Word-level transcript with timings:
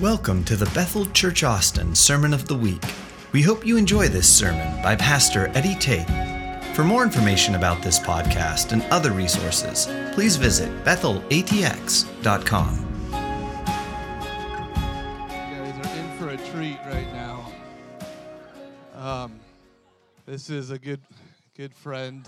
Welcome 0.00 0.44
to 0.44 0.54
the 0.54 0.70
Bethel 0.76 1.06
Church 1.06 1.42
Austin 1.42 1.92
Sermon 1.92 2.32
of 2.32 2.46
the 2.46 2.54
Week. 2.54 2.84
We 3.32 3.42
hope 3.42 3.66
you 3.66 3.76
enjoy 3.76 4.06
this 4.06 4.32
sermon 4.32 4.80
by 4.80 4.94
Pastor 4.94 5.50
Eddie 5.56 5.74
Tate. 5.74 6.06
For 6.76 6.84
more 6.84 7.02
information 7.02 7.56
about 7.56 7.82
this 7.82 7.98
podcast 7.98 8.70
and 8.70 8.84
other 8.92 9.10
resources, 9.10 9.88
please 10.14 10.36
visit 10.36 10.70
bethelatx.com. 10.84 11.26
You 13.08 13.12
guys 15.56 15.84
are 15.84 15.98
in 15.98 16.16
for 16.16 16.28
a 16.28 16.36
treat 16.52 16.78
right 16.86 17.12
now. 17.12 17.52
Um, 18.94 19.40
this 20.26 20.48
is 20.48 20.70
a 20.70 20.78
good, 20.78 21.00
good 21.56 21.74
friend. 21.74 22.24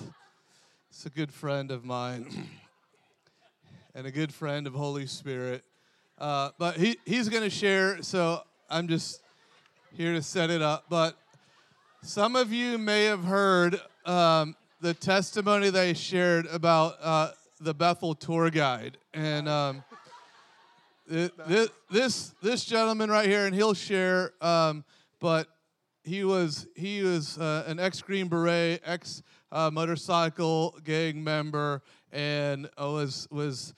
It's 0.88 1.06
a 1.06 1.10
good 1.10 1.32
friend 1.32 1.70
of 1.70 1.84
mine, 1.84 2.48
and 3.94 4.08
a 4.08 4.10
good 4.10 4.34
friend 4.34 4.66
of 4.66 4.74
Holy 4.74 5.06
Spirit. 5.06 5.62
Uh, 6.20 6.50
but 6.58 6.76
he, 6.76 6.98
he's 7.06 7.30
going 7.30 7.42
to 7.42 7.50
share, 7.50 8.02
so 8.02 8.42
I'm 8.68 8.88
just 8.88 9.22
here 9.92 10.12
to 10.12 10.22
set 10.22 10.50
it 10.50 10.60
up. 10.60 10.84
But 10.90 11.16
some 12.02 12.36
of 12.36 12.52
you 12.52 12.76
may 12.76 13.06
have 13.06 13.24
heard 13.24 13.80
um, 14.04 14.54
the 14.82 14.92
testimony 14.92 15.70
they 15.70 15.94
shared 15.94 16.46
about 16.46 16.96
uh, 17.00 17.30
the 17.60 17.74
Bethel 17.74 18.14
tour 18.14 18.50
guide, 18.50 18.98
and. 19.14 19.48
Um, 19.48 19.84
this, 21.88 22.34
this 22.40 22.64
gentleman 22.64 23.10
right 23.10 23.28
here, 23.28 23.44
and 23.46 23.52
he'll 23.52 23.74
share. 23.74 24.32
Um, 24.40 24.84
but 25.18 25.48
he 26.04 26.22
was 26.22 26.68
he 26.76 27.02
was 27.02 27.36
uh, 27.36 27.64
an 27.66 27.80
ex 27.80 28.00
Green 28.00 28.28
Beret, 28.28 28.80
ex 28.84 29.20
uh, 29.50 29.70
motorcycle 29.72 30.78
gang 30.84 31.24
member, 31.24 31.82
and 32.12 32.70
was 32.78 33.26
was 33.32 33.74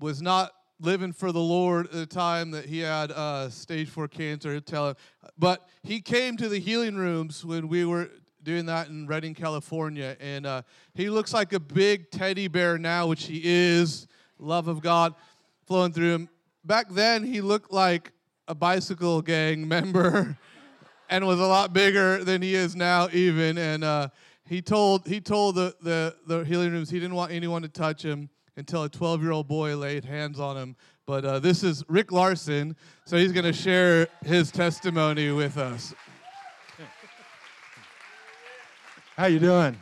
was 0.00 0.22
not 0.22 0.52
living 0.80 1.12
for 1.12 1.32
the 1.32 1.40
Lord 1.40 1.86
at 1.86 1.92
the 1.92 2.06
time 2.06 2.50
that 2.50 2.66
he 2.66 2.80
had 2.80 3.10
uh, 3.10 3.48
stage 3.48 3.88
four 3.88 4.08
cancer. 4.08 4.60
Tell 4.60 4.90
him, 4.90 4.96
but 5.38 5.68
he 5.82 6.00
came 6.00 6.36
to 6.36 6.48
the 6.48 6.58
healing 6.58 6.96
rooms 6.96 7.44
when 7.44 7.68
we 7.68 7.84
were 7.84 8.10
doing 8.42 8.66
that 8.66 8.88
in 8.88 9.06
Redding, 9.06 9.34
California, 9.34 10.16
and 10.20 10.46
uh, 10.46 10.62
he 10.94 11.10
looks 11.10 11.32
like 11.32 11.52
a 11.52 11.60
big 11.60 12.10
teddy 12.10 12.48
bear 12.48 12.78
now, 12.78 13.06
which 13.06 13.24
he 13.24 13.40
is. 13.44 14.06
Love 14.38 14.68
of 14.68 14.82
God 14.82 15.14
flowing 15.66 15.92
through 15.92 16.14
him. 16.14 16.28
Back 16.64 16.90
then, 16.90 17.24
he 17.24 17.40
looked 17.40 17.72
like 17.72 18.12
a 18.46 18.54
bicycle 18.54 19.22
gang 19.22 19.66
member, 19.68 20.36
and 21.08 21.26
was 21.26 21.40
a 21.40 21.46
lot 21.46 21.72
bigger 21.72 22.22
than 22.22 22.42
he 22.42 22.54
is 22.54 22.76
now, 22.76 23.08
even. 23.12 23.56
And 23.56 23.82
uh, 23.82 24.08
he 24.46 24.60
told 24.60 25.06
he 25.06 25.20
told 25.20 25.54
the, 25.54 25.74
the 25.80 26.16
the 26.26 26.44
healing 26.44 26.72
rooms 26.72 26.90
he 26.90 27.00
didn't 27.00 27.16
want 27.16 27.32
anyone 27.32 27.62
to 27.62 27.68
touch 27.68 28.02
him 28.02 28.28
until 28.56 28.84
a 28.84 28.88
12 28.88 29.22
year 29.22 29.32
old 29.32 29.48
boy 29.48 29.76
laid 29.76 30.04
hands 30.04 30.40
on 30.40 30.56
him. 30.56 30.76
But 31.06 31.24
uh, 31.24 31.38
this 31.38 31.62
is 31.62 31.84
Rick 31.88 32.10
Larson, 32.10 32.76
so 33.04 33.16
he's 33.16 33.32
going 33.32 33.44
to 33.44 33.52
share 33.52 34.08
his 34.24 34.50
testimony 34.50 35.30
with 35.30 35.56
us. 35.56 35.94
How 39.16 39.26
you 39.26 39.38
doing? 39.38 39.78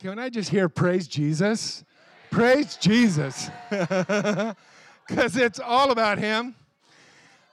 Can 0.00 0.18
I 0.18 0.28
just 0.28 0.50
hear 0.50 0.68
praise 0.68 1.08
Jesus? 1.08 1.84
Praise 2.30 2.76
Jesus. 2.76 3.50
Because 5.06 5.36
it's 5.36 5.60
all 5.60 5.90
about 5.92 6.18
him. 6.18 6.54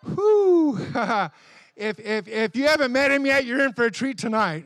Whoo. 0.03 0.77
if, 1.75 1.99
if, 1.99 2.27
if 2.27 2.55
you 2.55 2.67
haven't 2.67 2.91
met 2.91 3.11
him 3.11 3.25
yet, 3.25 3.45
you're 3.45 3.61
in 3.61 3.73
for 3.73 3.85
a 3.85 3.91
treat 3.91 4.17
tonight. 4.17 4.65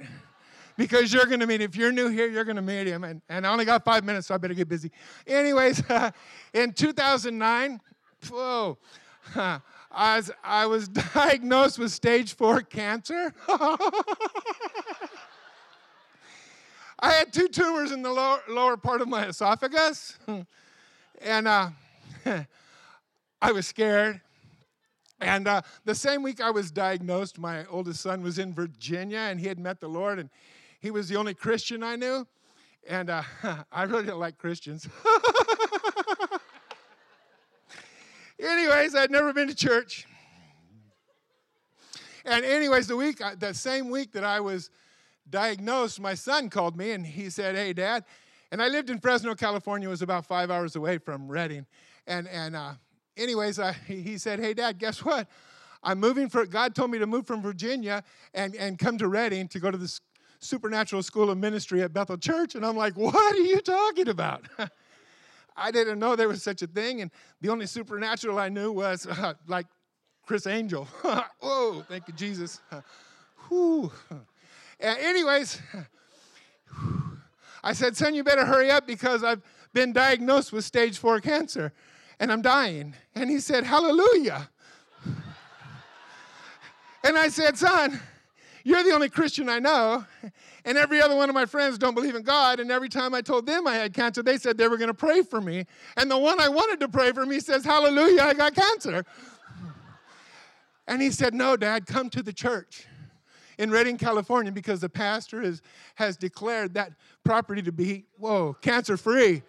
Because 0.78 1.12
you're 1.12 1.26
going 1.26 1.40
to 1.40 1.48
meet, 1.48 1.62
if 1.62 1.76
you're 1.76 1.92
new 1.92 2.08
here, 2.08 2.28
you're 2.28 2.44
going 2.44 2.56
to 2.56 2.62
meet 2.62 2.88
him. 2.88 3.04
And, 3.04 3.22
and 3.30 3.48
I 3.48 3.52
only 3.52 3.66
got 3.66 3.84
five 3.84 4.04
minutes, 4.04 4.28
so 4.28 4.36
I 4.36 4.38
better 4.38 4.54
get 4.54 4.70
busy. 4.70 4.92
Anyways, 5.26 5.82
in 6.54 6.72
2009, 6.74 7.82
whoa, 8.30 8.78
I 9.36 9.60
was, 9.92 10.32
I 10.44 10.66
was 10.68 10.88
diagnosed 11.14 11.80
with 11.80 11.92
stage 11.92 12.36
four 12.36 12.62
cancer. 12.62 13.34
I 17.00 17.12
had 17.12 17.32
two 17.32 17.48
tumors 17.48 17.92
in 17.92 18.02
the 18.02 18.12
lower, 18.12 18.42
lower 18.48 18.78
part 18.78 19.02
of 19.02 19.08
my 19.08 19.28
esophagus. 19.28 20.18
and 21.22 21.48
uh, 21.48 21.70
I 23.42 23.52
was 23.52 23.68
scared. 23.68 24.22
And 25.20 25.48
uh, 25.48 25.62
the 25.86 25.96
same 25.96 26.22
week 26.22 26.42
I 26.42 26.52
was 26.52 26.70
diagnosed, 26.70 27.40
my 27.40 27.66
oldest 27.66 28.02
son 28.02 28.22
was 28.22 28.38
in 28.38 28.54
Virginia 28.54 29.18
and 29.18 29.40
he 29.40 29.48
had 29.48 29.58
met 29.58 29.80
the 29.80 29.88
Lord, 29.88 30.20
and 30.20 30.30
he 30.80 30.92
was 30.92 31.10
the 31.10 31.16
only 31.16 31.34
Christian 31.34 31.84
I 31.84 31.96
knew. 31.96 32.28
And 32.88 33.10
uh, 33.10 33.24
I 33.72 33.84
really 33.84 34.04
didn't 34.04 34.20
like 34.20 34.38
Christians. 34.38 34.88
anyways, 38.40 38.96
I'd 38.96 39.12
never 39.12 39.34
been 39.34 39.48
to 39.48 39.56
church. 39.56 40.06
And 42.26 42.44
anyways, 42.44 42.88
the 42.88 42.98
week, 42.98 43.22
that 43.40 43.56
same 43.56 43.90
week 43.90 44.12
that 44.12 44.24
I 44.24 44.40
was 44.40 44.70
diagnosed, 45.30 46.00
my 46.00 46.14
son 46.14 46.50
called 46.50 46.78
me 46.78 46.92
and 46.92 47.06
he 47.06 47.30
said, 47.30 47.56
"Hey, 47.56 47.72
Dad," 47.72 48.04
and 48.52 48.62
I 48.62 48.68
lived 48.68 48.90
in 48.90 49.00
Fresno, 49.00 49.34
California. 49.34 49.88
It 49.88 49.92
was 49.92 50.02
about 50.02 50.26
five 50.26 50.52
hours 50.52 50.76
away 50.76 50.98
from 50.98 51.30
Redding. 51.30 51.66
And 52.06 52.28
and 52.28 52.56
uh, 52.56 52.74
anyways, 53.16 53.60
I, 53.60 53.72
he 53.72 54.18
said, 54.18 54.40
"Hey, 54.40 54.54
Dad, 54.54 54.78
guess 54.78 55.06
what? 55.06 55.30
I'm 55.84 56.00
moving 56.00 56.28
for. 56.28 56.46
God 56.46 56.76
told 56.76 56.92
me 56.92 57.00
to 57.00 57.08
move 57.08 57.26
from 57.26 57.42
Virginia 57.42 58.04
and 58.34 58.56
and 58.56 58.78
come 58.78 58.98
to 58.98 59.08
Redding 59.08 59.48
to 59.50 59.60
go 59.60 59.72
to 59.72 59.78
this 59.78 60.02
supernatural 60.40 61.04
school 61.04 61.30
of 61.30 61.38
ministry 61.38 61.82
at 61.82 61.94
Bethel 61.94 62.18
Church." 62.18 62.56
And 62.56 62.66
I'm 62.66 62.78
like, 62.78 62.96
"What 62.96 63.16
are 63.16 63.40
you 63.40 63.60
talking 63.62 64.08
about?" 64.08 64.48
I 65.58 65.72
didn't 65.72 65.98
know 65.98 66.16
there 66.16 66.28
was 66.28 66.44
such 66.44 66.62
a 66.62 66.68
thing, 66.68 67.02
and 67.02 67.10
the 67.42 67.50
only 67.50 67.66
supernatural 67.66 68.38
I 68.38 68.50
knew 68.50 68.72
was 68.72 69.08
uh, 69.10 69.34
like 69.48 69.66
Criss 70.26 70.46
Angel. 70.46 70.86
Whoa, 71.40 71.84
thank 71.88 72.08
you, 72.08 72.14
Jesus. 72.14 72.62
Uh, 72.72 72.82
anyways, 74.80 75.60
I 77.64 77.74
said, 77.74 77.98
son, 77.98 78.14
you 78.14 78.24
better 78.24 78.46
hurry 78.46 78.70
up 78.70 78.86
because 78.86 79.24
I've 79.24 79.42
been 79.74 79.94
diagnosed 79.94 80.54
with 80.54 80.64
stage 80.66 80.98
four 80.98 81.20
cancer 81.20 81.74
and 82.20 82.32
I'm 82.32 82.42
dying. 82.42 82.94
And 83.16 83.30
he 83.30 83.40
said, 83.40 83.64
Hallelujah. 83.64 84.50
and 87.04 87.18
I 87.18 87.30
said, 87.30 87.58
son, 87.58 88.00
you're 88.68 88.84
the 88.84 88.92
only 88.92 89.08
Christian 89.08 89.48
I 89.48 89.60
know. 89.60 90.06
And 90.66 90.78
every 90.78 91.02
other 91.02 91.16
one 91.16 91.30
of 91.30 91.34
my 91.34 91.46
friends 91.46 91.78
don't 91.78 91.96
believe 91.96 92.16
in 92.16 92.24
God. 92.24 92.60
And 92.60 92.70
every 92.70 92.90
time 92.90 93.14
I 93.14 93.22
told 93.22 93.46
them 93.46 93.66
I 93.66 93.76
had 93.76 93.94
cancer, 93.94 94.22
they 94.22 94.38
said 94.38 94.58
they 94.58 94.68
were 94.68 94.76
going 94.76 94.90
to 94.90 94.94
pray 94.94 95.22
for 95.22 95.40
me. 95.40 95.66
And 95.96 96.12
the 96.12 96.18
one 96.18 96.42
I 96.42 96.50
wanted 96.50 96.82
to 96.82 96.90
pray 96.90 97.14
for 97.14 97.26
me 97.26 97.40
says, 97.40 97.64
Hallelujah, 97.64 98.24
I 98.24 98.34
got 98.34 98.54
cancer. 98.54 99.06
And 100.86 101.02
he 101.02 101.12
said, 101.12 101.34
No, 101.34 101.56
Dad, 101.56 101.86
come 101.86 102.10
to 102.10 102.22
the 102.22 102.34
church 102.34 102.88
in 103.58 103.72
Redding, 103.72 103.98
California, 103.98 104.52
because 104.52 104.82
the 104.82 104.90
pastor 104.90 105.42
is, 105.42 105.62
has 105.96 106.18
declared 106.18 106.74
that 106.74 106.92
property 107.24 107.62
to 107.62 107.72
be, 107.72 108.04
whoa, 108.18 108.58
cancer 108.60 108.98
free. 108.98 109.44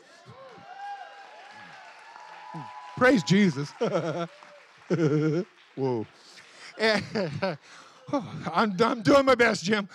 Praise 2.96 3.24
Jesus. 3.24 3.68
whoa. 5.74 6.06
I'm, 8.52 8.76
I'm 8.80 9.02
doing 9.02 9.24
my 9.24 9.34
best, 9.34 9.64
Jim. 9.64 9.88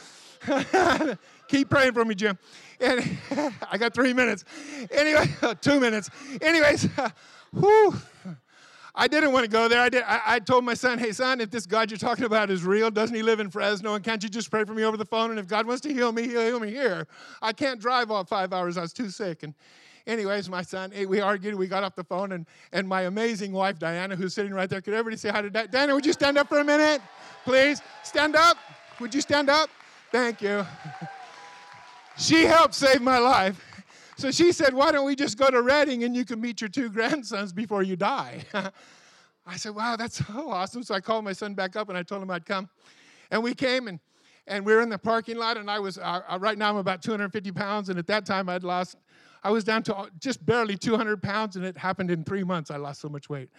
Keep 1.47 1.69
praying 1.69 1.94
for 1.94 2.06
me, 2.06 2.16
Jim. 2.16 2.38
And 2.79 3.18
I 3.72 3.78
got 3.78 3.94
three 3.94 4.13
minutes. 4.13 4.46
Anyway, 4.91 5.25
two 5.62 5.79
minutes. 5.79 6.09
Anyways, 6.41 6.88
whew. 7.53 7.96
I 8.96 9.07
didn't 9.07 9.31
want 9.31 9.44
to 9.44 9.50
go 9.50 9.68
there. 9.68 9.81
I, 9.81 9.90
did, 9.90 10.03
I, 10.03 10.22
I, 10.25 10.40
told 10.40 10.63
my 10.63 10.75
son, 10.75 11.00
hey, 11.00 11.12
son, 11.12 11.41
if 11.41 11.50
this 11.50 11.66
God 11.66 11.90
you're 11.90 11.97
talking 11.97 12.25
about 12.25 12.52
is 12.52 12.63
real, 12.63 12.91
doesn't 12.91 13.16
he 13.16 13.23
live 13.23 13.40
in 13.40 13.50
Fresno? 13.50 13.96
And 13.96 14.03
can't 14.03 14.22
you 14.22 14.29
just 14.29 14.52
pray 14.52 14.66
for 14.66 14.75
me 14.75 14.84
over 14.84 14.97
the 14.97 15.06
phone? 15.06 15.31
And 15.31 15.40
if 15.40 15.47
God 15.47 15.66
wants 15.66 15.81
to 15.81 15.94
heal 15.94 16.12
me, 16.12 16.28
he'll 16.28 16.41
heal 16.41 16.59
me 16.59 16.69
here. 16.69 17.07
I 17.41 17.53
can't 17.53 17.81
drive 17.81 18.12
all 18.12 18.23
five 18.23 18.53
hours. 18.53 18.78
I 18.78 18.81
was 18.81 18.94
too 18.94 19.09
sick. 19.09 19.41
And 19.41 19.56
anyways, 20.08 20.50
my 20.50 20.62
son, 20.62 20.91
hey, 20.91 21.06
we 21.06 21.19
argued. 21.22 21.56
We 21.56 21.68
got 21.68 21.84
off 21.84 21.96
the 21.96 22.03
phone. 22.03 22.31
And, 22.31 22.46
and 22.72 22.88
my 22.88 23.03
amazing 23.03 23.52
wife, 23.52 23.80
Diana, 23.80 24.16
who's 24.16 24.34
sitting 24.34 24.53
right 24.53 24.70
there, 24.70 24.82
could 24.82 24.94
everybody 24.94 25.17
say 25.17 25.29
hi 25.29 25.41
to 25.41 25.50
Diana? 25.50 25.67
Diana, 25.67 25.96
would 25.96 26.05
you 26.05 26.14
stand 26.14 26.38
up 26.38 26.47
for 26.47 26.59
a 26.59 26.64
minute? 26.64 27.02
Please. 27.46 27.82
Stand 28.03 28.35
up. 28.35 28.58
Would 29.00 29.14
you 29.14 29.22
stand 29.22 29.50
up? 29.50 29.70
Thank 30.11 30.41
you. 30.41 30.66
she 32.17 32.46
helped 32.46 32.76
save 32.76 33.02
my 33.02 33.17
life. 33.17 33.59
So 34.17 34.32
she 34.32 34.52
said, 34.52 34.73
Why 34.73 34.91
don't 34.91 35.05
we 35.05 35.16
just 35.16 35.38
go 35.38 35.50
to 35.50 35.61
Redding 35.61 36.03
and 36.03 36.16
you 36.16 36.26
can 36.26 36.40
meet 36.40 36.61
your 36.61 36.70
two 36.70 36.90
grandsons 36.94 37.52
before 37.52 37.84
you 37.84 37.96
die? 37.96 38.44
I 39.46 39.58
said, 39.58 39.76
Wow, 39.76 39.96
that's 39.96 40.17
so 40.26 40.50
awesome. 40.50 40.84
So 40.84 40.94
I 40.94 41.02
called 41.02 41.26
my 41.26 41.34
son 41.34 41.53
back 41.53 41.76
up 41.76 41.90
and 41.90 41.97
I 41.97 42.03
told 42.03 42.22
him 42.22 42.29
I'd 42.29 42.46
come. 42.46 42.70
And 43.32 43.44
we 43.44 43.53
came 43.53 43.88
and 43.88 44.00
and 44.46 44.66
we 44.66 44.73
were 44.73 44.82
in 44.82 44.90
the 44.90 44.97
parking 44.97 45.38
lot 45.38 45.58
and 45.58 45.72
I 45.72 45.79
was 45.79 45.97
uh 45.97 46.22
right 46.40 46.58
now 46.58 46.70
I'm 46.70 46.78
about 46.78 47.02
250 47.02 47.52
pounds 47.52 47.90
and 47.90 47.97
at 47.97 48.08
that 48.08 48.26
time 48.26 48.50
I'd 48.50 48.64
lost 48.64 48.97
I 49.43 49.51
was 49.51 49.63
down 49.63 49.84
to 49.84 49.95
uh, 49.95 50.05
just 50.19 50.45
barely 50.45 50.78
200 50.78 51.22
pounds 51.22 51.55
and 51.55 51.66
it 51.66 51.78
happened 51.78 52.09
in 52.09 52.23
three 52.23 52.43
months. 52.43 52.72
I 52.72 52.78
lost 52.78 53.01
so 53.01 53.09
much 53.09 53.29
weight. 53.29 53.49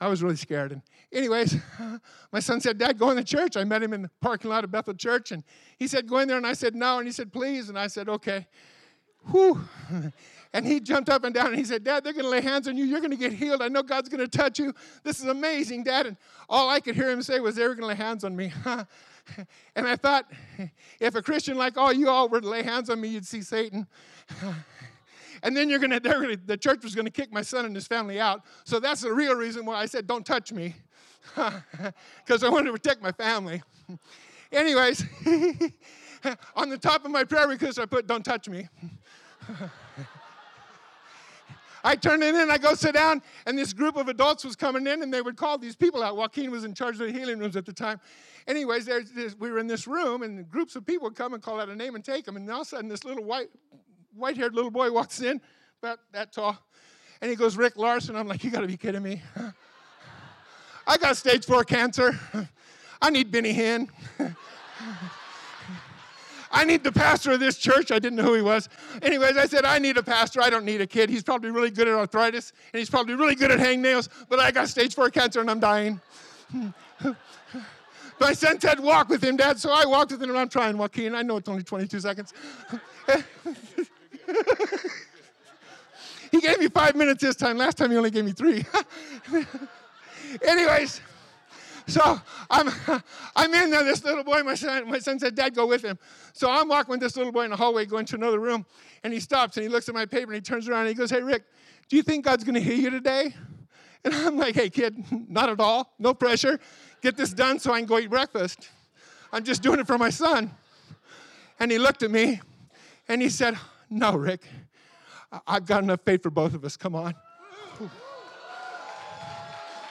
I 0.00 0.08
was 0.08 0.22
really 0.22 0.36
scared. 0.36 0.72
And 0.72 0.82
anyways, 1.12 1.56
my 2.32 2.40
son 2.40 2.60
said, 2.60 2.78
Dad, 2.78 2.98
go 2.98 3.10
in 3.10 3.16
the 3.16 3.24
church. 3.24 3.56
I 3.56 3.64
met 3.64 3.82
him 3.82 3.92
in 3.92 4.02
the 4.02 4.10
parking 4.20 4.50
lot 4.50 4.64
of 4.64 4.70
Bethel 4.70 4.94
Church 4.94 5.32
and 5.32 5.44
he 5.78 5.86
said, 5.86 6.08
go 6.08 6.18
in 6.18 6.28
there. 6.28 6.36
And 6.36 6.46
I 6.46 6.54
said, 6.54 6.74
no. 6.74 6.98
And 6.98 7.06
he 7.06 7.12
said, 7.12 7.32
please. 7.32 7.68
And 7.68 7.78
I 7.78 7.86
said, 7.86 8.08
okay. 8.08 8.46
Whew. 9.30 9.60
And 10.54 10.66
he 10.66 10.80
jumped 10.80 11.08
up 11.08 11.24
and 11.24 11.34
down 11.34 11.46
and 11.46 11.56
he 11.56 11.64
said, 11.64 11.82
Dad, 11.82 12.04
they're 12.04 12.12
going 12.12 12.24
to 12.24 12.30
lay 12.30 12.42
hands 12.42 12.68
on 12.68 12.76
you. 12.76 12.84
You're 12.84 13.00
going 13.00 13.10
to 13.10 13.16
get 13.16 13.32
healed. 13.32 13.62
I 13.62 13.68
know 13.68 13.82
God's 13.82 14.10
going 14.10 14.20
to 14.20 14.28
touch 14.28 14.58
you. 14.58 14.74
This 15.02 15.18
is 15.18 15.24
amazing, 15.24 15.84
Dad. 15.84 16.06
And 16.06 16.16
all 16.48 16.68
I 16.68 16.78
could 16.80 16.94
hear 16.94 17.10
him 17.10 17.22
say 17.22 17.40
was, 17.40 17.56
They 17.56 17.66
were 17.66 17.74
going 17.74 17.82
to 17.82 17.86
lay 17.86 17.94
hands 17.94 18.22
on 18.22 18.36
me. 18.36 18.52
and 19.74 19.88
I 19.88 19.96
thought, 19.96 20.30
if 21.00 21.14
a 21.14 21.22
Christian 21.22 21.56
like 21.56 21.78
all 21.78 21.92
you 21.92 22.10
all 22.10 22.28
were 22.28 22.40
to 22.40 22.48
lay 22.48 22.62
hands 22.62 22.90
on 22.90 23.00
me, 23.00 23.08
you'd 23.08 23.26
see 23.26 23.40
Satan. 23.40 23.86
And 25.42 25.56
then 25.56 25.68
you're 25.68 25.78
gonna, 25.78 26.00
gonna, 26.00 26.36
the 26.36 26.56
church 26.56 26.82
was 26.82 26.94
gonna 26.94 27.10
kick 27.10 27.32
my 27.32 27.42
son 27.42 27.64
and 27.64 27.74
his 27.74 27.86
family 27.86 28.20
out. 28.20 28.42
So 28.64 28.80
that's 28.80 29.02
the 29.02 29.12
real 29.12 29.34
reason 29.34 29.64
why 29.64 29.76
I 29.76 29.86
said, 29.86 30.06
don't 30.06 30.24
touch 30.24 30.52
me, 30.52 30.74
because 32.24 32.44
I 32.44 32.48
wanted 32.48 32.66
to 32.66 32.72
protect 32.72 33.02
my 33.02 33.12
family. 33.12 33.62
Anyways, 34.52 35.04
on 36.54 36.68
the 36.68 36.78
top 36.78 37.04
of 37.04 37.10
my 37.10 37.24
prayer 37.24 37.48
request, 37.48 37.78
I 37.78 37.86
put, 37.86 38.06
don't 38.06 38.24
touch 38.24 38.48
me. 38.48 38.68
I 41.84 41.96
turn 41.96 42.22
it 42.22 42.34
in, 42.34 42.50
I 42.50 42.58
go 42.58 42.74
sit 42.74 42.94
down, 42.94 43.22
and 43.44 43.58
this 43.58 43.72
group 43.72 43.96
of 43.96 44.08
adults 44.08 44.44
was 44.44 44.54
coming 44.54 44.86
in, 44.86 45.02
and 45.02 45.12
they 45.12 45.20
would 45.20 45.36
call 45.36 45.58
these 45.58 45.74
people 45.74 46.02
out. 46.02 46.16
Joaquin 46.16 46.50
was 46.50 46.64
in 46.64 46.74
charge 46.74 47.00
of 47.00 47.06
the 47.06 47.12
healing 47.12 47.38
rooms 47.38 47.56
at 47.56 47.66
the 47.66 47.72
time. 47.72 48.00
Anyways, 48.46 48.86
this, 48.86 49.36
we 49.36 49.50
were 49.50 49.58
in 49.58 49.66
this 49.66 49.86
room, 49.86 50.22
and 50.22 50.48
groups 50.48 50.76
of 50.76 50.86
people 50.86 51.08
would 51.08 51.16
come 51.16 51.34
and 51.34 51.42
call 51.42 51.60
out 51.60 51.68
a 51.68 51.74
name 51.74 51.94
and 51.96 52.04
take 52.04 52.24
them. 52.24 52.36
And 52.36 52.48
all 52.50 52.60
of 52.60 52.66
a 52.66 52.70
sudden, 52.70 52.88
this 52.88 53.04
little 53.04 53.24
white, 53.24 53.48
white-haired 54.16 54.54
little 54.54 54.70
boy 54.70 54.90
walks 54.90 55.20
in, 55.20 55.40
about 55.82 56.00
that 56.12 56.32
tall, 56.32 56.58
and 57.20 57.30
he 57.30 57.36
goes, 57.36 57.56
Rick 57.56 57.76
Larson. 57.76 58.16
I'm 58.16 58.28
like, 58.28 58.44
you 58.44 58.50
got 58.50 58.60
to 58.60 58.66
be 58.66 58.76
kidding 58.76 59.02
me. 59.02 59.22
I 60.86 60.96
got 60.96 61.16
stage 61.16 61.44
four 61.44 61.64
cancer. 61.64 62.18
I 63.02 63.10
need 63.10 63.30
Benny 63.30 63.52
Hinn. 63.52 63.88
I 66.54 66.64
need 66.64 66.84
the 66.84 66.92
pastor 66.92 67.32
of 67.32 67.40
this 67.40 67.56
church. 67.56 67.90
I 67.90 67.98
didn't 67.98 68.16
know 68.16 68.24
who 68.24 68.34
he 68.34 68.42
was. 68.42 68.68
Anyways, 69.00 69.36
I 69.36 69.46
said, 69.46 69.64
I 69.64 69.78
need 69.78 69.96
a 69.96 70.02
pastor. 70.02 70.42
I 70.42 70.50
don't 70.50 70.64
need 70.64 70.82
a 70.82 70.86
kid. 70.86 71.08
He's 71.08 71.22
probably 71.22 71.50
really 71.50 71.70
good 71.70 71.88
at 71.88 71.94
arthritis, 71.94 72.52
and 72.72 72.78
he's 72.78 72.90
probably 72.90 73.14
really 73.14 73.34
good 73.34 73.50
at 73.50 73.58
hangnails, 73.58 74.08
but 74.28 74.38
I 74.38 74.50
got 74.50 74.68
stage 74.68 74.94
four 74.94 75.08
cancer 75.08 75.40
and 75.40 75.50
I'm 75.50 75.60
dying. 75.60 76.00
My 78.20 78.34
son 78.34 78.34
said, 78.34 78.60
Ted, 78.60 78.80
walk 78.80 79.08
with 79.08 79.24
him, 79.24 79.36
Dad. 79.36 79.58
So 79.58 79.72
I 79.72 79.84
walked 79.84 80.12
with 80.12 80.22
him, 80.22 80.30
and 80.30 80.38
I'm 80.38 80.48
trying, 80.48 80.78
Joaquin. 80.78 81.14
I 81.14 81.22
know 81.22 81.38
it's 81.38 81.48
only 81.48 81.64
22 81.64 82.00
seconds. 82.00 82.32
he 86.30 86.40
gave 86.40 86.58
me 86.58 86.68
five 86.68 86.94
minutes 86.94 87.22
this 87.22 87.36
time. 87.36 87.58
Last 87.58 87.78
time 87.78 87.90
he 87.90 87.96
only 87.96 88.10
gave 88.10 88.24
me 88.24 88.32
three. 88.32 88.64
Anyways, 90.46 91.00
so 91.86 92.20
I'm, 92.50 92.70
I'm 93.36 93.52
in 93.54 93.70
there. 93.70 93.84
This 93.84 94.04
little 94.04 94.24
boy, 94.24 94.42
my 94.42 94.54
son, 94.54 94.88
my 94.88 94.98
son 94.98 95.18
said, 95.18 95.34
Dad, 95.34 95.54
go 95.54 95.66
with 95.66 95.82
him. 95.82 95.98
So 96.32 96.50
I'm 96.50 96.68
walking 96.68 96.92
with 96.92 97.00
this 97.00 97.16
little 97.16 97.32
boy 97.32 97.42
in 97.44 97.50
the 97.50 97.56
hallway, 97.56 97.84
going 97.84 98.06
to 98.06 98.16
another 98.16 98.38
room, 98.38 98.64
and 99.04 99.12
he 99.12 99.20
stops 99.20 99.56
and 99.56 99.64
he 99.64 99.68
looks 99.68 99.88
at 99.88 99.94
my 99.94 100.06
paper 100.06 100.32
and 100.32 100.34
he 100.34 100.40
turns 100.40 100.68
around 100.68 100.80
and 100.80 100.88
he 100.88 100.94
goes, 100.94 101.10
Hey, 101.10 101.22
Rick, 101.22 101.44
do 101.88 101.96
you 101.96 102.02
think 102.02 102.24
God's 102.24 102.44
going 102.44 102.54
to 102.54 102.60
heal 102.60 102.78
you 102.78 102.90
today? 102.90 103.34
And 104.04 104.14
I'm 104.14 104.36
like, 104.36 104.54
Hey, 104.54 104.70
kid, 104.70 105.04
not 105.28 105.48
at 105.48 105.60
all. 105.60 105.92
No 105.98 106.14
pressure. 106.14 106.58
Get 107.02 107.16
this 107.16 107.32
done 107.32 107.58
so 107.58 107.72
I 107.72 107.78
can 107.80 107.86
go 107.86 107.98
eat 107.98 108.10
breakfast. 108.10 108.70
I'm 109.32 109.44
just 109.44 109.62
doing 109.62 109.80
it 109.80 109.86
for 109.86 109.98
my 109.98 110.10
son. 110.10 110.50
And 111.58 111.70
he 111.70 111.78
looked 111.78 112.02
at 112.02 112.10
me 112.10 112.40
and 113.08 113.20
he 113.20 113.28
said, 113.28 113.56
No, 113.92 114.16
Rick, 114.16 114.44
I've 115.46 115.66
got 115.66 115.82
enough 115.82 116.00
faith 116.02 116.22
for 116.22 116.30
both 116.30 116.54
of 116.54 116.64
us. 116.64 116.78
Come 116.78 116.94
on. 116.94 117.14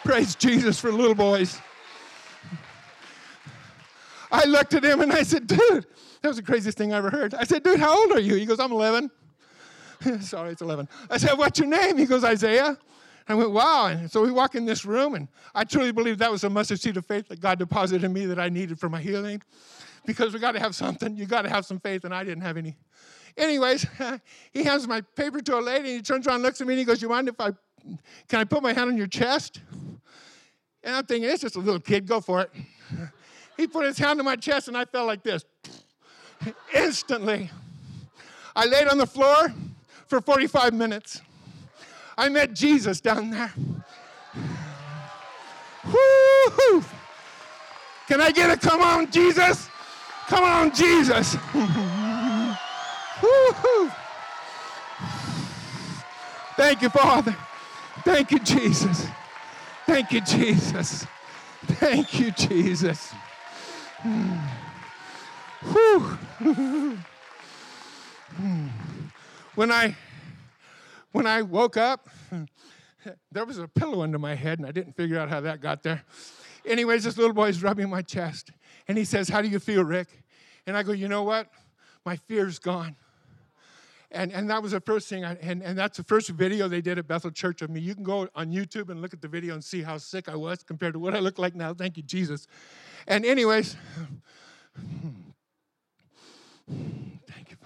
Praise 0.03 0.33
Jesus 0.33 0.79
for 0.79 0.91
little 0.91 1.13
boys. 1.13 1.59
I 4.31 4.45
looked 4.45 4.73
at 4.73 4.83
him 4.83 5.01
and 5.01 5.11
I 5.11 5.21
said, 5.21 5.45
dude, 5.45 5.85
that 6.21 6.27
was 6.27 6.37
the 6.37 6.43
craziest 6.43 6.79
thing 6.79 6.93
I 6.93 6.97
ever 6.97 7.11
heard. 7.11 7.35
I 7.35 7.43
said, 7.43 7.61
dude, 7.61 7.79
how 7.79 7.95
old 7.95 8.11
are 8.13 8.19
you? 8.19 8.35
He 8.35 8.45
goes, 8.47 8.59
I'm 8.59 8.71
11. 8.71 9.11
Sorry, 10.21 10.53
it's 10.53 10.63
11. 10.63 10.89
I 11.07 11.17
said, 11.17 11.37
what's 11.37 11.59
your 11.59 11.67
name? 11.67 11.95
He 11.95 12.07
goes, 12.07 12.23
Isaiah. 12.23 12.75
I 13.27 13.35
went, 13.35 13.51
wow. 13.51 13.85
And 13.85 14.09
so 14.09 14.23
we 14.23 14.31
walk 14.31 14.55
in 14.55 14.65
this 14.65 14.83
room, 14.83 15.13
and 15.13 15.27
I 15.53 15.63
truly 15.63 15.91
believe 15.91 16.17
that 16.17 16.31
was 16.31 16.43
a 16.43 16.49
mustard 16.49 16.79
seed 16.79 16.97
of 16.97 17.05
faith 17.05 17.27
that 17.27 17.39
God 17.39 17.59
deposited 17.59 18.03
in 18.03 18.13
me 18.13 18.25
that 18.25 18.39
I 18.39 18.49
needed 18.49 18.79
for 18.79 18.89
my 18.89 18.99
healing. 18.99 19.43
Because 20.07 20.33
we 20.33 20.39
got 20.39 20.53
to 20.53 20.59
have 20.59 20.73
something. 20.73 21.15
You 21.15 21.27
got 21.27 21.43
to 21.43 21.49
have 21.49 21.67
some 21.67 21.79
faith, 21.79 22.03
and 22.03 22.15
I 22.15 22.23
didn't 22.23 22.41
have 22.41 22.57
any. 22.57 22.75
Anyways, 23.37 23.85
he 24.51 24.63
hands 24.63 24.87
my 24.87 25.01
paper 25.01 25.39
to 25.41 25.57
a 25.57 25.61
lady, 25.61 25.89
and 25.89 25.97
he 25.97 26.01
turns 26.01 26.27
around 26.27 26.41
looks 26.41 26.61
at 26.61 26.67
me, 26.67 26.73
and 26.73 26.79
he 26.79 26.85
goes, 26.85 27.01
you 27.01 27.09
mind 27.09 27.27
if 27.27 27.39
I, 27.39 27.51
can 28.27 28.39
I 28.39 28.43
put 28.43 28.61
my 28.61 28.73
hand 28.73 28.89
on 28.89 28.97
your 28.97 29.07
chest? 29.07 29.61
And 30.83 30.95
I'm 30.95 31.05
thinking, 31.05 31.29
it's 31.29 31.41
just 31.41 31.55
a 31.55 31.59
little 31.59 31.79
kid, 31.79 32.07
go 32.07 32.21
for 32.21 32.41
it. 32.41 32.51
He 33.57 33.67
put 33.67 33.85
his 33.85 33.97
hand 33.99 34.19
on 34.19 34.25
my 34.25 34.37
chest 34.37 34.69
and 34.69 34.77
I 34.77 34.85
felt 34.85 35.05
like 35.05 35.21
this. 35.21 35.45
Instantly. 36.73 37.51
I 38.55 38.65
laid 38.65 38.87
on 38.87 38.97
the 38.97 39.05
floor 39.05 39.53
for 40.07 40.19
45 40.19 40.73
minutes. 40.73 41.21
I 42.17 42.27
met 42.29 42.53
Jesus 42.53 43.01
down 43.01 43.29
there. 43.29 43.53
Woo-hoo. 45.85 46.83
Can 48.07 48.19
I 48.19 48.31
get 48.31 48.49
a 48.49 48.57
come 48.57 48.81
on, 48.81 49.11
Jesus? 49.11 49.69
Come 50.27 50.43
on, 50.43 50.73
Jesus. 50.73 51.37
Woo-hoo. 53.21 53.91
Thank 56.57 56.81
you, 56.81 56.89
Father. 56.89 57.35
Thank 58.03 58.31
you, 58.31 58.39
Jesus. 58.39 59.07
Thank 59.85 60.11
you, 60.11 60.21
Jesus. 60.21 61.05
Thank 61.65 62.19
you, 62.19 62.31
Jesus. 62.31 63.13
when 69.55 69.71
I 69.71 69.95
when 71.11 71.27
I 71.27 71.41
woke 71.41 71.77
up, 71.77 72.09
there 73.31 73.45
was 73.45 73.59
a 73.59 73.67
pillow 73.67 74.01
under 74.01 74.17
my 74.17 74.33
head, 74.33 74.59
and 74.59 74.67
I 74.67 74.71
didn't 74.71 74.93
figure 74.95 75.19
out 75.19 75.29
how 75.29 75.41
that 75.41 75.61
got 75.61 75.83
there. 75.83 76.03
Anyways, 76.65 77.03
this 77.03 77.17
little 77.17 77.33
boy's 77.33 77.61
rubbing 77.61 77.89
my 77.89 78.01
chest, 78.01 78.51
and 78.87 78.97
he 78.97 79.05
says, 79.05 79.29
"How 79.29 79.41
do 79.41 79.47
you 79.47 79.59
feel, 79.59 79.83
Rick?" 79.83 80.07
And 80.65 80.75
I 80.77 80.83
go, 80.83 80.91
"You 80.91 81.07
know 81.07 81.23
what? 81.23 81.51
My 82.05 82.15
fear's 82.15 82.57
gone." 82.59 82.95
And, 84.13 84.33
and 84.33 84.49
that 84.49 84.61
was 84.61 84.73
the 84.73 84.81
first 84.81 85.07
thing, 85.07 85.23
I, 85.23 85.35
and, 85.35 85.63
and 85.63 85.77
that's 85.77 85.95
the 85.95 86.03
first 86.03 86.29
video 86.29 86.67
they 86.67 86.81
did 86.81 86.97
at 86.97 87.07
Bethel 87.07 87.31
Church 87.31 87.61
of 87.61 87.69
me. 87.69 87.79
You 87.79 87.95
can 87.95 88.03
go 88.03 88.27
on 88.35 88.51
YouTube 88.51 88.89
and 88.89 89.01
look 89.01 89.13
at 89.13 89.21
the 89.21 89.29
video 89.29 89.53
and 89.53 89.63
see 89.63 89.81
how 89.81 89.97
sick 89.97 90.27
I 90.27 90.35
was 90.35 90.63
compared 90.63 90.93
to 90.93 90.99
what 90.99 91.15
I 91.15 91.19
look 91.19 91.39
like 91.39 91.55
now. 91.55 91.73
Thank 91.73 91.95
you, 91.95 92.03
Jesus. 92.03 92.45
And, 93.07 93.25
anyways, 93.25 93.77
thank 97.27 97.51
you. 97.51 97.57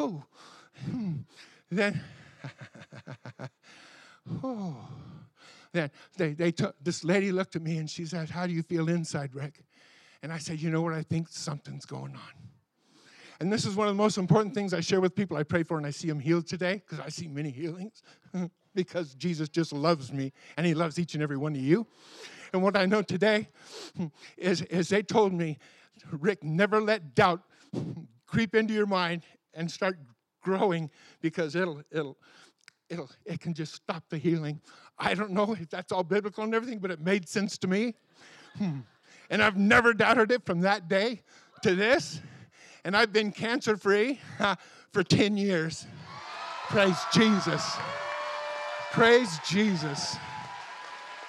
Oh, 0.00 0.22
then, 1.70 2.00
oh, 4.44 4.76
then 5.72 5.90
they, 6.16 6.34
they 6.34 6.52
took, 6.52 6.76
this 6.82 7.02
lady 7.04 7.32
looked 7.32 7.56
at 7.56 7.62
me 7.62 7.78
and 7.78 7.88
she 7.90 8.04
said, 8.04 8.30
How 8.30 8.46
do 8.46 8.52
you 8.52 8.62
feel 8.62 8.88
inside, 8.88 9.34
Rick? 9.34 9.64
And 10.22 10.32
I 10.32 10.38
said, 10.38 10.60
You 10.60 10.70
know 10.70 10.82
what? 10.82 10.94
I 10.94 11.02
think 11.02 11.28
something's 11.28 11.84
going 11.84 12.14
on. 12.14 12.48
And 13.40 13.52
this 13.52 13.64
is 13.64 13.76
one 13.76 13.86
of 13.86 13.94
the 13.94 14.02
most 14.02 14.18
important 14.18 14.54
things 14.54 14.74
I 14.74 14.80
share 14.80 15.00
with 15.00 15.14
people 15.14 15.36
I 15.36 15.44
pray 15.44 15.62
for 15.62 15.76
and 15.78 15.86
I 15.86 15.90
see 15.90 16.08
them 16.08 16.18
healed 16.18 16.48
today 16.48 16.82
because 16.84 16.98
I 16.98 17.08
see 17.08 17.28
many 17.28 17.50
healings 17.50 18.02
because 18.74 19.14
Jesus 19.14 19.48
just 19.48 19.72
loves 19.72 20.12
me 20.12 20.32
and 20.56 20.66
he 20.66 20.74
loves 20.74 20.98
each 20.98 21.14
and 21.14 21.22
every 21.22 21.36
one 21.36 21.54
of 21.54 21.60
you. 21.60 21.86
And 22.52 22.62
what 22.62 22.76
I 22.76 22.86
know 22.86 23.02
today 23.02 23.48
is, 24.36 24.62
is 24.62 24.88
they 24.88 25.02
told 25.02 25.32
me, 25.32 25.58
Rick, 26.10 26.42
never 26.42 26.80
let 26.80 27.14
doubt 27.14 27.42
creep 28.26 28.54
into 28.54 28.74
your 28.74 28.86
mind 28.86 29.22
and 29.54 29.70
start 29.70 29.98
growing 30.42 30.90
because 31.20 31.54
it'll, 31.54 31.82
it'll, 31.92 32.16
it'll, 32.88 33.10
it 33.24 33.40
can 33.40 33.54
just 33.54 33.74
stop 33.74 34.04
the 34.08 34.18
healing. 34.18 34.60
I 34.98 35.14
don't 35.14 35.30
know 35.30 35.52
if 35.52 35.70
that's 35.70 35.92
all 35.92 36.02
biblical 36.02 36.42
and 36.42 36.54
everything, 36.54 36.78
but 36.80 36.90
it 36.90 37.00
made 37.00 37.28
sense 37.28 37.56
to 37.58 37.68
me. 37.68 37.94
Hmm. 38.56 38.78
And 39.30 39.42
I've 39.42 39.56
never 39.56 39.92
doubted 39.92 40.30
it 40.30 40.46
from 40.46 40.60
that 40.62 40.88
day 40.88 41.22
to 41.62 41.74
this. 41.74 42.20
And 42.84 42.96
I've 42.96 43.12
been 43.12 43.32
cancer 43.32 43.76
free 43.76 44.20
for 44.92 45.02
10 45.02 45.36
years. 45.36 45.86
Praise 46.68 46.98
Jesus. 47.12 47.76
Praise 48.92 49.38
Jesus. 49.46 50.16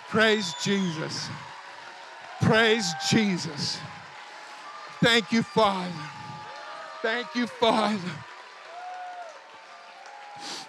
Praise 0.10 0.54
Jesus. 0.64 1.30
Praise 2.42 2.94
Jesus. 3.10 3.78
Thank 5.02 5.32
you, 5.32 5.44
Father. 5.44 5.92
Thank 7.02 7.36
you, 7.36 7.48
Father. 7.48 8.00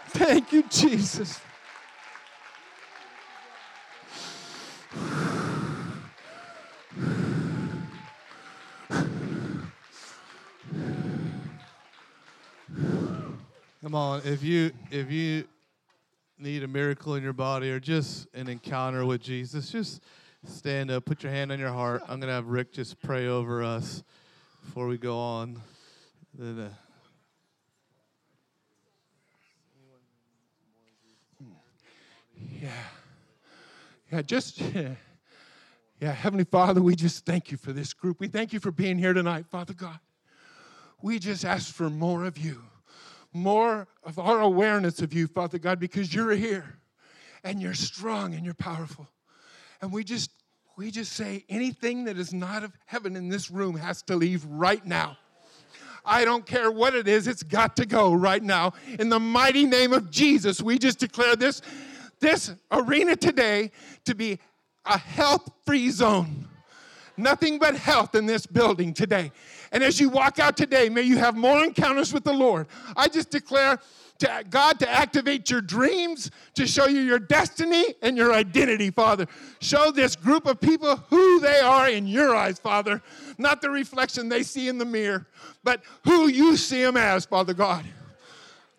Thank 0.08 0.52
you, 0.52 0.62
Jesus. 0.64 1.40
Come 13.90 13.96
on, 13.96 14.22
if 14.24 14.44
you 14.44 14.70
if 14.92 15.10
you 15.10 15.48
need 16.38 16.62
a 16.62 16.68
miracle 16.68 17.16
in 17.16 17.24
your 17.24 17.32
body 17.32 17.72
or 17.72 17.80
just 17.80 18.28
an 18.34 18.48
encounter 18.48 19.04
with 19.04 19.20
Jesus, 19.20 19.68
just 19.68 20.04
stand 20.46 20.92
up, 20.92 21.04
put 21.06 21.24
your 21.24 21.32
hand 21.32 21.50
on 21.50 21.58
your 21.58 21.72
heart. 21.72 22.00
I'm 22.06 22.20
gonna 22.20 22.30
have 22.30 22.46
Rick 22.46 22.72
just 22.72 23.02
pray 23.02 23.26
over 23.26 23.64
us 23.64 24.04
before 24.64 24.86
we 24.86 24.96
go 24.96 25.18
on. 25.18 25.60
Then, 26.32 26.60
uh, 26.60 26.70
Yeah. 32.62 32.70
Yeah, 34.12 34.22
just, 34.22 34.60
yeah, 36.00 36.12
Heavenly 36.12 36.44
Father, 36.44 36.80
we 36.80 36.94
just 36.94 37.26
thank 37.26 37.50
you 37.50 37.56
for 37.56 37.72
this 37.72 37.92
group. 37.92 38.20
We 38.20 38.28
thank 38.28 38.52
you 38.52 38.60
for 38.60 38.70
being 38.70 38.98
here 38.98 39.14
tonight, 39.14 39.46
Father 39.50 39.74
God. 39.74 39.98
We 41.02 41.18
just 41.18 41.44
ask 41.44 41.74
for 41.74 41.90
more 41.90 42.22
of 42.24 42.38
you, 42.38 42.62
more 43.32 43.86
of 44.02 44.18
our 44.18 44.40
awareness 44.40 45.00
of 45.00 45.12
you, 45.12 45.26
Father 45.26 45.58
God, 45.58 45.78
because 45.78 46.14
you're 46.14 46.32
here 46.32 46.78
and 47.44 47.60
you're 47.60 47.74
strong 47.74 48.34
and 48.34 48.44
you're 48.44 48.54
powerful. 48.54 49.08
And 49.80 49.92
we 49.92 50.04
just, 50.04 50.30
we 50.76 50.90
just 50.90 51.12
say 51.12 51.44
anything 51.48 52.04
that 52.04 52.18
is 52.18 52.32
not 52.32 52.64
of 52.64 52.72
heaven 52.86 53.16
in 53.16 53.28
this 53.28 53.50
room 53.50 53.76
has 53.76 54.02
to 54.02 54.16
leave 54.16 54.44
right 54.44 54.84
now. 54.84 55.16
I 56.04 56.24
don't 56.24 56.46
care 56.46 56.70
what 56.70 56.94
it 56.94 57.06
is, 57.06 57.26
it's 57.26 57.42
got 57.42 57.76
to 57.76 57.86
go 57.86 58.12
right 58.12 58.42
now. 58.42 58.72
In 58.98 59.10
the 59.10 59.20
mighty 59.20 59.66
name 59.66 59.92
of 59.92 60.10
Jesus, 60.10 60.62
we 60.62 60.78
just 60.78 60.98
declare 60.98 61.36
this 61.36 61.60
this 62.20 62.52
arena 62.70 63.16
today 63.16 63.70
to 64.04 64.14
be 64.14 64.38
a 64.84 64.98
health 64.98 65.50
free 65.64 65.90
zone. 65.90 66.46
Nothing 67.20 67.58
but 67.58 67.76
health 67.76 68.14
in 68.14 68.26
this 68.26 68.46
building 68.46 68.92
today. 68.94 69.32
And 69.72 69.82
as 69.82 70.00
you 70.00 70.08
walk 70.08 70.38
out 70.38 70.56
today, 70.56 70.88
may 70.88 71.02
you 71.02 71.18
have 71.18 71.36
more 71.36 71.62
encounters 71.62 72.12
with 72.12 72.24
the 72.24 72.32
Lord. 72.32 72.66
I 72.96 73.08
just 73.08 73.30
declare 73.30 73.78
to 74.20 74.44
God 74.50 74.78
to 74.80 74.88
activate 74.88 75.50
your 75.50 75.60
dreams, 75.60 76.30
to 76.54 76.66
show 76.66 76.86
you 76.86 77.00
your 77.00 77.18
destiny 77.18 77.94
and 78.02 78.16
your 78.16 78.32
identity, 78.32 78.90
Father. 78.90 79.26
Show 79.60 79.90
this 79.90 80.14
group 80.14 80.46
of 80.46 80.60
people 80.60 80.96
who 81.08 81.40
they 81.40 81.60
are 81.60 81.88
in 81.88 82.06
your 82.06 82.34
eyes, 82.34 82.58
Father. 82.58 83.02
Not 83.38 83.62
the 83.62 83.70
reflection 83.70 84.28
they 84.28 84.42
see 84.42 84.68
in 84.68 84.78
the 84.78 84.84
mirror, 84.84 85.26
but 85.64 85.82
who 86.04 86.28
you 86.28 86.56
see 86.56 86.82
them 86.82 86.96
as, 86.96 87.24
Father 87.24 87.54
God. 87.54 87.84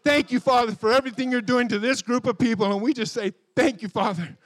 Thank 0.04 0.32
you, 0.32 0.40
Father, 0.40 0.74
for 0.74 0.92
everything 0.92 1.32
you're 1.32 1.42
doing 1.42 1.68
to 1.68 1.80
this 1.80 2.02
group 2.02 2.26
of 2.26 2.38
people. 2.38 2.72
And 2.72 2.82
we 2.82 2.94
just 2.94 3.14
say, 3.14 3.34
Thank 3.56 3.82
you, 3.82 3.90
Father, 3.90 4.38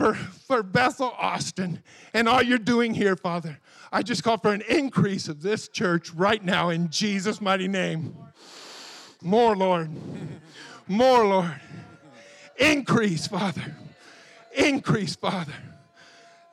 for, 0.00 0.14
for 0.14 0.62
Bethel 0.62 1.14
Austin 1.18 1.82
and 2.14 2.26
all 2.26 2.42
you're 2.42 2.56
doing 2.56 2.94
here, 2.94 3.16
Father. 3.16 3.58
I 3.92 4.02
just 4.02 4.24
call 4.24 4.38
for 4.38 4.50
an 4.50 4.62
increase 4.66 5.28
of 5.28 5.42
this 5.42 5.68
church 5.68 6.10
right 6.14 6.42
now 6.42 6.70
in 6.70 6.88
Jesus' 6.88 7.38
mighty 7.38 7.68
name. 7.68 8.16
More, 9.20 9.54
Lord. 9.54 9.90
More, 10.88 11.26
Lord. 11.26 11.60
Increase, 12.56 13.26
Father. 13.26 13.76
Increase, 14.56 15.16
Father. 15.16 15.52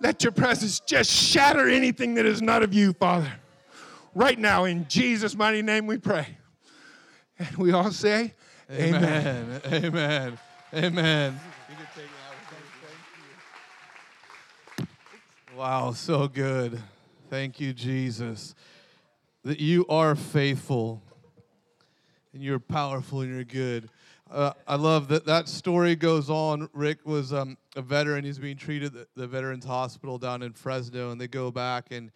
Let 0.01 0.23
your 0.23 0.33
presence 0.33 0.81
just 0.81 1.09
shatter 1.09 1.69
anything 1.69 2.15
that 2.15 2.25
is 2.25 2.41
not 2.41 2.63
of 2.63 2.73
you, 2.73 2.91
Father. 2.91 3.31
Right 4.13 4.37
now, 4.37 4.65
in 4.65 4.89
Jesus' 4.89 5.37
mighty 5.37 5.61
name, 5.61 5.87
we 5.87 5.97
pray. 5.97 6.27
And 7.39 7.55
we 7.55 7.71
all 7.71 7.91
say, 7.91 8.33
Amen. 8.69 9.61
Amen. 9.65 9.83
Amen. 9.85 10.39
Amen. 10.73 11.39
Wow, 15.57 15.93
so 15.93 16.27
good. 16.27 16.79
Thank 17.31 17.59
you, 17.59 17.73
Jesus. 17.73 18.53
That 19.43 19.59
you 19.59 19.87
are 19.89 20.13
faithful 20.13 21.01
and 22.31 22.43
you're 22.43 22.59
powerful 22.59 23.21
and 23.21 23.33
you're 23.33 23.43
good. 23.43 23.89
Uh, 24.29 24.51
I 24.67 24.75
love 24.75 25.07
that 25.07 25.25
that 25.25 25.47
story 25.47 25.95
goes 25.95 26.29
on. 26.29 26.69
Rick 26.73 27.07
was 27.07 27.33
um, 27.33 27.57
a 27.75 27.81
veteran. 27.81 28.23
He's 28.23 28.37
being 28.37 28.55
treated 28.55 28.95
at 28.95 29.07
the 29.15 29.25
Veterans 29.25 29.65
Hospital 29.65 30.19
down 30.19 30.43
in 30.43 30.53
Fresno, 30.53 31.09
and 31.09 31.19
they 31.19 31.27
go 31.27 31.49
back, 31.49 31.87
and 31.89 32.11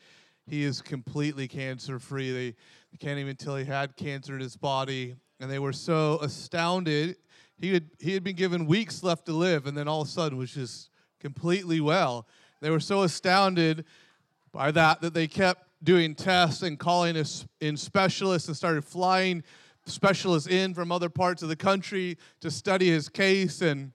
he 0.45 0.62
is 0.62 0.79
completely 0.79 1.48
cancer 1.48 1.98
free. 1.98 2.31
They, 2.31 2.50
they 2.91 2.98
can't 3.00 3.17
even 3.17 3.38
tell 3.38 3.55
he 3.55 3.65
had 3.65 3.95
cancer 3.95 4.36
in 4.36 4.39
his 4.39 4.55
body, 4.55 5.15
and 5.39 5.50
they 5.50 5.57
were 5.57 5.74
so 5.74 6.19
astounded. 6.21 7.15
He 7.57 7.74
had 7.74 7.89
he 7.98 8.13
had 8.13 8.24
been 8.24 8.36
given 8.36 8.67
weeks 8.67 9.01
left 9.01 9.25
to 9.25 9.33
live, 9.33 9.65
and 9.65 9.75
then 9.75 9.88
all 9.88 10.01
of 10.01 10.07
a 10.07 10.12
sudden 10.12 10.38
was 10.38 10.53
just 10.53 10.91
completely 11.19 11.81
well. 11.81 12.27
They 12.62 12.70
were 12.70 12.80
so 12.80 13.01
astounded 13.01 13.86
by 14.51 14.72
that 14.72 15.01
that 15.01 15.13
they 15.13 15.27
kept 15.27 15.68
doing 15.84 16.13
tests 16.13 16.62
and 16.62 16.77
calling 16.77 17.15
in 17.60 17.75
specialists 17.75 18.48
and 18.48 18.56
started 18.56 18.86
flying 18.86 19.44
specialists 19.86 20.48
in 20.48 20.75
from 20.75 20.91
other 20.91 21.10
parts 21.10 21.41
of 21.41 21.50
the 21.50 21.56
country 21.56 22.18
to 22.39 22.51
study 22.51 22.89
his 22.89 23.10
case. 23.10 23.62
And 23.62 23.91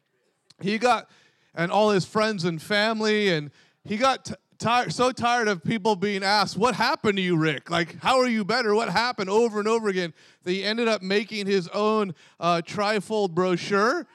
he 0.60 0.78
got 0.78 1.08
and 1.54 1.70
all 1.70 1.90
his 1.90 2.04
friends 2.04 2.44
and 2.44 2.60
family 2.60 3.28
and 3.28 3.50
he 3.84 3.96
got 3.96 4.30
tired 4.58 4.92
so 4.92 5.12
tired 5.12 5.48
of 5.48 5.62
people 5.62 5.94
being 5.94 6.24
asked 6.24 6.56
what 6.56 6.74
happened 6.74 7.16
to 7.18 7.22
you 7.22 7.36
rick? 7.36 7.70
Like 7.70 8.00
how 8.00 8.18
are 8.18 8.28
you 8.28 8.44
better? 8.44 8.74
What 8.74 8.88
happened? 8.88 9.30
over 9.30 9.60
and 9.60 9.68
over 9.68 9.88
again. 9.88 10.12
That 10.42 10.50
he 10.50 10.64
ended 10.64 10.88
up 10.88 11.02
making 11.02 11.46
his 11.46 11.68
own 11.68 12.14
uh, 12.40 12.62
trifold 12.64 13.30
brochure 13.30 14.06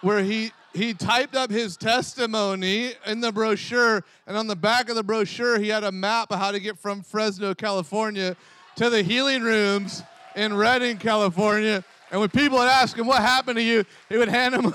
where 0.00 0.24
he 0.24 0.50
he 0.72 0.94
typed 0.94 1.34
up 1.34 1.50
his 1.50 1.76
testimony 1.76 2.92
in 3.06 3.20
the 3.20 3.32
brochure 3.32 4.04
and 4.26 4.36
on 4.36 4.46
the 4.46 4.56
back 4.56 4.88
of 4.88 4.94
the 4.96 5.02
brochure 5.02 5.58
he 5.58 5.68
had 5.68 5.84
a 5.84 5.92
map 5.92 6.30
of 6.30 6.38
how 6.38 6.52
to 6.52 6.60
get 6.60 6.78
from 6.78 7.02
fresno 7.02 7.54
california 7.54 8.36
to 8.76 8.88
the 8.88 9.02
healing 9.02 9.42
rooms 9.42 10.02
in 10.34 10.54
Redding, 10.56 10.98
California. 10.98 11.84
And 12.10 12.20
when 12.20 12.30
people 12.30 12.58
would 12.58 12.68
ask 12.68 12.96
him 12.96 13.06
what 13.06 13.22
happened 13.22 13.56
to 13.56 13.62
you, 13.62 13.84
he 14.08 14.16
would 14.16 14.28
hand 14.28 14.54
him 14.54 14.74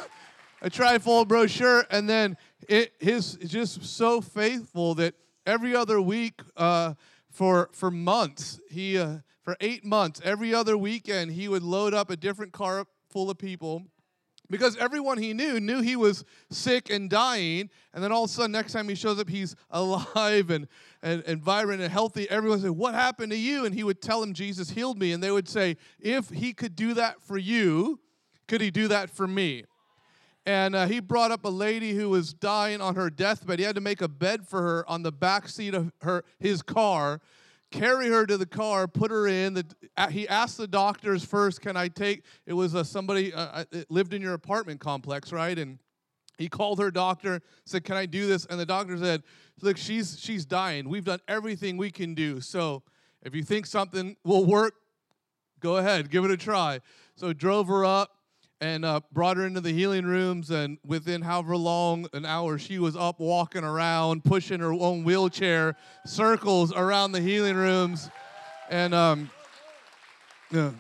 a 0.62 0.70
trifold 0.70 1.28
brochure. 1.28 1.86
And 1.90 2.10
then 2.10 2.38
it, 2.68 2.94
his 3.00 3.36
just 3.36 3.84
so 3.84 4.22
faithful 4.22 4.96
that 4.96 5.16
every 5.46 5.76
other 5.76 6.02
week 6.02 6.42
uh, 6.56 6.94
for 7.32 7.70
for 7.74 7.92
months, 7.92 8.60
he 8.70 8.98
uh, 8.98 9.18
for 9.44 9.58
eight 9.60 9.84
months, 9.84 10.22
every 10.24 10.54
other 10.54 10.78
weekend, 10.78 11.32
he 11.32 11.48
would 11.48 11.64
load 11.64 11.94
up 11.94 12.10
a 12.10 12.16
different 12.16 12.54
car 12.54 12.86
full 13.10 13.30
of 13.30 13.38
people 13.38 13.84
because 14.50 14.78
everyone 14.78 15.18
he 15.18 15.34
knew 15.34 15.60
knew 15.60 15.82
he 15.82 15.96
was 15.96 16.24
sick 16.50 16.90
and 16.90 17.10
dying 17.10 17.70
and 17.94 18.04
then 18.04 18.12
all 18.12 18.26
of 18.26 18.30
a 18.30 18.34
sudden 18.34 18.52
next 18.52 18.74
time 18.74 18.88
he 18.88 18.96
shows 18.96 19.20
up 19.20 19.30
he's 19.30 19.56
alive 19.72 20.50
and, 20.50 20.68
and, 21.02 21.24
and 21.26 21.42
vibrant 21.42 21.82
and 21.82 21.92
healthy. 21.92 22.30
Everyone 22.30 22.60
said 22.60 22.72
what 22.72 22.94
happened 22.94 23.32
to 23.32 23.38
you? 23.38 23.66
And 23.66 23.74
he 23.74 23.84
would 23.84 24.02
tell 24.02 24.22
them 24.22 24.34
jesus 24.34 24.70
healed 24.70 25.00
me 25.00 25.12
and 25.12 25.22
they 25.24 25.32
would 25.32 25.48
say 25.48 25.78
if 26.00 26.30
he 26.30 26.54
could 26.54 26.76
do 26.76 26.94
that 26.94 27.22
for 27.22 27.38
you 27.38 28.00
could 28.48 28.62
he 28.62 28.72
do 28.72 28.88
that 28.90 29.10
for 29.10 29.28
me? 29.28 29.64
And 30.46 30.76
uh, 30.76 30.86
he 30.86 31.00
brought 31.00 31.32
up 31.32 31.44
a 31.46 31.50
lady 31.50 31.94
who 31.94 32.10
was 32.10 32.34
dying 32.34 32.80
on 32.80 32.96
her 32.96 33.10
deathbed. 33.10 33.58
He 33.58 33.66
had 33.66 33.76
to 33.76 33.82
make 33.82 34.02
a 34.02 34.08
bed 34.08 34.48
for 34.48 34.62
her 34.62 34.86
on 34.88 35.02
the 35.02 35.12
back 35.12 35.50
seat 35.50 35.74
of 35.74 35.92
her 36.02 36.24
his 36.40 36.62
car 36.62 37.20
carry 37.76 38.10
her 38.10 38.26
to 38.26 38.38
the 38.38 38.46
car, 38.46 38.88
put 38.88 39.12
her 39.12 39.28
in. 39.28 39.54
The, 39.54 39.66
uh, 39.98 40.08
he 40.08 40.28
asked 40.28 40.58
the 40.58 40.68
doctors 40.68 41.24
first, 41.24 41.62
"Can 41.62 41.76
I 41.78 41.88
take?" 41.88 42.24
It 42.46 42.54
was 42.54 42.74
uh, 42.76 42.84
somebody 42.84 43.34
uh, 43.34 43.66
lived 43.90 44.14
in 44.14 44.22
your 44.22 44.34
apartment 44.34 44.80
complex, 44.80 45.32
right? 45.32 45.58
And 45.58 45.80
he 46.38 46.50
called 46.50 46.80
her 46.80 46.92
doctor, 46.92 47.42
said, 47.66 47.84
"Can 47.84 47.96
I 47.96 48.06
do 48.06 48.28
this?" 48.28 48.46
And 48.46 48.60
the 48.60 48.66
doctor 48.66 48.98
said, 48.98 49.24
"Look, 49.62 49.78
she's 49.78 50.20
she's 50.20 50.46
dying. 50.46 50.90
We've 50.90 51.06
done 51.06 51.20
everything 51.28 51.78
we 51.78 51.92
can 51.92 52.14
do. 52.14 52.42
So 52.42 52.84
if 53.22 53.36
you 53.36 53.44
think 53.44 53.66
something 53.66 54.16
will 54.24 54.46
work, 54.46 54.74
go 55.60 55.78
ahead, 55.78 56.10
give 56.10 56.26
it 56.26 56.32
a 56.32 56.38
try." 56.38 56.80
So 57.16 57.34
drove 57.34 57.68
her 57.68 57.86
up 57.86 58.12
and 58.62 58.86
uh, 58.86 59.02
brought 59.12 59.38
her 59.38 59.46
into 59.46 59.62
the 59.62 59.72
healing 59.72 60.06
rooms. 60.06 60.50
And 60.50 60.78
within 60.86 61.22
however 61.22 61.58
long, 61.58 62.08
an 62.14 62.26
hour, 62.26 62.58
she 62.58 62.80
was 62.80 62.96
up 62.96 63.20
walking 63.20 63.64
around, 63.64 64.24
pushing 64.24 64.60
her 64.60 64.74
own 64.74 65.04
wheelchair, 65.04 65.76
circles 66.06 66.74
around 66.74 67.12
the 67.12 67.22
healing 67.22 67.56
rooms. 67.56 68.10
And 68.70 68.94
um, 68.94 69.30
yeah. 70.52 70.72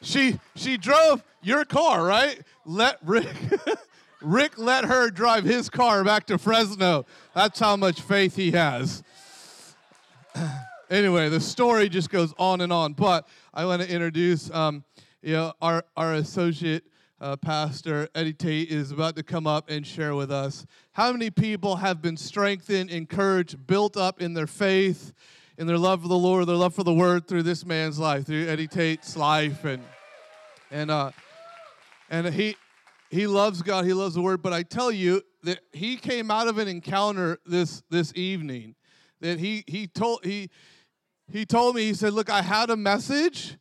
she 0.00 0.38
she 0.54 0.76
drove 0.76 1.22
your 1.42 1.64
car, 1.64 2.04
right? 2.04 2.40
Let 2.64 2.98
Rick. 3.04 3.34
Rick 4.22 4.56
let 4.56 4.86
her 4.86 5.10
drive 5.10 5.44
his 5.44 5.68
car 5.68 6.02
back 6.02 6.26
to 6.26 6.38
Fresno. 6.38 7.04
That's 7.34 7.60
how 7.60 7.76
much 7.76 8.00
faith 8.00 8.34
he 8.34 8.50
has. 8.52 9.02
anyway, 10.90 11.28
the 11.28 11.40
story 11.40 11.88
just 11.88 12.10
goes 12.10 12.32
on 12.38 12.62
and 12.62 12.72
on. 12.72 12.94
But 12.94 13.28
I 13.52 13.66
want 13.66 13.82
to 13.82 13.90
introduce 13.90 14.50
um, 14.50 14.84
you 15.26 15.32
know, 15.32 15.52
our, 15.60 15.84
our 15.96 16.14
associate 16.14 16.84
uh, 17.20 17.34
pastor, 17.34 18.08
Eddie 18.14 18.32
Tate, 18.32 18.70
is 18.70 18.92
about 18.92 19.16
to 19.16 19.24
come 19.24 19.44
up 19.44 19.68
and 19.68 19.84
share 19.84 20.14
with 20.14 20.30
us. 20.30 20.64
How 20.92 21.10
many 21.10 21.30
people 21.30 21.74
have 21.74 22.00
been 22.00 22.16
strengthened, 22.16 22.90
encouraged, 22.90 23.66
built 23.66 23.96
up 23.96 24.22
in 24.22 24.34
their 24.34 24.46
faith, 24.46 25.12
in 25.58 25.66
their 25.66 25.78
love 25.78 26.02
for 26.02 26.08
the 26.08 26.16
Lord, 26.16 26.46
their 26.46 26.54
love 26.54 26.76
for 26.76 26.84
the 26.84 26.94
Word 26.94 27.26
through 27.26 27.42
this 27.42 27.66
man's 27.66 27.98
life, 27.98 28.24
through 28.24 28.46
Eddie 28.46 28.68
Tate's 28.68 29.16
life, 29.16 29.64
and 29.64 29.82
and 30.70 30.92
uh, 30.92 31.10
and 32.08 32.32
he 32.32 32.54
he 33.10 33.26
loves 33.26 33.62
God, 33.62 33.84
he 33.84 33.94
loves 33.94 34.14
the 34.14 34.22
Word. 34.22 34.42
But 34.42 34.52
I 34.52 34.62
tell 34.62 34.92
you 34.92 35.22
that 35.42 35.58
he 35.72 35.96
came 35.96 36.30
out 36.30 36.46
of 36.46 36.58
an 36.58 36.68
encounter 36.68 37.40
this 37.44 37.82
this 37.90 38.12
evening 38.14 38.76
that 39.20 39.40
he 39.40 39.64
he 39.66 39.88
told 39.88 40.24
he 40.24 40.50
he 41.26 41.44
told 41.44 41.74
me 41.74 41.82
he 41.82 41.94
said, 41.94 42.12
"Look, 42.12 42.30
I 42.30 42.42
had 42.42 42.70
a 42.70 42.76
message." 42.76 43.58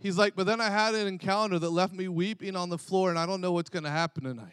He's 0.00 0.16
like, 0.16 0.36
but 0.36 0.46
then 0.46 0.60
I 0.60 0.70
had 0.70 0.94
an 0.94 1.08
encounter 1.08 1.58
that 1.58 1.70
left 1.70 1.92
me 1.92 2.06
weeping 2.06 2.54
on 2.54 2.68
the 2.68 2.78
floor, 2.78 3.10
and 3.10 3.18
I 3.18 3.26
don't 3.26 3.40
know 3.40 3.52
what's 3.52 3.70
going 3.70 3.82
to 3.82 3.90
happen 3.90 4.24
tonight. 4.24 4.52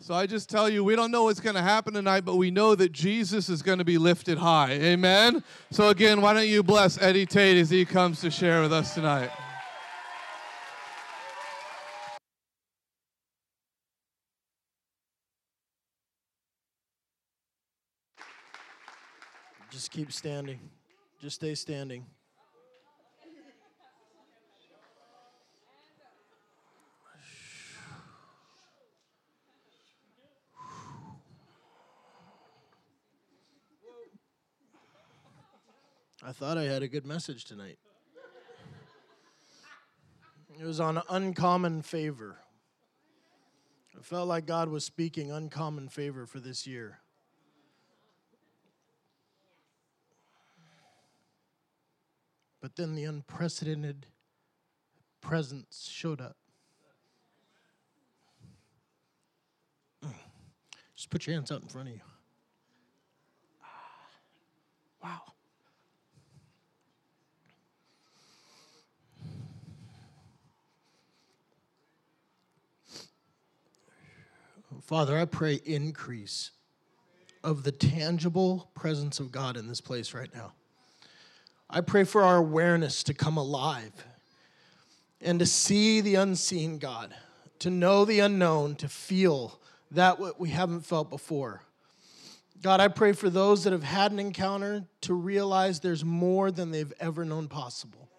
So 0.00 0.14
I 0.14 0.26
just 0.26 0.48
tell 0.48 0.68
you, 0.68 0.82
we 0.82 0.96
don't 0.96 1.10
know 1.10 1.24
what's 1.24 1.38
going 1.38 1.54
to 1.54 1.62
happen 1.62 1.94
tonight, 1.94 2.24
but 2.24 2.36
we 2.36 2.50
know 2.50 2.74
that 2.74 2.90
Jesus 2.90 3.48
is 3.48 3.62
going 3.62 3.78
to 3.78 3.84
be 3.84 3.98
lifted 3.98 4.38
high. 4.38 4.72
Amen? 4.72 5.44
So 5.70 5.90
again, 5.90 6.20
why 6.20 6.32
don't 6.32 6.48
you 6.48 6.62
bless 6.62 7.00
Eddie 7.00 7.26
Tate 7.26 7.58
as 7.58 7.70
he 7.70 7.84
comes 7.84 8.20
to 8.22 8.30
share 8.30 8.62
with 8.62 8.72
us 8.72 8.94
tonight? 8.94 9.30
Just 19.70 19.90
keep 19.90 20.10
standing. 20.10 20.58
Just 21.20 21.36
stay 21.36 21.54
standing. 21.54 22.06
I 36.24 36.30
thought 36.30 36.56
I 36.56 36.64
had 36.64 36.82
a 36.82 36.88
good 36.88 37.04
message 37.04 37.44
tonight. 37.44 37.78
It 40.60 40.64
was 40.64 40.78
on 40.78 41.02
uncommon 41.10 41.82
favor. 41.82 42.38
I 43.98 44.02
felt 44.02 44.28
like 44.28 44.46
God 44.46 44.68
was 44.68 44.84
speaking 44.84 45.32
uncommon 45.32 45.88
favor 45.88 46.26
for 46.26 46.38
this 46.38 46.66
year. 46.66 47.00
But 52.60 52.76
then 52.76 52.94
the 52.94 53.04
unprecedented 53.04 54.06
presence 55.20 55.88
showed 55.90 56.20
up. 56.20 56.36
Just 60.94 61.10
put 61.10 61.26
your 61.26 61.34
hands 61.34 61.50
out 61.50 61.62
in 61.62 61.68
front 61.68 61.88
of 61.88 61.94
you. 61.94 62.00
Ah, 63.64 64.06
wow. 65.02 65.31
Father, 74.92 75.18
I 75.18 75.24
pray 75.24 75.58
increase 75.64 76.50
of 77.42 77.62
the 77.62 77.72
tangible 77.72 78.70
presence 78.74 79.20
of 79.20 79.32
God 79.32 79.56
in 79.56 79.66
this 79.66 79.80
place 79.80 80.12
right 80.12 80.28
now. 80.34 80.52
I 81.70 81.80
pray 81.80 82.04
for 82.04 82.22
our 82.22 82.36
awareness 82.36 83.02
to 83.04 83.14
come 83.14 83.38
alive 83.38 83.94
and 85.22 85.38
to 85.38 85.46
see 85.46 86.02
the 86.02 86.16
unseen, 86.16 86.76
God, 86.76 87.14
to 87.60 87.70
know 87.70 88.04
the 88.04 88.20
unknown, 88.20 88.74
to 88.76 88.86
feel 88.86 89.58
that 89.92 90.20
what 90.20 90.38
we 90.38 90.50
haven't 90.50 90.84
felt 90.84 91.08
before. 91.08 91.62
God, 92.60 92.80
I 92.80 92.88
pray 92.88 93.12
for 93.12 93.30
those 93.30 93.64
that 93.64 93.72
have 93.72 93.84
had 93.84 94.12
an 94.12 94.18
encounter 94.18 94.84
to 95.00 95.14
realize 95.14 95.80
there's 95.80 96.04
more 96.04 96.50
than 96.50 96.70
they've 96.70 96.92
ever 97.00 97.24
known 97.24 97.48
possible. 97.48 98.10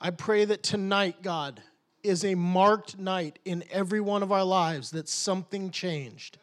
I 0.00 0.12
pray 0.12 0.46
that 0.46 0.62
tonight, 0.62 1.20
God, 1.20 1.62
is 2.04 2.24
a 2.24 2.34
marked 2.34 2.98
night 2.98 3.38
in 3.44 3.64
every 3.70 4.00
one 4.00 4.22
of 4.22 4.30
our 4.30 4.44
lives 4.44 4.90
that 4.92 5.08
something 5.08 5.70
changed 5.70 6.38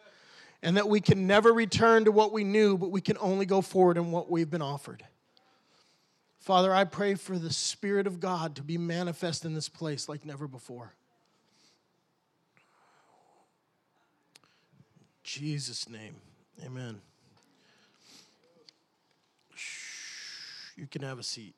and 0.64 0.78
that 0.78 0.90
we 0.90 1.00
can 1.00 1.28
never 1.28 1.54
return 1.54 2.06
to 2.06 2.12
what 2.12 2.32
we 2.32 2.44
knew, 2.44 2.78
but 2.78 2.92
we 2.92 3.02
can 3.02 3.18
only 3.20 3.46
go 3.46 3.62
forward 3.62 3.98
in 3.98 4.12
what 4.12 4.30
we've 4.30 4.50
been 4.50 4.62
offered. 4.62 5.04
Father, 6.40 6.74
I 6.74 6.84
pray 6.84 7.16
for 7.16 7.38
the 7.38 7.54
Spirit 7.54 8.08
of 8.08 8.20
God 8.20 8.56
to 8.56 8.64
be 8.64 8.78
manifest 8.78 9.46
in 9.46 9.54
this 9.54 9.70
place 9.70 10.10
like 10.10 10.26
never 10.26 10.48
before. 10.48 10.94
Jesus' 15.24 15.88
name, 15.88 16.16
amen. 16.66 17.00
You 20.76 20.88
can 20.88 21.04
have 21.04 21.20
a 21.20 21.24
seat. 21.24 21.54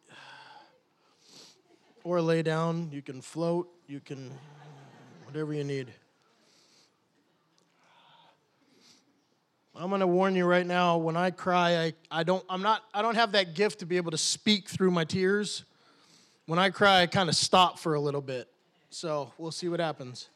Or 2.04 2.22
lay 2.22 2.42
down, 2.42 2.90
you 2.92 3.02
can 3.02 3.22
float, 3.22 3.70
you 3.88 4.00
can, 4.02 4.30
whatever 5.26 5.54
you 5.54 5.64
need. 5.64 5.94
I'm 9.76 9.90
going 9.90 10.02
to 10.02 10.08
warn 10.08 10.36
you 10.36 10.46
right 10.46 10.68
now 10.68 10.98
when 10.98 11.18
I 11.18 11.32
cry 11.32 11.78
I, 11.78 11.94
I 12.12 12.24
don't 12.24 12.46
I'm 12.48 12.62
not 12.62 12.84
I 12.94 13.02
don't 13.02 13.16
have 13.16 13.32
that 13.32 13.56
gift 13.56 13.80
to 13.80 13.88
be 13.88 13.98
able 13.98 14.12
to 14.12 14.18
speak 14.18 14.70
through 14.70 14.92
my 14.92 15.04
tears. 15.04 15.64
When 16.46 16.60
I 16.60 16.70
cry 16.70 17.02
I 17.02 17.08
kind 17.08 17.28
of 17.28 17.36
stop 17.36 17.80
for 17.80 17.96
a 17.96 18.00
little 18.00 18.22
bit. 18.22 18.48
So, 18.92 19.34
we'll 19.40 19.52
see 19.52 19.70
what 19.70 19.80
happens. 19.80 20.30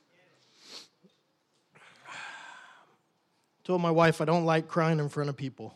Told 3.63 3.80
my 3.82 3.91
wife 3.91 4.21
I 4.21 4.25
don't 4.25 4.45
like 4.45 4.67
crying 4.67 4.99
in 4.99 5.10
front 5.10 5.30
of 5.30 5.38
people. 5.38 5.75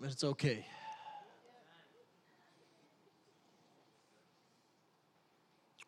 But 0.00 0.10
it's 0.10 0.24
okay. 0.24 0.66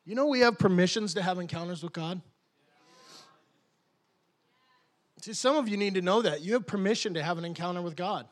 You 0.07 0.14
know 0.14 0.27
we 0.27 0.40
have 0.40 0.57
permissions 0.57 1.14
to 1.14 1.23
have 1.23 1.38
encounters 1.38 1.83
with 1.83 1.92
God? 1.92 2.23
See, 5.21 5.33
some 5.33 5.57
of 5.57 5.69
you 5.69 5.77
need 5.77 5.95
to 5.95 6.03
know 6.03 6.23
that. 6.23 6.42
You 6.42 6.53
have 6.53 6.66
permission 6.66 7.14
to 7.14 7.23
have 7.23 7.37
an 7.38 7.45
encounter 7.45 7.83
with 7.83 7.97
God. 7.97 8.29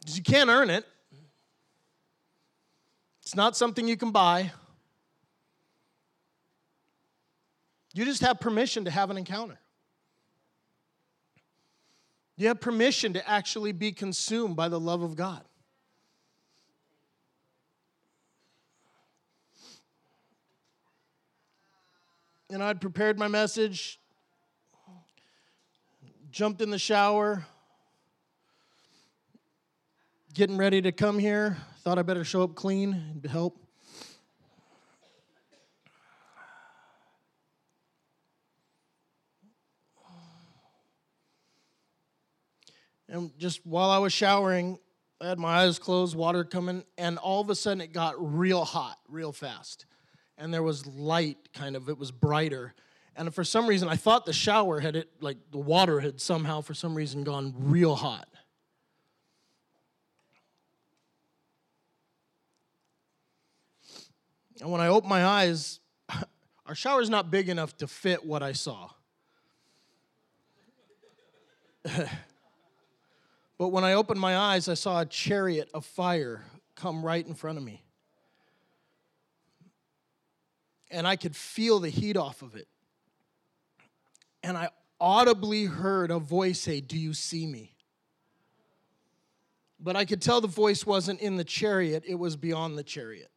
Because 0.00 0.16
you 0.16 0.24
can't 0.24 0.50
earn 0.50 0.68
it, 0.68 0.84
it's 3.22 3.36
not 3.36 3.56
something 3.56 3.86
you 3.86 3.96
can 3.96 4.10
buy. 4.10 4.50
You 7.94 8.04
just 8.04 8.22
have 8.22 8.40
permission 8.40 8.84
to 8.86 8.90
have 8.90 9.10
an 9.10 9.16
encounter. 9.16 9.60
You 12.36 12.48
have 12.48 12.60
permission 12.60 13.12
to 13.12 13.30
actually 13.30 13.70
be 13.70 13.92
consumed 13.92 14.56
by 14.56 14.68
the 14.68 14.80
love 14.80 15.02
of 15.02 15.14
God. 15.14 15.44
And 22.54 22.62
I'd 22.62 22.80
prepared 22.80 23.18
my 23.18 23.26
message 23.26 23.98
jumped 26.30 26.60
in 26.60 26.70
the 26.70 26.78
shower, 26.78 27.44
getting 30.34 30.56
ready 30.56 30.80
to 30.80 30.92
come 30.92 31.18
here. 31.18 31.56
Thought 31.80 31.98
I 31.98 32.02
better 32.02 32.22
show 32.22 32.44
up 32.44 32.54
clean 32.54 32.92
and 32.92 33.26
help. 33.28 33.58
And 43.08 43.36
just 43.36 43.66
while 43.66 43.90
I 43.90 43.98
was 43.98 44.12
showering, 44.12 44.78
I 45.20 45.26
had 45.26 45.40
my 45.40 45.64
eyes 45.64 45.80
closed, 45.80 46.14
water 46.14 46.44
coming, 46.44 46.84
and 46.96 47.18
all 47.18 47.40
of 47.40 47.50
a 47.50 47.56
sudden 47.56 47.80
it 47.80 47.92
got 47.92 48.14
real 48.16 48.64
hot, 48.64 49.00
real 49.08 49.32
fast. 49.32 49.86
And 50.36 50.52
there 50.52 50.62
was 50.62 50.86
light, 50.86 51.38
kind 51.52 51.76
of, 51.76 51.88
it 51.88 51.98
was 51.98 52.10
brighter. 52.10 52.74
And 53.16 53.32
for 53.34 53.44
some 53.44 53.66
reason, 53.66 53.88
I 53.88 53.96
thought 53.96 54.26
the 54.26 54.32
shower 54.32 54.80
had 54.80 54.96
it, 54.96 55.08
like 55.20 55.38
the 55.50 55.58
water 55.58 56.00
had 56.00 56.20
somehow, 56.20 56.60
for 56.60 56.74
some 56.74 56.94
reason, 56.94 57.22
gone 57.22 57.54
real 57.56 57.94
hot. 57.94 58.28
And 64.60 64.70
when 64.70 64.80
I 64.80 64.88
opened 64.88 65.10
my 65.10 65.24
eyes, 65.24 65.80
our 66.66 66.74
shower 66.74 67.00
is 67.00 67.10
not 67.10 67.30
big 67.30 67.48
enough 67.48 67.76
to 67.78 67.86
fit 67.86 68.24
what 68.24 68.42
I 68.42 68.52
saw. 68.52 68.90
but 71.84 73.68
when 73.68 73.84
I 73.84 73.92
opened 73.92 74.20
my 74.20 74.36
eyes, 74.36 74.68
I 74.68 74.74
saw 74.74 75.00
a 75.00 75.06
chariot 75.06 75.68
of 75.74 75.84
fire 75.84 76.44
come 76.74 77.04
right 77.04 77.26
in 77.26 77.34
front 77.34 77.58
of 77.58 77.64
me. 77.64 77.84
And 80.94 81.06
I 81.06 81.16
could 81.16 81.34
feel 81.34 81.80
the 81.80 81.90
heat 81.90 82.16
off 82.16 82.42
of 82.42 82.54
it 82.54 82.68
and 84.44 84.58
I 84.58 84.68
audibly 85.00 85.64
heard 85.64 86.10
a 86.10 86.18
voice 86.18 86.60
say, 86.60 86.80
Do 86.80 86.98
you 86.98 87.14
see 87.14 87.46
me? 87.46 87.74
But 89.80 89.96
I 89.96 90.04
could 90.04 90.22
tell 90.22 90.40
the 90.40 90.46
voice 90.46 90.86
wasn't 90.86 91.20
in 91.20 91.36
the 91.36 91.44
chariot, 91.44 92.04
it 92.06 92.14
was 92.14 92.36
beyond 92.36 92.78
the 92.78 92.84
chariot. 92.84 93.30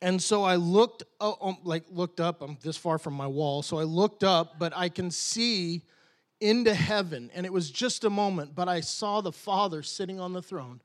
And 0.00 0.20
so 0.20 0.42
I 0.42 0.56
looked, 0.56 1.04
uh, 1.20 1.34
um, 1.40 1.58
like 1.62 1.84
looked 1.88 2.18
up. 2.18 2.42
I'm 2.42 2.58
this 2.60 2.76
far 2.76 2.98
from 2.98 3.14
my 3.14 3.26
wall, 3.26 3.62
so 3.62 3.78
I 3.78 3.84
looked 3.84 4.24
up, 4.24 4.58
but 4.58 4.72
I 4.74 4.88
can 4.88 5.12
see 5.12 5.82
into 6.40 6.74
heaven, 6.74 7.30
and 7.34 7.46
it 7.46 7.52
was 7.52 7.70
just 7.70 8.02
a 8.02 8.10
moment. 8.10 8.54
But 8.54 8.68
I 8.68 8.80
saw 8.80 9.20
the 9.20 9.30
Father 9.30 9.82
sitting 9.82 10.18
on 10.18 10.32
the 10.32 10.42
throne, 10.42 10.80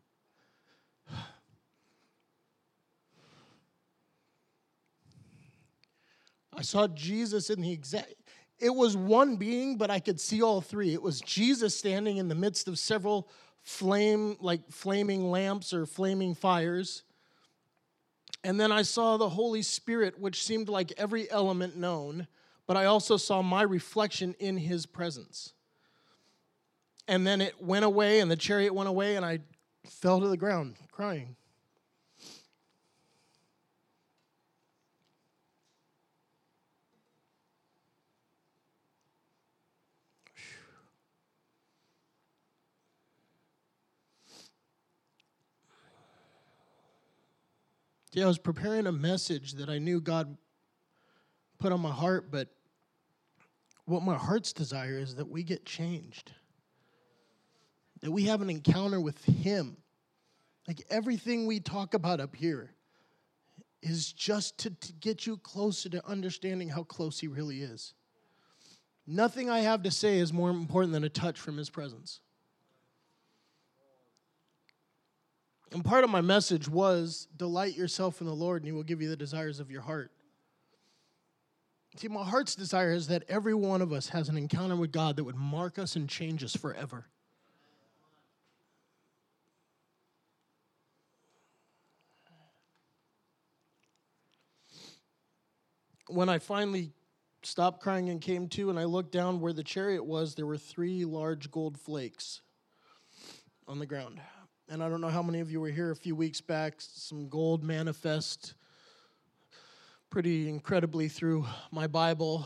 I 6.58 6.64
saw 6.64 6.88
Jesus 6.88 7.52
in 7.52 7.62
the 7.62 7.72
exact, 7.72 8.16
it 8.60 8.74
was 8.74 8.98
one 8.98 9.36
being, 9.36 9.78
but 9.78 9.92
I 9.92 10.00
could 10.00 10.20
see 10.20 10.42
all 10.42 10.60
three. 10.60 10.94
It 10.94 11.02
was 11.02 11.22
Jesus 11.22 11.78
standing 11.78 12.18
in 12.18 12.28
the 12.28 12.36
midst 12.36 12.68
of 12.68 12.80
several 12.80 13.30
flame, 13.62 14.38
like 14.42 14.72
flaming 14.72 15.30
lamps 15.30 15.72
or 15.72 15.86
flaming 15.86 16.34
fires. 16.34 17.04
And 18.44 18.60
then 18.60 18.72
I 18.72 18.82
saw 18.82 19.18
the 19.18 19.30
Holy 19.30 19.62
Spirit, 19.62 20.20
which 20.20 20.44
seemed 20.44 20.68
like 20.68 20.92
every 20.98 21.30
element 21.30 21.78
known, 21.78 22.28
but 22.66 22.76
I 22.76 22.86
also 22.86 23.18
saw 23.18 23.44
my 23.44 23.62
reflection 23.62 24.36
in 24.40 24.58
his 24.58 24.88
presence. 24.88 25.54
And 27.08 27.26
then 27.26 27.40
it 27.40 27.62
went 27.62 27.86
away, 27.86 28.20
and 28.20 28.32
the 28.32 28.36
chariot 28.36 28.74
went 28.74 28.90
away, 28.90 29.16
and 29.16 29.26
I 29.26 29.40
fell 29.86 30.20
to 30.20 30.28
the 30.28 30.38
ground 30.38 30.76
crying. 30.92 31.36
Yeah, 48.18 48.24
I 48.24 48.28
was 48.30 48.40
preparing 48.40 48.88
a 48.88 48.92
message 48.92 49.54
that 49.54 49.70
I 49.70 49.78
knew 49.78 50.02
God 50.02 50.38
put 51.60 51.72
on 51.72 51.82
my 51.82 51.92
heart, 51.92 52.32
but 52.32 52.48
what 53.86 54.02
my 54.02 54.16
heart's 54.18 54.54
desire 54.54 54.98
is 54.98 55.14
that 55.18 55.30
we 55.30 55.44
get 55.44 55.68
changed, 55.68 56.32
that 58.02 58.10
we 58.10 58.24
have 58.24 58.42
an 58.42 58.50
encounter 58.50 59.00
with 59.00 59.24
Him. 59.24 59.78
Like 60.68 60.82
everything 60.90 61.46
we 61.46 61.60
talk 61.60 61.94
about 61.94 62.20
up 62.20 62.36
here 62.36 62.72
is 63.84 64.14
just 64.14 64.58
to, 64.62 64.72
to 64.72 64.94
get 64.94 65.28
you 65.28 65.38
closer 65.38 65.88
to 65.90 66.04
understanding 66.08 66.70
how 66.70 66.82
close 66.82 67.20
He 67.20 67.28
really 67.28 67.62
is. 67.62 67.94
Nothing 69.06 69.48
I 69.48 69.60
have 69.60 69.84
to 69.84 69.92
say 69.92 70.18
is 70.18 70.34
more 70.34 70.50
important 70.50 70.92
than 70.92 71.04
a 71.04 71.10
touch 71.10 71.40
from 71.40 71.56
His 71.56 71.70
presence. 71.70 72.22
And 75.74 75.84
part 75.84 76.04
of 76.04 76.10
my 76.10 76.22
message 76.22 76.70
was 76.70 77.28
delight 77.36 77.76
yourself 77.76 78.22
in 78.22 78.28
the 78.28 78.34
Lord, 78.34 78.62
and 78.62 78.68
He 78.68 78.72
will 78.72 78.84
give 78.84 79.02
you 79.02 79.10
the 79.10 79.18
desires 79.18 79.60
of 79.60 79.70
your 79.70 79.82
heart. 79.82 80.12
See, 81.98 82.08
my 82.08 82.24
heart's 82.24 82.56
desire 82.56 82.92
is 82.92 83.08
that 83.08 83.24
every 83.28 83.54
one 83.54 83.82
of 83.82 83.92
us 83.92 84.10
has 84.10 84.30
an 84.30 84.38
encounter 84.38 84.76
with 84.76 84.92
God 84.92 85.16
that 85.16 85.24
would 85.24 85.36
mark 85.36 85.80
us 85.80 85.96
and 85.96 86.08
change 86.08 86.44
us 86.44 86.56
forever. 86.56 87.08
When 96.08 96.30
I 96.30 96.40
finally 96.40 96.92
stopped 97.44 97.82
crying 97.82 98.10
and 98.10 98.22
came 98.22 98.48
to, 98.50 98.70
and 98.70 98.80
I 98.80 98.86
looked 98.86 99.12
down 99.12 99.42
where 99.42 99.52
the 99.52 99.64
chariot 99.64 100.06
was, 100.06 100.36
there 100.36 100.46
were 100.46 100.58
three 100.58 101.04
large 101.04 101.52
gold 101.52 101.78
flakes 101.78 102.42
on 103.68 103.80
the 103.80 103.86
ground 103.86 104.22
and 104.70 104.84
I 104.84 104.90
don't 104.90 105.00
know 105.00 105.08
how 105.08 105.22
many 105.22 105.40
of 105.40 105.50
you 105.50 105.62
were 105.62 105.70
here 105.70 105.92
a 105.92 105.96
few 105.96 106.16
weeks 106.16 106.42
back, 106.42 106.76
some 106.80 107.30
gold 107.30 107.64
manifest 107.64 108.54
pretty 110.10 110.50
incredibly 110.50 111.08
through 111.08 111.46
my 111.72 111.88
Bible. 111.88 112.46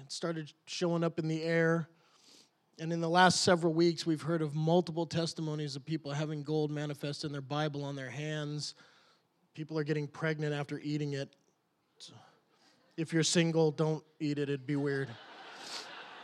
It 0.00 0.10
started 0.10 0.52
showing 0.66 1.04
up 1.04 1.18
in 1.20 1.28
the 1.28 1.42
air. 1.44 1.88
And 2.80 2.92
in 2.92 3.00
the 3.00 3.08
last 3.08 3.42
several 3.42 3.72
weeks, 3.72 4.04
we've 4.04 4.22
heard 4.22 4.42
of 4.42 4.54
multiple 4.54 5.06
testimonies 5.06 5.76
of 5.76 5.84
people 5.84 6.10
having 6.10 6.42
gold 6.42 6.72
manifest 6.72 7.24
in 7.24 7.30
their 7.30 7.40
Bible 7.40 7.84
on 7.84 7.94
their 7.94 8.10
hands. 8.10 8.74
People 9.54 9.78
are 9.78 9.84
getting 9.84 10.08
pregnant 10.08 10.52
after 10.54 10.80
eating 10.80 11.12
it. 11.12 11.36
So 11.98 12.14
if 12.96 13.12
you're 13.12 13.22
single, 13.22 13.70
don't 13.70 14.02
eat 14.18 14.38
it, 14.38 14.44
it'd 14.44 14.66
be 14.66 14.76
weird. 14.76 15.08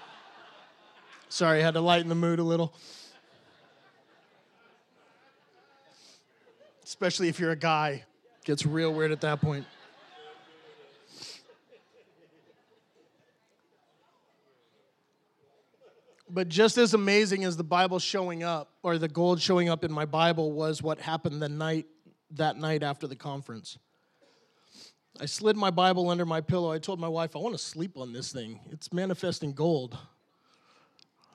Sorry, 1.29 1.61
I 1.61 1.63
had 1.63 1.75
to 1.75 1.81
lighten 1.81 2.09
the 2.09 2.15
mood 2.15 2.41
a 2.41 2.45
little. 2.45 2.75
Especially 6.87 7.29
if 7.29 7.41
you're 7.41 7.51
a 7.51 7.57
guy. 7.57 8.05
Gets 8.45 8.65
real 8.65 8.95
weird 8.95 9.11
at 9.11 9.21
that 9.23 9.41
point. 9.41 9.67
But 16.29 16.49
just 16.49 16.77
as 16.79 16.95
amazing 16.95 17.45
as 17.45 17.57
the 17.57 17.65
Bible 17.65 17.99
showing 17.99 18.43
up, 18.43 18.71
or 18.83 18.99
the 18.99 19.09
gold 19.09 19.41
showing 19.41 19.69
up 19.69 19.85
in 19.85 19.93
my 19.93 20.05
Bible, 20.05 20.53
was 20.53 20.83
what 20.83 21.01
happened 21.01 21.43
the 21.43 21.49
night 21.49 21.87
that 22.33 22.57
night 22.57 22.83
after 22.83 23.07
the 23.07 23.15
conference. 23.15 23.79
I 25.21 25.27
slid 25.27 25.57
my 25.57 25.71
Bible 25.71 26.11
under 26.11 26.27
my 26.27 26.41
pillow. 26.41 26.73
I 26.73 26.79
told 26.79 27.01
my 27.01 27.09
wife, 27.09 27.37
I 27.37 27.39
want 27.39 27.55
to 27.55 27.63
sleep 27.63 27.97
on 27.97 28.13
this 28.13 28.33
thing. 28.33 28.61
It's 28.71 28.93
manifesting 28.93 29.53
gold. 29.53 29.97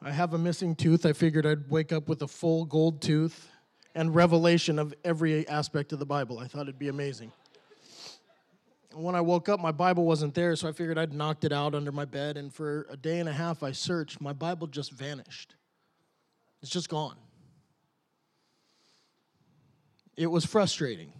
I 0.02 0.12
have 0.12 0.34
a 0.34 0.38
missing 0.38 0.76
tooth. 0.76 1.06
I 1.06 1.14
figured 1.14 1.46
I'd 1.46 1.70
wake 1.70 1.92
up 1.92 2.08
with 2.10 2.22
a 2.22 2.28
full 2.28 2.66
gold 2.66 3.02
tooth 3.02 3.51
and 3.96 4.16
revelation 4.16 4.80
of 4.80 4.94
every 5.04 5.48
aspect 5.48 5.92
of 5.94 6.00
the 6.00 6.06
Bible. 6.06 6.40
I 6.40 6.48
thought 6.48 6.64
it'd 6.64 6.80
be 6.80 6.88
amazing. 6.88 7.32
When 8.94 9.16
I 9.16 9.22
woke 9.22 9.48
up, 9.48 9.60
my 9.60 9.72
Bible 9.72 10.06
wasn't 10.06 10.34
there, 10.34 10.56
so 10.56 10.68
I 10.68 10.74
figured 10.74 10.98
I'd 10.98 11.14
knocked 11.14 11.46
it 11.46 11.54
out 11.54 11.74
under 11.74 11.92
my 11.92 12.06
bed. 12.06 12.36
And 12.36 12.54
for 12.54 12.86
a 12.90 12.98
day 12.98 13.20
and 13.20 13.30
a 13.30 13.34
half, 13.34 13.64
I 13.64 13.72
searched. 13.72 14.20
My 14.20 14.34
Bible 14.34 14.68
just 14.68 14.92
vanished, 14.92 15.56
it's 16.62 16.72
just 16.72 16.90
gone. 16.90 17.16
It 20.18 20.28
was 20.28 20.46
frustrating. 20.46 21.14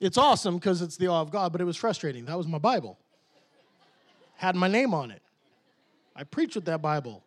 It's 0.00 0.18
awesome 0.18 0.56
because 0.56 0.82
it's 0.82 0.96
the 0.96 1.06
awe 1.06 1.20
of 1.20 1.30
God, 1.30 1.52
but 1.52 1.60
it 1.60 1.64
was 1.64 1.76
frustrating. 1.76 2.26
That 2.26 2.36
was 2.36 2.46
my 2.48 2.58
Bible, 2.58 2.98
had 4.36 4.56
my 4.56 4.68
name 4.68 4.92
on 4.92 5.10
it. 5.10 5.22
I 6.14 6.24
preached 6.24 6.56
with 6.56 6.66
that 6.66 6.82
Bible, 6.82 7.24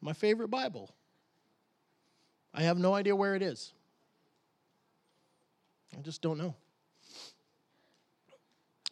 my 0.00 0.12
favorite 0.12 0.48
Bible. 0.48 0.94
I 2.54 2.62
have 2.62 2.78
no 2.78 2.94
idea 2.94 3.16
where 3.16 3.34
it 3.34 3.42
is. 3.42 3.72
I 5.96 6.00
just 6.02 6.22
don't 6.22 6.38
know. 6.38 6.54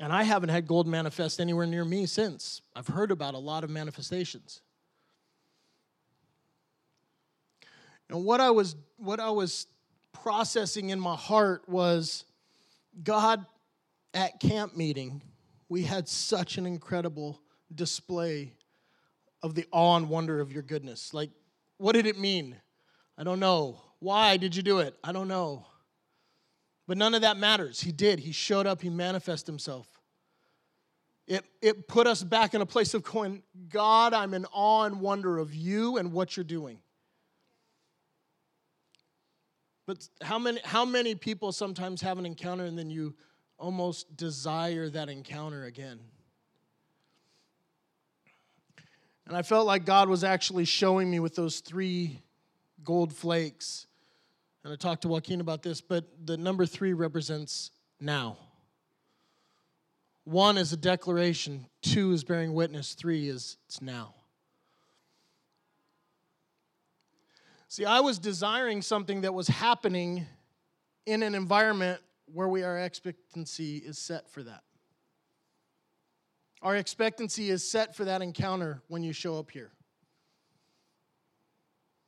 And 0.01 0.13
I 0.13 0.25
haven't 0.25 0.49
had 0.49 0.67
gold 0.67 0.89
manifest 0.89 1.41
anywhere 1.41 1.67
near 1.67 1.85
me 1.85 2.07
since. 2.07 2.61
I've 2.75 2.89
heard 2.89 3.13
about 3.13 3.35
a 3.35 3.39
lot 3.39 3.63
of 3.63 3.71
manifestations. 3.71 4.61
And 8.09 8.25
what 8.25 8.41
I 8.41 8.51
was 8.51 8.75
what 8.97 9.21
I 9.21 9.31
was 9.31 9.67
processing 10.13 10.91
in 10.91 10.99
my 10.99 11.17
heart 11.17 11.69
was 11.69 12.25
God 13.03 13.47
at 14.13 14.41
camp 14.41 14.77
meeting, 14.77 15.23
we 15.69 15.83
had 15.83 16.09
such 16.09 16.59
an 16.59 16.67
incredible 16.67 17.41
display 17.75 18.53
of 19.43 19.55
the 19.55 19.67
awe 19.73 19.97
and 19.97 20.09
wonder 20.09 20.41
of 20.41 20.53
your 20.53 20.63
goodness. 20.63 21.15
Like, 21.15 21.31
what 21.79 21.93
did 21.93 22.07
it 22.07 22.19
mean? 22.19 22.57
I 23.17 23.25
don't 23.25 23.41
know. 23.41 23.81
Why 23.99 24.37
did 24.37 24.57
you 24.57 24.63
do 24.63 24.79
it? 24.81 24.97
I 25.05 25.13
don't 25.13 25.29
know. 25.29 25.67
But 26.89 26.99
none 26.99 27.15
of 27.15 27.23
that 27.23 27.37
matters. 27.37 27.81
He 27.81 27.93
did. 27.93 28.19
He 28.19 28.33
showed 28.33 28.67
up, 28.67 28.83
he 28.83 28.91
manifested 28.91 29.47
himself. 29.47 29.87
It, 31.29 31.45
it 31.61 31.87
put 31.87 32.07
us 32.07 32.23
back 32.23 32.53
in 32.53 32.61
a 32.61 32.67
place 32.67 32.95
of 32.95 33.05
going, 33.05 33.43
God, 33.69 34.13
I'm 34.13 34.35
in 34.35 34.45
awe 34.53 34.85
and 34.85 35.01
wonder 35.01 35.39
of 35.39 35.55
you 35.55 35.97
and 35.97 36.13
what 36.13 36.37
you're 36.37 36.45
doing. 36.45 36.79
But 39.87 40.07
how 40.21 40.39
many, 40.39 40.61
how 40.65 40.85
many 40.85 41.15
people 41.15 41.53
sometimes 41.53 42.01
have 42.03 42.19
an 42.19 42.27
encounter 42.27 42.65
and 42.65 42.79
then 42.79 42.91
you 42.91 43.15
almost 43.59 44.17
desire 44.17 44.89
that 44.91 45.09
encounter 45.09 45.65
again? 45.65 46.01
And 49.27 49.37
I 49.37 49.43
felt 49.43 49.67
like 49.67 49.85
God 49.85 50.09
was 50.09 50.25
actually 50.25 50.65
showing 50.65 51.11
me 51.11 51.21
with 51.21 51.37
those 51.37 51.61
three 51.61 52.21
gold 52.85 53.13
flakes. 53.13 53.87
And 54.65 54.73
I 54.73 54.77
talked 54.77 55.03
to 55.03 55.09
Joaquin 55.09 55.41
about 55.41 55.63
this, 55.63 55.81
but 55.81 56.05
the 56.25 56.37
number 56.37 56.67
three 56.67 56.93
represents 56.93 57.71
now. 58.01 58.39
One 60.25 60.57
is 60.57 60.73
a 60.73 60.77
declaration, 60.77 61.67
two 61.83 62.13
is 62.13 62.23
bearing 62.23 62.55
witness, 62.55 62.95
three 62.95 63.29
is 63.29 63.57
it's 63.67 63.83
now. 63.83 64.15
See, 67.67 67.85
I 67.85 68.01
was 68.01 68.19
desiring 68.19 68.83
something 68.83 69.23
that 69.23 69.35
was 69.35 69.49
happening 69.49 70.27
in 71.07 71.23
an 71.23 71.35
environment 71.35 72.01
where 72.27 72.47
we 72.47 72.63
our 72.63 72.79
expectancy 72.79 73.79
is 73.79 73.99
set 73.99 74.31
for 74.31 74.43
that. 74.43 74.63
Our 76.61 76.77
expectancy 76.77 77.51
is 77.51 77.69
set 77.69 77.97
for 77.97 78.05
that 78.05 78.23
encounter 78.23 78.83
when 78.87 79.03
you 79.03 79.13
show 79.13 79.39
up 79.39 79.51
here. 79.51 79.73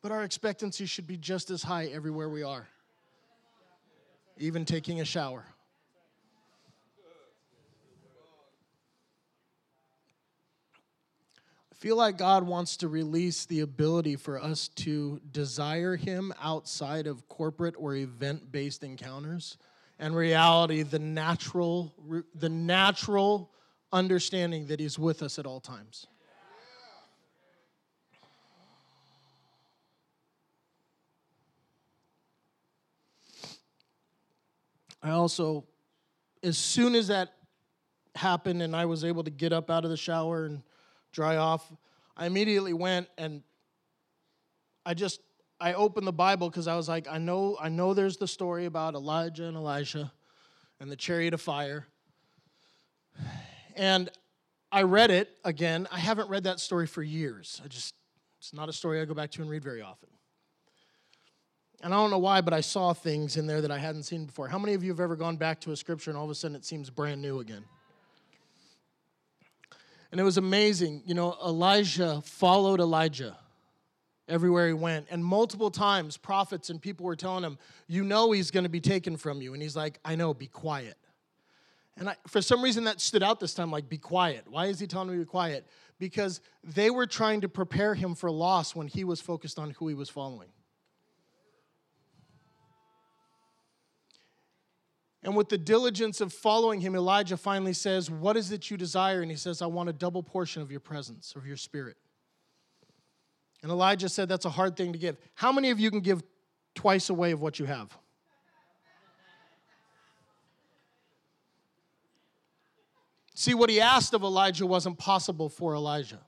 But 0.05 0.13
our 0.13 0.23
expectancy 0.23 0.85
should 0.85 1.07
be 1.07 1.17
just 1.17 1.49
as 1.49 1.63
high 1.63 1.87
everywhere 1.87 2.29
we 2.29 2.43
are, 2.43 2.69
even 4.37 4.67
taking 4.67 5.01
a 5.01 5.05
shower. 5.07 5.47
I 11.73 11.75
feel 11.75 11.97
like 11.97 12.19
God 12.19 12.47
wants 12.47 12.77
to 12.77 12.89
release 12.89 13.47
the 13.47 13.61
ability 13.61 14.17
for 14.17 14.39
us 14.39 14.69
to 14.69 15.23
desire 15.33 15.97
Him 15.97 16.35
outside 16.39 17.07
of 17.07 17.27
corporate 17.31 17.75
or 17.79 17.95
event 17.95 18.53
based 18.53 18.85
encounters. 18.85 19.57
And 19.99 20.15
reality, 20.15 20.83
the 20.83 20.99
natural, 20.99 21.95
the 22.35 22.51
natural 22.51 23.51
understanding 23.91 24.67
that 24.67 24.81
He's 24.81 24.99
with 24.99 25.23
us 25.23 25.39
at 25.39 25.47
all 25.47 25.61
times. 25.61 26.09
I 35.05 35.11
also, 35.11 35.65
as 36.43 36.57
soon 36.57 36.95
as 36.95 37.09
that 37.09 37.35
happened 38.15 38.63
and 38.63 38.75
I 38.75 38.87
was 38.87 39.05
able 39.05 39.23
to 39.25 39.31
get 39.31 39.53
up 39.53 39.71
out 39.71 39.85
of 39.85 39.91
the 39.91 39.97
shower 39.99 40.47
and 40.47 40.63
dry 41.13 41.37
off, 41.37 41.71
I 42.17 42.27
immediately 42.27 42.73
went 42.73 43.09
and 43.19 43.43
I 44.87 44.95
just 44.95 45.21
I 45.61 45.75
opened 45.75 46.07
the 46.07 46.13
Bible 46.13 46.49
because 46.49 46.67
I 46.67 46.77
was 46.77 46.89
like, 46.89 47.07
I 47.09 47.19
know, 47.19 47.57
I 47.61 47.69
know 47.69 47.95
there's 47.95 48.17
the 48.17 48.27
story 48.27 48.65
about 48.65 48.95
Elijah 48.95 49.45
and 49.45 49.57
Elisha 49.57 50.11
and 50.81 50.91
the 50.91 50.97
chariot 50.97 51.35
of 51.35 51.41
fire. 51.41 51.87
And 53.77 54.11
I 54.73 54.83
read 54.83 55.11
it 55.11 55.31
again. 55.45 55.87
I 55.93 55.99
haven't 55.99 56.29
read 56.29 56.45
that 56.45 56.61
story 56.61 56.87
for 56.87 57.03
years. 57.03 57.61
I 57.65 57.69
just, 57.69 57.95
it's 58.39 58.53
not 58.53 58.69
a 58.69 58.73
story 58.73 59.01
I 59.01 59.05
go 59.05 59.15
back 59.15 59.31
to 59.33 59.43
and 59.43 59.51
read 59.51 59.63
very 59.63 59.83
often. 59.83 60.09
And 61.85 61.93
I 61.93 61.99
don't 61.99 62.11
know 62.11 62.19
why, 62.19 62.41
but 62.41 62.55
I 62.55 62.63
saw 62.63 62.95
things 62.95 63.37
in 63.37 63.47
there 63.47 63.61
that 63.61 63.71
I 63.71 63.77
hadn't 63.77 64.05
seen 64.05 64.25
before. 64.25 64.49
How 64.49 64.59
many 64.59 64.73
of 64.73 64.83
you 64.83 64.91
have 64.91 65.01
ever 65.01 65.17
gone 65.17 65.37
back 65.37 65.61
to 65.61 65.71
a 65.71 65.77
scripture 65.77 66.11
and 66.11 66.17
all 66.17 66.25
of 66.25 66.31
a 66.31 66.35
sudden 66.35 66.57
it 66.57 66.65
seems 66.65 66.89
brand 66.89 67.21
new 67.21 67.41
again? 67.41 67.63
And 70.11 70.19
it 70.19 70.25
was 70.25 70.39
amazing. 70.39 71.03
You 71.05 71.13
know, 71.13 71.37
Elisha 71.45 72.23
followed 72.25 72.81
Elijah 72.81 73.37
everywhere 74.29 74.67
he 74.67 74.73
went. 74.73 75.09
And 75.11 75.23
multiple 75.23 75.71
times, 75.71 76.17
prophets 76.17 76.71
and 76.71 76.81
people 76.81 77.05
were 77.05 77.17
telling 77.17 77.45
him, 77.45 77.59
You 77.87 78.03
know, 78.03 78.33
he's 78.33 78.51
going 78.51 78.65
to 78.65 78.71
be 78.71 78.81
taken 78.81 79.19
from 79.19 79.43
you. 79.43 79.53
And 79.53 79.63
he's 79.63 79.77
like, 79.77 79.99
I 80.07 80.15
know, 80.15 80.33
be 80.33 80.47
quiet. 80.47 80.97
And 81.99 82.09
I, 82.09 82.17
for 82.29 82.41
some 82.41 82.63
reason, 82.63 82.85
that 82.85 83.03
stood 83.03 83.23
out 83.23 83.41
this 83.41 83.53
time 83.53 83.71
like, 83.71 83.91
Be 83.91 83.99
quiet. 83.99 84.45
Why 84.49 84.67
is 84.67 84.81
he 84.81 84.87
telling 84.87 85.09
me 85.09 85.17
to 85.17 85.21
be 85.21 85.27
quiet? 85.27 85.67
Because 85.99 86.41
they 86.63 86.89
were 86.89 87.07
trying 87.07 87.43
to 87.43 87.49
prepare 87.51 87.95
him 87.95 88.15
for 88.15 88.31
loss 88.31 88.75
when 88.75 88.87
he 88.87 89.05
was 89.05 89.21
focused 89.21 89.59
on 89.59 89.73
who 89.73 89.89
he 89.89 89.95
was 89.95 90.09
following. 90.09 90.49
And 95.25 95.35
with 95.35 95.49
the 95.49 95.57
diligence 95.57 96.21
of 96.21 96.35
following 96.35 96.83
him, 96.83 96.95
Elijah 96.95 97.39
finally 97.39 97.73
says, 97.73 98.11
What 98.11 98.37
is 98.37 98.53
it 98.53 98.71
you 98.71 98.77
desire? 98.77 99.23
And 99.23 99.31
he 99.31 99.39
says, 99.39 99.63
I 99.63 99.67
want 99.67 99.89
a 99.89 99.93
double 99.93 100.23
portion 100.23 100.61
of 100.61 100.71
your 100.71 100.81
presence, 100.81 101.35
of 101.35 101.47
your 101.47 101.57
spirit. 101.57 101.97
And 103.63 103.73
Elijah 103.73 104.11
said, 104.11 104.29
That's 104.29 104.45
a 104.45 104.51
hard 104.51 104.77
thing 104.77 104.93
to 104.93 104.99
give. 104.99 105.17
How 105.35 105.51
many 105.51 105.71
of 105.71 105.81
you 105.81 105.91
can 105.91 106.01
give 106.01 106.23
twice 106.75 107.09
away 107.09 107.33
of 107.33 107.41
what 107.41 107.59
you 107.59 107.65
have? 107.65 107.97
See, 113.35 113.55
what 113.55 113.71
he 113.71 113.81
asked 113.81 114.13
of 114.13 114.23
Elijah 114.23 114.67
wasn't 114.67 114.99
possible 114.99 115.49
for 115.49 115.75
Elijah, 115.75 116.21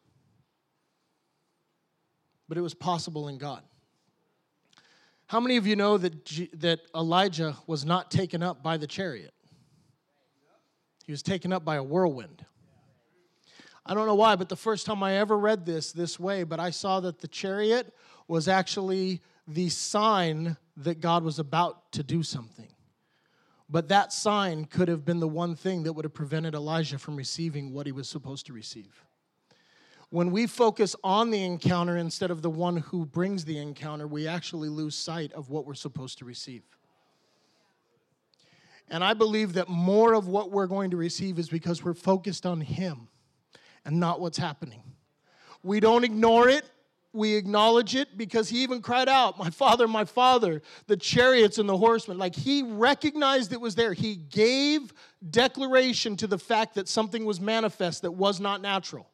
but 2.48 2.56
it 2.56 2.62
was 2.62 2.74
possible 2.74 3.28
in 3.28 3.36
God. 3.36 3.62
How 5.26 5.40
many 5.40 5.56
of 5.56 5.66
you 5.66 5.74
know 5.74 5.98
that, 5.98 6.24
G- 6.24 6.50
that 6.54 6.80
Elisha 6.94 7.56
was 7.66 7.84
not 7.84 8.10
taken 8.10 8.42
up 8.42 8.62
by 8.62 8.76
the 8.76 8.86
chariot? 8.86 9.34
He 11.04 11.12
was 11.12 11.22
taken 11.22 11.52
up 11.52 11.64
by 11.64 11.76
a 11.76 11.82
whirlwind. 11.82 12.44
I 13.84 13.94
don't 13.94 14.06
know 14.06 14.14
why, 14.16 14.36
but 14.36 14.48
the 14.48 14.56
first 14.56 14.86
time 14.86 15.02
I 15.02 15.14
ever 15.14 15.38
read 15.38 15.64
this 15.64 15.92
this 15.92 16.18
way, 16.18 16.42
but 16.42 16.58
I 16.58 16.70
saw 16.70 17.00
that 17.00 17.20
the 17.20 17.28
chariot 17.28 17.92
was 18.26 18.48
actually 18.48 19.20
the 19.46 19.68
sign 19.68 20.56
that 20.76 21.00
God 21.00 21.22
was 21.22 21.38
about 21.38 21.92
to 21.92 22.02
do 22.02 22.22
something. 22.22 22.68
But 23.68 23.88
that 23.88 24.12
sign 24.12 24.64
could 24.64 24.88
have 24.88 25.04
been 25.04 25.20
the 25.20 25.28
one 25.28 25.56
thing 25.56 25.84
that 25.84 25.92
would 25.92 26.04
have 26.04 26.14
prevented 26.14 26.54
Elijah 26.54 26.98
from 26.98 27.16
receiving 27.16 27.72
what 27.72 27.86
he 27.86 27.92
was 27.92 28.08
supposed 28.08 28.46
to 28.46 28.52
receive. 28.52 29.05
When 30.10 30.30
we 30.30 30.46
focus 30.46 30.94
on 31.02 31.30
the 31.30 31.42
encounter 31.42 31.96
instead 31.96 32.30
of 32.30 32.40
the 32.40 32.50
one 32.50 32.76
who 32.76 33.04
brings 33.04 33.44
the 33.44 33.58
encounter, 33.58 34.06
we 34.06 34.28
actually 34.28 34.68
lose 34.68 34.94
sight 34.94 35.32
of 35.32 35.50
what 35.50 35.66
we're 35.66 35.74
supposed 35.74 36.18
to 36.18 36.24
receive. 36.24 36.62
And 38.88 39.02
I 39.02 39.14
believe 39.14 39.54
that 39.54 39.68
more 39.68 40.14
of 40.14 40.28
what 40.28 40.52
we're 40.52 40.68
going 40.68 40.92
to 40.92 40.96
receive 40.96 41.40
is 41.40 41.48
because 41.48 41.82
we're 41.82 41.94
focused 41.94 42.46
on 42.46 42.60
Him 42.60 43.08
and 43.84 43.98
not 43.98 44.20
what's 44.20 44.38
happening. 44.38 44.82
We 45.62 45.80
don't 45.80 46.04
ignore 46.04 46.48
it. 46.48 46.64
We 47.12 47.34
acknowledge 47.34 47.96
it 47.96 48.18
because 48.18 48.50
he 48.50 48.62
even 48.62 48.82
cried 48.82 49.08
out, 49.08 49.38
My 49.38 49.48
father, 49.48 49.88
my 49.88 50.04
father, 50.04 50.60
the 50.86 50.98
chariots 50.98 51.56
and 51.56 51.66
the 51.66 51.76
horsemen. 51.76 52.18
Like 52.18 52.34
he 52.34 52.62
recognized 52.62 53.54
it 53.54 53.60
was 53.60 53.74
there. 53.74 53.94
He 53.94 54.16
gave 54.16 54.92
declaration 55.30 56.14
to 56.18 56.26
the 56.26 56.38
fact 56.38 56.74
that 56.74 56.88
something 56.88 57.24
was 57.24 57.40
manifest 57.40 58.02
that 58.02 58.12
was 58.12 58.38
not 58.38 58.60
natural. 58.60 59.08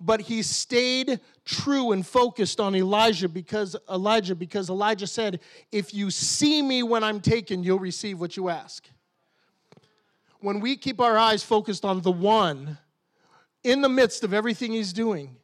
But 0.00 0.20
he 0.20 0.42
stayed 0.42 1.20
true 1.44 1.92
and 1.92 2.06
focused 2.06 2.60
on 2.60 2.74
Elijah 2.74 3.28
because 3.28 3.76
Elijah, 3.90 4.34
because 4.34 4.68
Elijah 4.68 5.06
said, 5.06 5.40
If 5.72 5.94
you 5.94 6.10
see 6.10 6.60
me 6.60 6.82
when 6.82 7.02
I'm 7.02 7.20
taken, 7.20 7.64
you'll 7.64 7.78
receive 7.78 8.20
what 8.20 8.36
you 8.36 8.48
ask. 8.48 8.86
When 10.40 10.60
we 10.60 10.76
keep 10.76 11.00
our 11.00 11.16
eyes 11.16 11.42
focused 11.42 11.84
on 11.84 12.02
the 12.02 12.12
one, 12.12 12.78
in 13.64 13.80
the 13.80 13.88
midst 13.88 14.22
of 14.22 14.32
everything 14.32 14.72
he's 14.72 14.92
doing, 14.92 15.36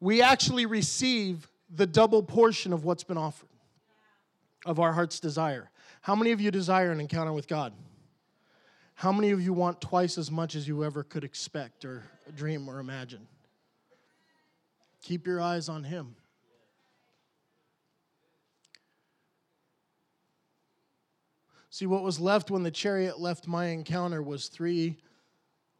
we 0.00 0.22
actually 0.22 0.66
receive 0.66 1.48
the 1.68 1.86
double 1.86 2.22
portion 2.22 2.72
of 2.72 2.84
what's 2.84 3.04
been 3.04 3.18
offered, 3.18 3.48
of 4.64 4.80
our 4.80 4.92
heart's 4.92 5.20
desire. 5.20 5.68
How 6.00 6.14
many 6.14 6.32
of 6.32 6.40
you 6.40 6.50
desire 6.50 6.90
an 6.90 7.00
encounter 7.00 7.32
with 7.32 7.48
God? 7.48 7.72
How 8.94 9.12
many 9.12 9.30
of 9.30 9.40
you 9.40 9.52
want 9.52 9.80
twice 9.80 10.16
as 10.16 10.30
much 10.30 10.54
as 10.54 10.66
you 10.66 10.84
ever 10.84 11.02
could 11.02 11.24
expect 11.24 11.84
or 11.84 12.02
dream 12.34 12.68
or 12.68 12.80
imagine? 12.80 13.26
Keep 15.02 15.26
your 15.26 15.40
eyes 15.40 15.68
on 15.68 15.84
Him. 15.84 16.16
See, 21.70 21.86
what 21.86 22.02
was 22.02 22.18
left 22.18 22.50
when 22.50 22.64
the 22.64 22.70
chariot 22.70 23.20
left 23.20 23.46
my 23.46 23.66
encounter 23.66 24.22
was 24.22 24.48
three 24.48 24.96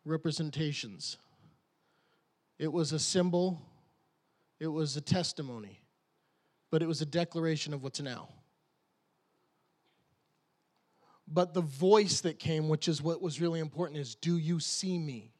representations 0.04 1.18
it 2.58 2.70
was 2.70 2.92
a 2.92 2.98
symbol, 2.98 3.58
it 4.58 4.66
was 4.66 4.94
a 4.94 5.00
testimony, 5.00 5.80
but 6.70 6.82
it 6.82 6.86
was 6.86 7.00
a 7.00 7.06
declaration 7.06 7.72
of 7.72 7.82
what's 7.82 8.02
now. 8.02 8.28
But 11.26 11.54
the 11.54 11.62
voice 11.62 12.20
that 12.20 12.38
came, 12.38 12.68
which 12.68 12.86
is 12.86 13.00
what 13.00 13.22
was 13.22 13.40
really 13.40 13.60
important, 13.60 13.98
is 13.98 14.14
Do 14.14 14.36
you 14.36 14.60
see 14.60 14.98
me? 14.98 15.32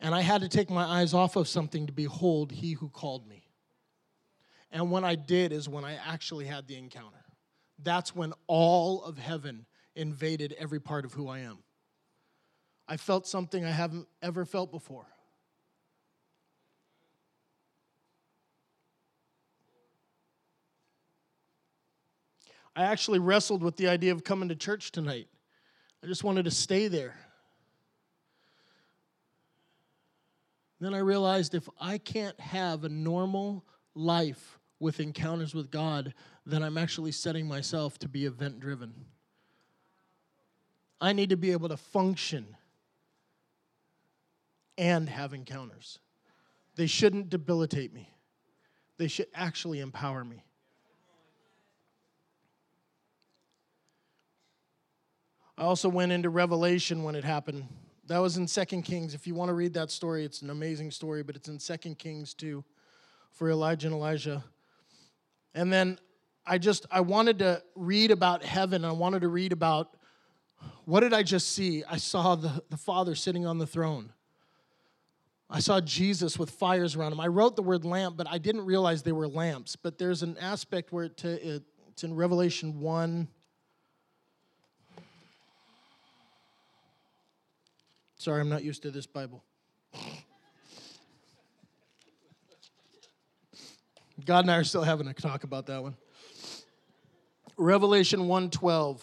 And 0.00 0.14
I 0.14 0.22
had 0.22 0.40
to 0.40 0.48
take 0.48 0.70
my 0.70 0.84
eyes 0.84 1.12
off 1.12 1.36
of 1.36 1.46
something 1.46 1.86
to 1.86 1.92
behold 1.92 2.52
he 2.52 2.72
who 2.72 2.88
called 2.88 3.28
me. 3.28 3.44
And 4.72 4.90
when 4.90 5.04
I 5.04 5.14
did, 5.14 5.52
is 5.52 5.68
when 5.68 5.84
I 5.84 5.94
actually 5.94 6.46
had 6.46 6.66
the 6.66 6.76
encounter. 6.76 7.24
That's 7.82 8.14
when 8.14 8.32
all 8.46 9.02
of 9.02 9.18
heaven 9.18 9.66
invaded 9.94 10.54
every 10.58 10.80
part 10.80 11.04
of 11.04 11.12
who 11.12 11.28
I 11.28 11.40
am. 11.40 11.58
I 12.88 12.96
felt 12.96 13.26
something 13.26 13.64
I 13.64 13.70
haven't 13.70 14.08
ever 14.22 14.44
felt 14.44 14.70
before. 14.70 15.06
I 22.74 22.84
actually 22.84 23.18
wrestled 23.18 23.62
with 23.62 23.76
the 23.76 23.88
idea 23.88 24.12
of 24.12 24.24
coming 24.24 24.48
to 24.48 24.56
church 24.56 24.92
tonight. 24.92 25.28
I 26.02 26.06
just 26.06 26.24
wanted 26.24 26.44
to 26.44 26.50
stay 26.50 26.88
there. 26.88 27.14
Then 30.80 30.94
I 30.94 30.98
realized 30.98 31.54
if 31.54 31.68
I 31.78 31.98
can't 31.98 32.38
have 32.40 32.84
a 32.84 32.88
normal 32.88 33.64
life 33.94 34.58
with 34.78 34.98
encounters 34.98 35.54
with 35.54 35.70
God, 35.70 36.14
then 36.46 36.62
I'm 36.62 36.78
actually 36.78 37.12
setting 37.12 37.46
myself 37.46 37.98
to 37.98 38.08
be 38.08 38.24
event 38.24 38.60
driven. 38.60 39.04
I 41.00 41.12
need 41.12 41.30
to 41.30 41.36
be 41.36 41.52
able 41.52 41.68
to 41.68 41.76
function 41.76 42.56
and 44.78 45.08
have 45.08 45.34
encounters. 45.34 45.98
They 46.76 46.86
shouldn't 46.86 47.28
debilitate 47.28 47.92
me, 47.92 48.10
they 48.96 49.08
should 49.08 49.28
actually 49.34 49.80
empower 49.80 50.24
me. 50.24 50.44
I 55.58 55.64
also 55.64 55.90
went 55.90 56.10
into 56.10 56.30
Revelation 56.30 57.02
when 57.02 57.14
it 57.14 57.22
happened. 57.22 57.68
That 58.10 58.18
was 58.18 58.36
in 58.36 58.48
Second 58.48 58.82
Kings. 58.82 59.14
If 59.14 59.28
you 59.28 59.36
want 59.36 59.50
to 59.50 59.54
read 59.54 59.74
that 59.74 59.88
story, 59.88 60.24
it's 60.24 60.42
an 60.42 60.50
amazing 60.50 60.90
story, 60.90 61.22
but 61.22 61.36
it's 61.36 61.48
in 61.48 61.60
Second 61.60 61.96
Kings 61.96 62.34
too 62.34 62.64
for 63.30 63.48
Elijah 63.48 63.86
and 63.86 63.94
Elisha. 63.94 64.42
And 65.54 65.72
then 65.72 65.96
I 66.44 66.58
just 66.58 66.86
I 66.90 67.02
wanted 67.02 67.38
to 67.38 67.62
read 67.76 68.10
about 68.10 68.42
heaven. 68.42 68.84
I 68.84 68.90
wanted 68.90 69.20
to 69.20 69.28
read 69.28 69.52
about 69.52 69.96
what 70.86 71.00
did 71.00 71.14
I 71.14 71.22
just 71.22 71.52
see? 71.52 71.84
I 71.88 71.98
saw 71.98 72.34
the, 72.34 72.64
the 72.68 72.76
Father 72.76 73.14
sitting 73.14 73.46
on 73.46 73.58
the 73.58 73.66
throne. 73.66 74.12
I 75.48 75.60
saw 75.60 75.80
Jesus 75.80 76.36
with 76.36 76.50
fires 76.50 76.96
around 76.96 77.12
him. 77.12 77.20
I 77.20 77.28
wrote 77.28 77.54
the 77.54 77.62
word 77.62 77.84
lamp, 77.84 78.16
but 78.16 78.26
I 78.28 78.38
didn't 78.38 78.64
realize 78.64 79.04
they 79.04 79.12
were 79.12 79.28
lamps. 79.28 79.76
But 79.76 79.98
there's 79.98 80.24
an 80.24 80.36
aspect 80.38 80.92
where 80.92 81.04
it, 81.04 81.24
it 81.24 81.62
it's 81.86 82.02
in 82.02 82.16
Revelation 82.16 82.80
1 82.80 83.28
Sorry, 88.20 88.42
I'm 88.42 88.50
not 88.50 88.62
used 88.62 88.82
to 88.82 88.90
this 88.90 89.06
Bible. 89.06 89.42
God 94.26 94.40
and 94.40 94.50
I 94.50 94.58
are 94.58 94.64
still 94.64 94.82
having 94.82 95.08
a 95.08 95.14
talk 95.14 95.42
about 95.44 95.64
that 95.68 95.82
one. 95.82 95.96
Revelation 97.56 98.28
1:12. 98.28 99.00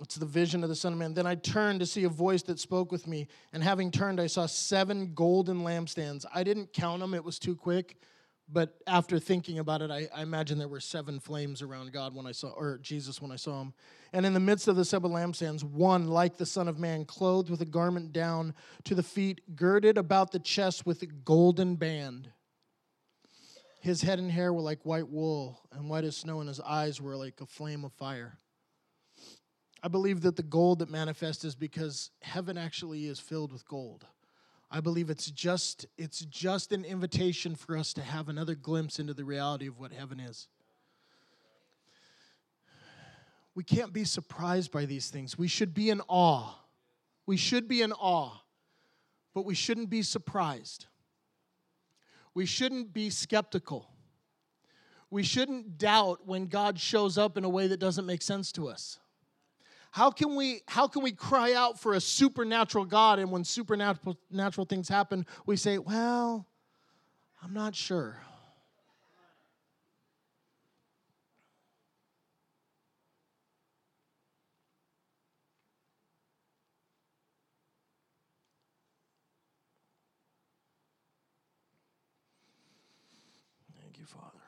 It's 0.00 0.14
the 0.14 0.24
vision 0.24 0.62
of 0.62 0.70
the 0.70 0.74
Son 0.74 0.94
of 0.94 0.98
Man. 0.98 1.12
Then 1.12 1.26
I 1.26 1.34
turned 1.34 1.80
to 1.80 1.86
see 1.86 2.04
a 2.04 2.08
voice 2.08 2.42
that 2.44 2.58
spoke 2.58 2.90
with 2.90 3.06
me, 3.06 3.28
and 3.52 3.62
having 3.62 3.90
turned, 3.90 4.18
I 4.18 4.26
saw 4.26 4.46
seven 4.46 5.12
golden 5.12 5.64
lampstands. 5.64 6.24
I 6.32 6.44
didn't 6.44 6.72
count 6.72 7.00
them, 7.00 7.12
it 7.12 7.24
was 7.24 7.38
too 7.38 7.56
quick. 7.56 7.98
But 8.48 8.80
after 8.86 9.18
thinking 9.18 9.58
about 9.58 9.82
it, 9.82 9.90
I, 9.90 10.08
I 10.14 10.22
imagine 10.22 10.56
there 10.56 10.66
were 10.66 10.80
seven 10.80 11.20
flames 11.20 11.60
around 11.60 11.92
God 11.92 12.14
when 12.14 12.24
I 12.24 12.32
saw, 12.32 12.48
or 12.52 12.78
Jesus 12.78 13.20
when 13.20 13.30
I 13.30 13.36
saw 13.36 13.60
him. 13.60 13.74
And 14.12 14.24
in 14.24 14.32
the 14.32 14.40
midst 14.40 14.68
of 14.68 14.76
the 14.76 14.84
seven 14.84 15.10
lampstands, 15.10 15.62
one 15.62 16.08
like 16.08 16.36
the 16.36 16.46
Son 16.46 16.68
of 16.68 16.78
Man, 16.78 17.04
clothed 17.04 17.50
with 17.50 17.60
a 17.60 17.66
garment 17.66 18.12
down 18.12 18.54
to 18.84 18.94
the 18.94 19.02
feet, 19.02 19.56
girded 19.56 19.98
about 19.98 20.32
the 20.32 20.38
chest 20.38 20.86
with 20.86 21.02
a 21.02 21.06
golden 21.06 21.76
band. 21.76 22.30
His 23.80 24.02
head 24.02 24.18
and 24.18 24.30
hair 24.30 24.52
were 24.52 24.62
like 24.62 24.84
white 24.84 25.08
wool 25.08 25.60
and 25.72 25.88
white 25.88 26.04
as 26.04 26.16
snow, 26.16 26.40
and 26.40 26.48
his 26.48 26.60
eyes 26.60 27.00
were 27.00 27.16
like 27.16 27.40
a 27.40 27.46
flame 27.46 27.84
of 27.84 27.92
fire. 27.92 28.38
I 29.82 29.88
believe 29.88 30.22
that 30.22 30.36
the 30.36 30.42
gold 30.42 30.80
that 30.80 30.90
manifests 30.90 31.44
is 31.44 31.54
because 31.54 32.10
heaven 32.20 32.58
actually 32.58 33.06
is 33.06 33.20
filled 33.20 33.52
with 33.52 33.68
gold. 33.68 34.06
I 34.70 34.80
believe 34.80 35.08
it's 35.08 35.30
just 35.30 35.86
it's 35.96 36.20
just 36.20 36.72
an 36.72 36.84
invitation 36.84 37.54
for 37.54 37.76
us 37.76 37.92
to 37.94 38.02
have 38.02 38.28
another 38.28 38.54
glimpse 38.54 38.98
into 38.98 39.14
the 39.14 39.24
reality 39.24 39.66
of 39.66 39.78
what 39.78 39.92
heaven 39.92 40.20
is. 40.20 40.48
We 43.58 43.64
can't 43.64 43.92
be 43.92 44.04
surprised 44.04 44.70
by 44.70 44.84
these 44.84 45.10
things. 45.10 45.36
We 45.36 45.48
should 45.48 45.74
be 45.74 45.90
in 45.90 46.00
awe. 46.06 46.54
We 47.26 47.36
should 47.36 47.66
be 47.66 47.82
in 47.82 47.90
awe, 47.90 48.40
but 49.34 49.44
we 49.44 49.56
shouldn't 49.56 49.90
be 49.90 50.02
surprised. 50.02 50.86
We 52.34 52.46
shouldn't 52.46 52.92
be 52.92 53.10
skeptical. 53.10 53.90
We 55.10 55.24
shouldn't 55.24 55.76
doubt 55.76 56.20
when 56.24 56.46
God 56.46 56.78
shows 56.78 57.18
up 57.18 57.36
in 57.36 57.42
a 57.42 57.48
way 57.48 57.66
that 57.66 57.80
doesn't 57.80 58.06
make 58.06 58.22
sense 58.22 58.52
to 58.52 58.68
us. 58.68 59.00
How 59.90 60.12
can 60.12 60.36
we 60.36 60.60
how 60.68 60.86
can 60.86 61.02
we 61.02 61.10
cry 61.10 61.54
out 61.54 61.80
for 61.80 61.94
a 61.94 62.00
supernatural 62.00 62.84
God 62.84 63.18
and 63.18 63.32
when 63.32 63.42
supernatural 63.42 64.20
natural 64.30 64.66
things 64.66 64.88
happen, 64.88 65.26
we 65.46 65.56
say, 65.56 65.78
"Well, 65.78 66.46
I'm 67.42 67.54
not 67.54 67.74
sure." 67.74 68.22
Father. 84.08 84.38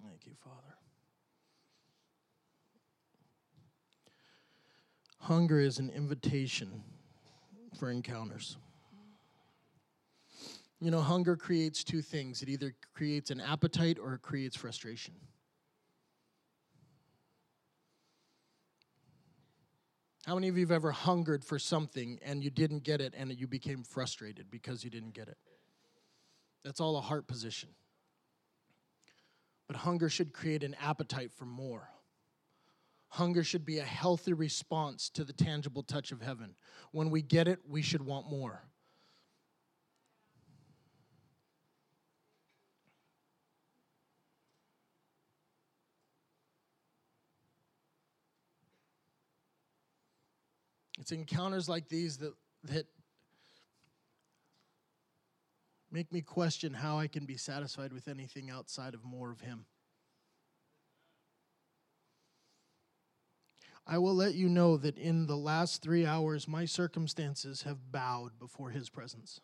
Thank 0.00 0.26
you, 0.26 0.32
Father. 0.44 0.76
Hunger 5.20 5.60
is 5.60 5.78
an 5.78 5.90
invitation 5.90 6.82
for 7.78 7.90
encounters. 7.90 8.56
You 10.80 10.92
know, 10.92 11.00
hunger 11.00 11.36
creates 11.36 11.82
two 11.82 12.02
things 12.02 12.42
it 12.42 12.48
either 12.48 12.74
creates 12.94 13.30
an 13.30 13.40
appetite 13.40 13.98
or 14.00 14.14
it 14.14 14.22
creates 14.22 14.56
frustration. 14.56 15.14
How 20.24 20.34
many 20.34 20.48
of 20.48 20.56
you 20.56 20.64
have 20.64 20.72
ever 20.72 20.92
hungered 20.92 21.42
for 21.42 21.58
something 21.58 22.18
and 22.22 22.44
you 22.44 22.50
didn't 22.50 22.84
get 22.84 23.00
it 23.00 23.14
and 23.16 23.32
you 23.32 23.46
became 23.46 23.82
frustrated 23.82 24.50
because 24.50 24.84
you 24.84 24.90
didn't 24.90 25.14
get 25.14 25.26
it? 25.26 25.38
That's 26.64 26.80
all 26.80 26.98
a 26.98 27.00
heart 27.00 27.26
position. 27.26 27.70
But 29.66 29.76
hunger 29.76 30.08
should 30.08 30.32
create 30.32 30.62
an 30.64 30.76
appetite 30.80 31.32
for 31.32 31.46
more. 31.46 31.88
Hunger 33.08 33.42
should 33.42 33.64
be 33.64 33.78
a 33.78 33.84
healthy 33.84 34.34
response 34.34 35.08
to 35.10 35.24
the 35.24 35.32
tangible 35.32 35.82
touch 35.82 36.12
of 36.12 36.20
heaven. 36.20 36.56
When 36.92 37.08
we 37.10 37.22
get 37.22 37.48
it, 37.48 37.60
we 37.66 37.80
should 37.80 38.04
want 38.04 38.28
more. 38.30 38.67
It's 51.08 51.12
encounters 51.14 51.70
like 51.70 51.88
these 51.88 52.18
that, 52.18 52.34
that 52.64 52.84
make 55.90 56.12
me 56.12 56.20
question 56.20 56.74
how 56.74 56.98
I 56.98 57.06
can 57.06 57.24
be 57.24 57.38
satisfied 57.38 57.94
with 57.94 58.08
anything 58.08 58.50
outside 58.50 58.92
of 58.92 59.02
more 59.02 59.30
of 59.30 59.40
Him. 59.40 59.64
I 63.86 63.96
will 63.96 64.12
let 64.14 64.34
you 64.34 64.50
know 64.50 64.76
that 64.76 64.98
in 64.98 65.26
the 65.26 65.34
last 65.34 65.80
three 65.80 66.04
hours, 66.04 66.46
my 66.46 66.66
circumstances 66.66 67.62
have 67.62 67.90
bowed 67.90 68.38
before 68.38 68.68
His 68.68 68.90
presence. 68.90 69.40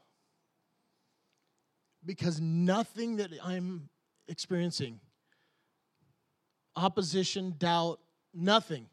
Because 2.05 2.43
nothing 2.43 3.17
that 3.17 3.31
I'm 3.43 3.89
experiencing, 4.29 5.01
opposition, 6.77 7.55
doubt, 7.57 8.01
nothing 8.35 8.91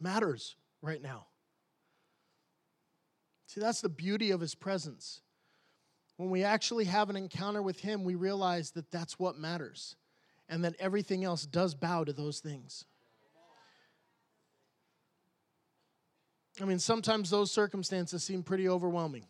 matters 0.00 0.56
right 0.82 1.02
now. 1.02 1.26
See, 3.46 3.60
that's 3.60 3.80
the 3.80 3.88
beauty 3.88 4.30
of 4.30 4.40
his 4.40 4.54
presence. 4.54 5.22
When 6.16 6.30
we 6.30 6.44
actually 6.44 6.84
have 6.84 7.10
an 7.10 7.16
encounter 7.16 7.62
with 7.62 7.80
him, 7.80 8.04
we 8.04 8.14
realize 8.14 8.72
that 8.72 8.90
that's 8.90 9.18
what 9.18 9.38
matters 9.38 9.96
and 10.48 10.64
that 10.64 10.74
everything 10.78 11.24
else 11.24 11.46
does 11.46 11.74
bow 11.74 12.04
to 12.04 12.12
those 12.12 12.40
things. 12.40 12.84
I 16.60 16.64
mean, 16.64 16.78
sometimes 16.78 17.30
those 17.30 17.52
circumstances 17.52 18.24
seem 18.24 18.42
pretty 18.42 18.68
overwhelming. 18.68 19.26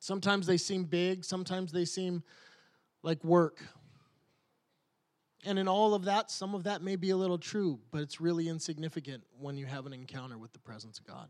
Sometimes 0.00 0.46
they 0.46 0.56
seem 0.56 0.84
big, 0.84 1.24
sometimes 1.24 1.72
they 1.72 1.84
seem 1.84 2.22
like 3.02 3.22
work. 3.24 3.60
And 5.44 5.58
in 5.58 5.68
all 5.68 5.94
of 5.94 6.04
that, 6.04 6.30
some 6.30 6.54
of 6.54 6.64
that 6.64 6.82
may 6.82 6.96
be 6.96 7.10
a 7.10 7.16
little 7.16 7.38
true, 7.38 7.78
but 7.90 8.02
it's 8.02 8.20
really 8.20 8.48
insignificant 8.48 9.22
when 9.38 9.56
you 9.56 9.66
have 9.66 9.86
an 9.86 9.92
encounter 9.92 10.36
with 10.36 10.52
the 10.52 10.58
presence 10.58 10.98
of 10.98 11.06
God. 11.06 11.28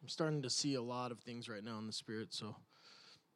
I'm 0.00 0.08
starting 0.08 0.40
to 0.42 0.48
see 0.48 0.74
a 0.74 0.80
lot 0.80 1.10
of 1.10 1.20
things 1.20 1.50
right 1.50 1.62
now 1.62 1.76
in 1.78 1.86
the 1.86 1.92
spirit, 1.92 2.32
so 2.32 2.56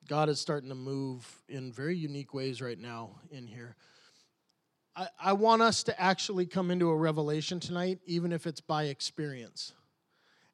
God 0.09 0.29
is 0.31 0.41
starting 0.41 0.71
to 0.71 0.75
move 0.75 1.43
in 1.49 1.71
very 1.71 1.97
unique 1.97 2.33
ways 2.33 2.62
right 2.62 2.79
now 2.79 3.17
in 3.31 3.47
here. 3.47 3.77
I, 4.94 5.09
I 5.18 5.33
want 5.33 5.62
us 5.62 5.83
to 5.85 6.00
actually 6.00 6.46
come 6.46 6.70
into 6.70 6.90
a 6.90 6.96
revelation 6.96 7.61
tonight, 7.61 8.00
even 8.07 8.33
if 8.33 8.46
it's 8.46 8.61
by 8.61 8.85
experience. 8.85 9.72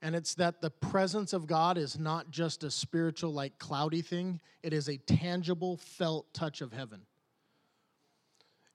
And 0.00 0.14
it's 0.14 0.34
that 0.36 0.60
the 0.60 0.70
presence 0.70 1.32
of 1.32 1.46
God 1.46 1.76
is 1.76 1.98
not 1.98 2.30
just 2.30 2.62
a 2.62 2.70
spiritual, 2.70 3.32
like 3.32 3.58
cloudy 3.58 4.02
thing, 4.02 4.40
it 4.62 4.72
is 4.72 4.88
a 4.88 4.96
tangible, 4.96 5.76
felt 5.76 6.32
touch 6.32 6.60
of 6.60 6.72
heaven. 6.72 7.02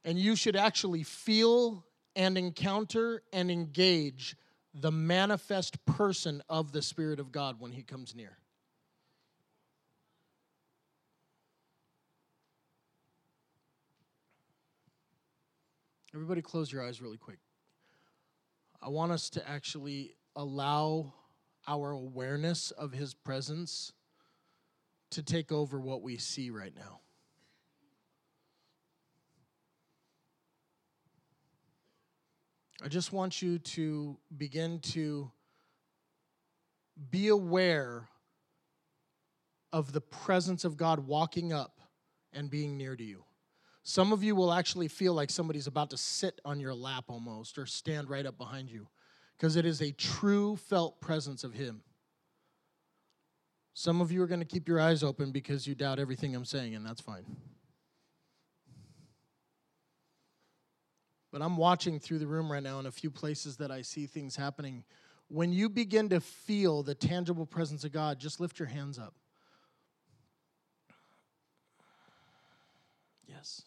And 0.03 0.19
you 0.19 0.35
should 0.35 0.57
actually 0.57 1.03
feel 1.03 1.85
and 2.15 2.37
encounter 2.37 3.23
and 3.31 3.49
engage 3.49 4.35
the 4.73 4.91
manifest 4.91 5.83
person 5.85 6.43
of 6.49 6.71
the 6.71 6.81
Spirit 6.81 7.19
of 7.19 7.31
God 7.31 7.59
when 7.59 7.71
He 7.71 7.83
comes 7.83 8.13
near. 8.13 8.37
Everybody, 16.13 16.43
close 16.43 16.71
your 16.71 16.85
eyes 16.85 17.01
really 17.01 17.17
quick. 17.17 17.39
I 18.81 18.89
want 18.89 19.11
us 19.11 19.31
to 19.31 19.49
actually 19.49 20.15
allow 20.35 21.11
our 21.67 21.91
awareness 21.91 22.69
of 22.71 22.91
His 22.91 23.15
presence 23.15 23.93
to 25.11 25.23
take 25.23 25.51
over 25.51 25.79
what 25.79 26.03
we 26.03 26.17
see 26.17 26.51
right 26.51 26.73
now. 26.75 26.99
I 32.83 32.89
just 32.89 33.11
want 33.11 33.41
you 33.41 33.57
to 33.59 34.17
begin 34.37 34.79
to 34.79 35.31
be 37.09 37.29
aware 37.29 38.09
of 39.71 39.93
the 39.93 40.01
presence 40.01 40.63
of 40.63 40.77
God 40.77 41.07
walking 41.07 41.53
up 41.53 41.79
and 42.33 42.51
being 42.51 42.77
near 42.77 42.95
to 42.95 43.03
you. 43.03 43.23
Some 43.83 44.13
of 44.13 44.23
you 44.23 44.33
will 44.33 44.53
actually 44.53 44.87
feel 44.87 45.13
like 45.13 45.29
somebody's 45.29 45.67
about 45.67 45.89
to 45.89 45.97
sit 45.97 46.39
on 46.45 46.59
your 46.59 46.73
lap 46.73 47.05
almost 47.09 47.57
or 47.57 47.65
stand 47.65 48.09
right 48.09 48.25
up 48.25 48.37
behind 48.37 48.69
you 48.69 48.87
because 49.37 49.57
it 49.57 49.65
is 49.65 49.81
a 49.81 49.91
true 49.91 50.55
felt 50.55 51.01
presence 51.01 51.43
of 51.43 51.53
Him. 51.53 51.81
Some 53.73 53.99
of 53.99 54.11
you 54.11 54.21
are 54.23 54.27
going 54.27 54.39
to 54.39 54.45
keep 54.45 54.67
your 54.67 54.79
eyes 54.79 55.03
open 55.03 55.31
because 55.31 55.67
you 55.67 55.75
doubt 55.75 55.99
everything 55.99 56.35
I'm 56.35 56.45
saying, 56.45 56.75
and 56.75 56.85
that's 56.85 57.01
fine. 57.01 57.25
But 61.31 61.41
I'm 61.41 61.57
watching 61.57 61.99
through 61.99 62.19
the 62.19 62.27
room 62.27 62.51
right 62.51 62.61
now 62.61 62.79
in 62.79 62.85
a 62.85 62.91
few 62.91 63.09
places 63.09 63.57
that 63.57 63.71
I 63.71 63.81
see 63.81 64.05
things 64.05 64.35
happening. 64.35 64.83
When 65.27 65.51
you 65.51 65.67
begin 65.67 66.07
to 66.09 66.21
feel 66.21 66.83
the 66.83 66.93
tangible 66.93 67.47
presence 67.47 67.83
of 67.83 67.91
God, 67.91 68.19
just 68.19 68.39
lift 68.39 68.59
your 68.59 68.67
hands 68.67 68.99
up. 68.99 69.15
Yes. 73.27 73.63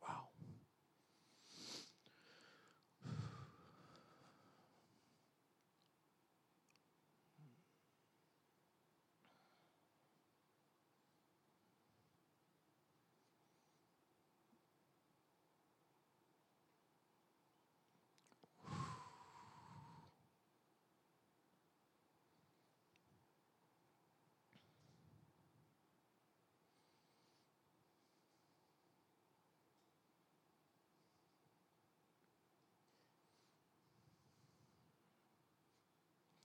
Wow. 0.00 0.28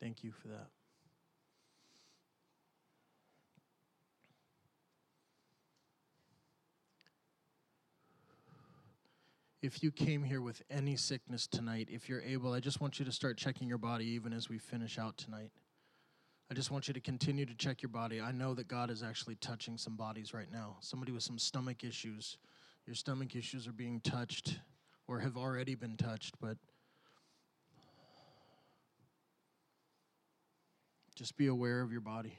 Thank 0.07 0.23
you 0.23 0.31
for 0.31 0.47
that. 0.47 0.67
If 9.61 9.83
you 9.83 9.91
came 9.91 10.23
here 10.23 10.39
with 10.39 10.61
any 10.69 10.95
sickness 10.95 11.45
tonight, 11.45 11.89
if 11.91 12.07
you're 12.07 12.21
able, 12.21 12.53
I 12.53 12.61
just 12.61 12.79
want 12.79 12.99
you 12.99 13.03
to 13.03 13.11
start 13.11 13.35
checking 13.35 13.67
your 13.67 13.77
body 13.77 14.05
even 14.05 14.31
as 14.31 14.47
we 14.47 14.57
finish 14.59 14.97
out 14.97 15.17
tonight. 15.17 15.51
I 16.49 16.53
just 16.53 16.71
want 16.71 16.87
you 16.87 16.93
to 16.93 17.01
continue 17.01 17.45
to 17.45 17.53
check 17.53 17.81
your 17.81 17.89
body. 17.89 18.21
I 18.21 18.31
know 18.31 18.53
that 18.53 18.69
God 18.69 18.89
is 18.89 19.03
actually 19.03 19.35
touching 19.35 19.77
some 19.77 19.97
bodies 19.97 20.33
right 20.33 20.49
now. 20.49 20.77
Somebody 20.79 21.11
with 21.11 21.23
some 21.23 21.37
stomach 21.37 21.83
issues, 21.83 22.37
your 22.85 22.95
stomach 22.95 23.35
issues 23.35 23.67
are 23.67 23.73
being 23.73 23.99
touched 23.99 24.61
or 25.05 25.19
have 25.19 25.35
already 25.35 25.75
been 25.75 25.97
touched, 25.97 26.35
but 26.39 26.55
Just 31.17 31.35
be 31.35 31.47
aware 31.47 31.81
of 31.81 31.91
your 31.91 32.01
body. 32.01 32.37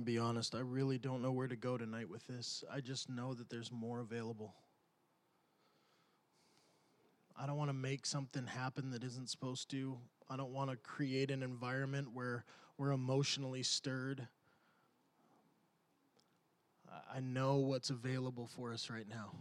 To 0.00 0.04
be 0.04 0.18
honest, 0.18 0.54
I 0.54 0.60
really 0.60 0.98
don't 0.98 1.22
know 1.22 1.32
where 1.32 1.48
to 1.48 1.56
go 1.56 1.76
tonight 1.76 2.08
with 2.08 2.26
this. 2.26 2.64
I 2.72 2.80
just 2.80 3.08
know 3.08 3.34
that 3.34 3.50
there's 3.50 3.70
more 3.70 4.00
available. 4.00 4.54
I 7.36 7.46
don't 7.46 7.56
want 7.56 7.70
to 7.70 7.74
make 7.74 8.06
something 8.06 8.46
happen 8.46 8.90
that 8.90 9.04
isn't 9.04 9.30
supposed 9.30 9.70
to. 9.70 9.98
I 10.28 10.36
don't 10.36 10.52
want 10.52 10.70
to 10.70 10.76
create 10.76 11.30
an 11.30 11.42
environment 11.42 12.08
where 12.12 12.44
we're 12.76 12.92
emotionally 12.92 13.62
stirred. 13.62 14.26
I 17.14 17.20
know 17.20 17.56
what's 17.56 17.90
available 17.90 18.46
for 18.46 18.72
us 18.72 18.90
right 18.90 19.08
now. 19.08 19.32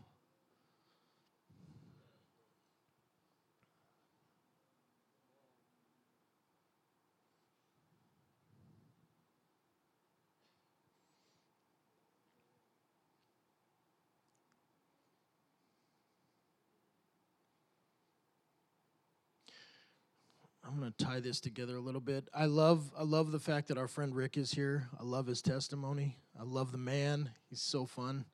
I'm 20.70 20.80
going 20.80 20.94
to 20.96 21.04
tie 21.04 21.20
this 21.20 21.40
together 21.40 21.78
a 21.78 21.80
little 21.80 22.00
bit. 22.00 22.30
I 22.32 22.46
love 22.46 22.92
I 22.96 23.02
love 23.02 23.32
the 23.32 23.40
fact 23.40 23.70
that 23.70 23.80
our 23.80 23.88
friend 23.88 24.16
Rick 24.16 24.38
is 24.38 24.52
here. 24.52 24.88
I 25.00 25.04
love 25.04 25.26
his 25.26 25.42
testimony. 25.42 26.16
I 26.40 26.44
love 26.44 26.72
the 26.72 26.78
man. 26.78 27.32
He's 27.50 27.62
so 27.62 27.88
fun. 27.88 28.26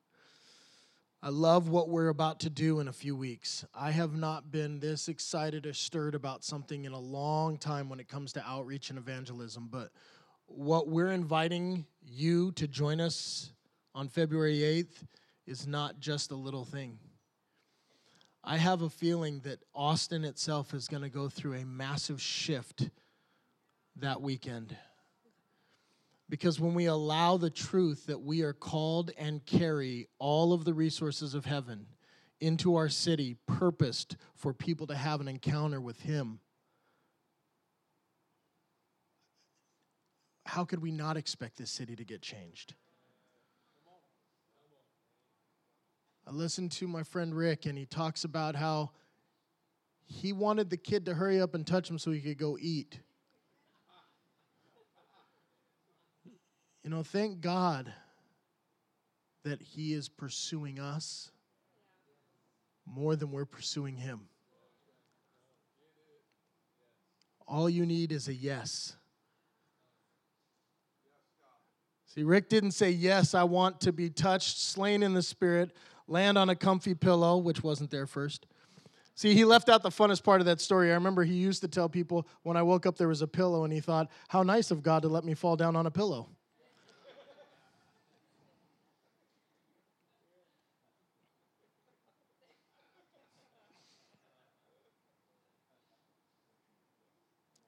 I 1.22 1.30
love 1.30 1.70
what 1.70 1.88
we're 1.88 2.08
about 2.08 2.40
to 2.40 2.50
do 2.50 2.80
in 2.80 2.88
a 2.88 2.92
few 2.92 3.16
weeks. 3.16 3.64
I 3.74 3.90
have 3.90 4.14
not 4.14 4.52
been 4.52 4.80
this 4.80 5.08
excited 5.08 5.64
or 5.64 5.72
stirred 5.72 6.14
about 6.14 6.44
something 6.44 6.84
in 6.84 6.92
a 6.92 6.98
long 6.98 7.56
time 7.56 7.88
when 7.88 8.00
it 8.00 8.08
comes 8.08 8.34
to 8.34 8.46
outreach 8.46 8.90
and 8.90 8.98
evangelism, 8.98 9.68
but 9.72 9.90
what 10.44 10.88
we're 10.88 11.12
inviting 11.12 11.86
you 12.02 12.52
to 12.52 12.68
join 12.68 13.00
us 13.00 13.50
on 13.94 14.08
February 14.08 14.58
8th 14.58 15.06
is 15.46 15.66
not 15.66 16.00
just 16.00 16.32
a 16.32 16.36
little 16.36 16.66
thing. 16.66 16.98
I 18.48 18.58
have 18.58 18.82
a 18.82 18.88
feeling 18.88 19.40
that 19.40 19.58
Austin 19.74 20.24
itself 20.24 20.72
is 20.72 20.86
going 20.86 21.02
to 21.02 21.08
go 21.08 21.28
through 21.28 21.54
a 21.54 21.64
massive 21.64 22.22
shift 22.22 22.88
that 23.96 24.22
weekend. 24.22 24.76
Because 26.28 26.60
when 26.60 26.72
we 26.72 26.86
allow 26.86 27.38
the 27.38 27.50
truth 27.50 28.06
that 28.06 28.22
we 28.22 28.42
are 28.42 28.52
called 28.52 29.10
and 29.18 29.44
carry 29.44 30.06
all 30.20 30.52
of 30.52 30.64
the 30.64 30.74
resources 30.74 31.34
of 31.34 31.44
heaven 31.44 31.86
into 32.40 32.76
our 32.76 32.88
city, 32.88 33.36
purposed 33.46 34.16
for 34.36 34.52
people 34.54 34.86
to 34.86 34.94
have 34.94 35.20
an 35.20 35.26
encounter 35.26 35.80
with 35.80 36.00
Him, 36.02 36.38
how 40.44 40.64
could 40.64 40.80
we 40.80 40.92
not 40.92 41.16
expect 41.16 41.56
this 41.56 41.70
city 41.70 41.96
to 41.96 42.04
get 42.04 42.22
changed? 42.22 42.74
I 46.26 46.32
listened 46.32 46.72
to 46.72 46.88
my 46.88 47.04
friend 47.04 47.34
Rick, 47.34 47.66
and 47.66 47.78
he 47.78 47.86
talks 47.86 48.24
about 48.24 48.56
how 48.56 48.90
he 50.06 50.32
wanted 50.32 50.70
the 50.70 50.76
kid 50.76 51.06
to 51.06 51.14
hurry 51.14 51.40
up 51.40 51.54
and 51.54 51.64
touch 51.64 51.88
him 51.88 51.98
so 51.98 52.10
he 52.10 52.20
could 52.20 52.38
go 52.38 52.58
eat. 52.60 52.98
You 56.82 56.90
know, 56.90 57.04
thank 57.04 57.40
God 57.40 57.92
that 59.44 59.62
he 59.62 59.92
is 59.92 60.08
pursuing 60.08 60.80
us 60.80 61.30
more 62.84 63.14
than 63.14 63.30
we're 63.30 63.44
pursuing 63.44 63.96
him. 63.96 64.28
All 67.46 67.70
you 67.70 67.86
need 67.86 68.10
is 68.10 68.26
a 68.26 68.34
yes. 68.34 68.96
See, 72.06 72.24
Rick 72.24 72.48
didn't 72.48 72.72
say, 72.72 72.90
Yes, 72.90 73.34
I 73.34 73.44
want 73.44 73.80
to 73.82 73.92
be 73.92 74.10
touched, 74.10 74.58
slain 74.58 75.02
in 75.02 75.14
the 75.14 75.22
spirit, 75.22 75.76
land 76.08 76.38
on 76.38 76.48
a 76.48 76.56
comfy 76.56 76.94
pillow, 76.94 77.38
which 77.38 77.62
wasn't 77.62 77.90
there 77.90 78.06
first. 78.06 78.46
See, 79.14 79.34
he 79.34 79.44
left 79.44 79.68
out 79.68 79.82
the 79.82 79.88
funnest 79.88 80.24
part 80.24 80.40
of 80.40 80.46
that 80.46 80.60
story. 80.60 80.90
I 80.90 80.94
remember 80.94 81.24
he 81.24 81.34
used 81.34 81.62
to 81.62 81.68
tell 81.68 81.88
people 81.88 82.28
when 82.42 82.56
I 82.56 82.62
woke 82.62 82.84
up 82.84 82.98
there 82.98 83.08
was 83.08 83.22
a 83.22 83.26
pillow, 83.26 83.64
and 83.64 83.72
he 83.72 83.80
thought, 83.80 84.10
How 84.28 84.42
nice 84.42 84.70
of 84.70 84.82
God 84.82 85.02
to 85.02 85.08
let 85.08 85.24
me 85.24 85.34
fall 85.34 85.56
down 85.56 85.74
on 85.74 85.86
a 85.86 85.90
pillow. 85.90 86.28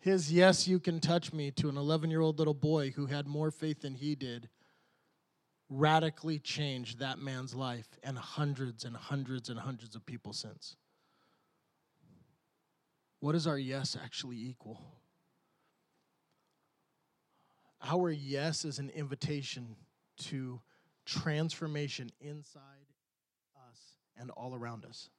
His 0.01 0.33
yes, 0.33 0.69
you 0.69 0.79
can 0.79 1.01
touch 1.01 1.33
me 1.33 1.51
to 1.53 1.69
an 1.69 1.77
11 1.77 2.11
year 2.11 2.21
old 2.21 2.39
little 2.39 2.55
boy 2.55 2.93
who 2.93 3.07
had 3.07 3.27
more 3.27 3.51
faith 3.51 3.81
than 3.81 3.95
he 3.95 4.15
did 4.15 4.49
radically 5.71 6.39
changed 6.39 6.99
that 6.99 7.19
man's 7.19 7.55
life 7.55 7.89
and 8.03 8.17
hundreds 8.17 8.85
and 8.85 8.97
hundreds 8.97 9.49
and 9.49 9.59
hundreds 9.59 9.95
of 9.95 10.05
people 10.07 10.33
since. 10.33 10.77
What 13.21 13.33
does 13.33 13.47
our 13.47 13.59
yes 13.59 13.97
actually 14.01 14.37
equal? 14.37 14.81
Our 17.83 18.11
yes 18.11 18.65
is 18.65 18.79
an 18.79 18.91
invitation 18.91 19.77
to 20.19 20.61
transformation 21.05 22.11
inside 22.21 22.63
us 23.69 23.97
and 24.17 24.31
all 24.31 24.55
around 24.55 24.85
us? 24.85 25.11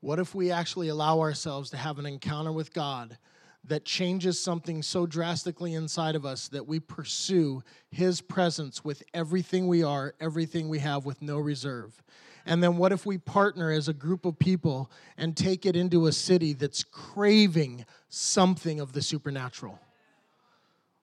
What 0.00 0.18
if 0.18 0.34
we 0.34 0.50
actually 0.50 0.88
allow 0.88 1.20
ourselves 1.20 1.70
to 1.70 1.76
have 1.76 1.98
an 1.98 2.06
encounter 2.06 2.52
with 2.52 2.72
God 2.72 3.18
that 3.64 3.84
changes 3.84 4.42
something 4.42 4.82
so 4.82 5.06
drastically 5.06 5.74
inside 5.74 6.16
of 6.16 6.24
us 6.24 6.48
that 6.48 6.66
we 6.66 6.80
pursue 6.80 7.62
His 7.90 8.20
presence 8.20 8.84
with 8.84 9.02
everything 9.12 9.68
we 9.68 9.82
are, 9.82 10.14
everything 10.20 10.68
we 10.68 10.78
have, 10.78 11.04
with 11.04 11.20
no 11.20 11.38
reserve? 11.38 12.02
And 12.46 12.62
then 12.62 12.78
what 12.78 12.92
if 12.92 13.04
we 13.04 13.18
partner 13.18 13.70
as 13.70 13.88
a 13.88 13.92
group 13.92 14.24
of 14.24 14.38
people 14.38 14.90
and 15.18 15.36
take 15.36 15.66
it 15.66 15.76
into 15.76 16.06
a 16.06 16.12
city 16.12 16.54
that's 16.54 16.82
craving 16.82 17.84
something 18.08 18.80
of 18.80 18.92
the 18.92 19.02
supernatural? 19.02 19.78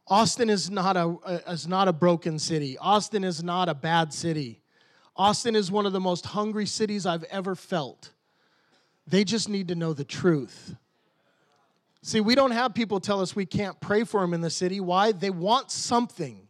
Austin 0.08 0.49
is 0.49 0.70
not 0.70 0.97
a, 0.97 1.43
is 1.47 1.68
not 1.68 1.88
a 1.88 1.93
broken 1.93 2.39
city. 2.39 2.78
Austin 2.80 3.24
is 3.24 3.43
not 3.43 3.70
a 3.70 3.74
bad 3.74 4.14
city. 4.14 4.62
Austin 5.16 5.55
is 5.55 5.72
one 5.72 5.86
of 5.86 5.93
the 5.93 5.99
most 5.99 6.28
hungry 6.28 6.66
cities 6.66 7.05
I've 7.05 7.26
ever 7.26 7.55
felt. 7.55 8.14
They 9.05 9.24
just 9.24 9.49
need 9.49 9.68
to 9.70 9.76
know 9.76 9.93
the 9.93 10.03
truth. 10.03 10.76
See, 12.08 12.22
we 12.22 12.36
don't 12.36 12.51
have 12.51 12.74
people 12.74 13.01
tell 13.01 13.20
us 13.20 13.36
we 13.36 13.45
can't 13.45 13.78
pray 13.82 14.05
for 14.05 14.22
them 14.22 14.34
in 14.34 14.39
the 14.39 14.49
city. 14.49 14.80
Why? 14.80 15.12
They 15.12 15.30
want 15.30 15.72
something. 15.72 16.47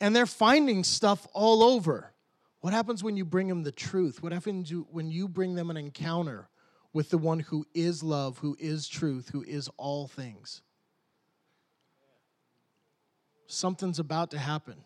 And 0.00 0.16
they're 0.16 0.26
finding 0.26 0.82
stuff 0.82 1.28
all 1.32 1.62
over. 1.62 2.12
What 2.58 2.72
happens 2.72 3.04
when 3.04 3.16
you 3.16 3.24
bring 3.24 3.46
them 3.46 3.62
the 3.62 3.70
truth? 3.70 4.24
What 4.24 4.32
happens 4.32 4.72
when 4.90 5.12
you 5.12 5.28
bring 5.28 5.54
them 5.54 5.70
an 5.70 5.76
encounter 5.76 6.48
with 6.92 7.10
the 7.10 7.18
one 7.18 7.38
who 7.38 7.66
is 7.72 8.02
love, 8.02 8.38
who 8.38 8.56
is 8.58 8.88
truth, 8.88 9.28
who 9.28 9.44
is 9.44 9.70
all 9.76 10.08
things? 10.08 10.60
Something's 13.46 14.00
about 14.00 14.32
to 14.32 14.40
happen 14.40 14.82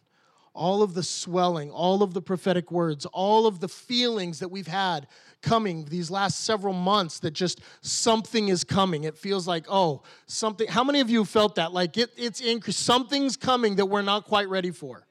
all 0.53 0.83
of 0.83 0.95
the 0.95 1.03
swelling, 1.03 1.71
all 1.71 2.03
of 2.03 2.13
the 2.13 2.23
prophetic 2.23 2.71
words, 2.71 3.07
all 3.07 3.47
of 3.47 3.61
the 3.61 3.69
feelings 3.69 4.41
that 4.41 4.49
we've 4.49 4.67
had 4.67 5.07
coming 5.43 5.85
these 5.87 6.11
last 6.11 6.41
several 6.41 6.75
months 6.75 7.21
that 7.21 7.31
just 7.31 7.61
something 7.81 8.49
is 8.49 8.65
coming. 8.65 9.05
It 9.05 9.17
feels 9.17 9.47
like, 9.47 9.67
oh, 9.69 10.03
something. 10.27 10.69
How 10.69 10.85
many 10.85 11.01
of 11.01 11.09
you 11.09 11.25
felt 11.25 11.55
that? 11.55 11.73
Like 11.73 11.97
it, 11.97 12.11
it's 12.17 12.41
increase. 12.41 12.77
Something's 12.77 13.37
coming 13.37 13.77
that 13.77 13.87
we're 13.87 14.03
not 14.03 14.25
quite 14.25 14.49
ready 14.49 14.71
for. 14.71 15.07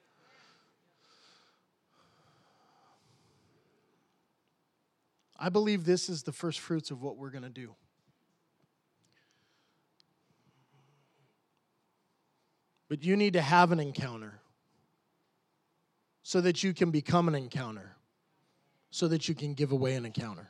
I 5.40 5.48
believe 5.48 5.86
this 5.86 6.10
is 6.10 6.24
the 6.24 6.34
first 6.34 6.60
fruits 6.60 6.92
of 6.92 7.02
what 7.02 7.16
we're 7.16 7.30
going 7.30 7.44
to 7.44 7.50
do. 7.50 7.76
But 12.90 13.04
you 13.04 13.16
need 13.16 13.34
to 13.34 13.42
have 13.42 13.72
an 13.72 13.80
encounter 13.80 14.42
so 16.30 16.42
that 16.42 16.62
you 16.62 16.76
can 16.76 16.92
become 16.92 17.28
an 17.28 17.34
encounter, 17.34 17.96
so 18.92 19.08
that 19.08 19.28
you 19.28 19.34
can 19.34 19.56
give 19.56 19.72
away 19.72 19.96
an 19.96 20.06
encounter. 20.06 20.48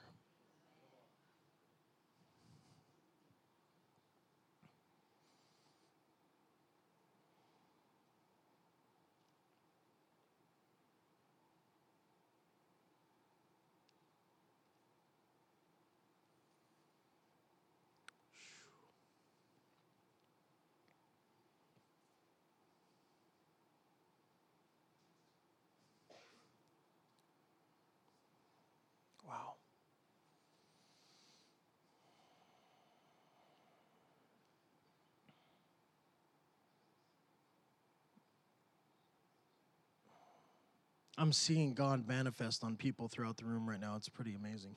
I'm 41.19 41.33
seeing 41.33 41.73
God 41.73 42.07
manifest 42.07 42.63
on 42.63 42.77
people 42.77 43.09
throughout 43.09 43.35
the 43.35 43.43
room 43.43 43.69
right 43.69 43.79
now. 43.79 43.97
It's 43.97 44.07
pretty 44.07 44.35
amazing. 44.35 44.75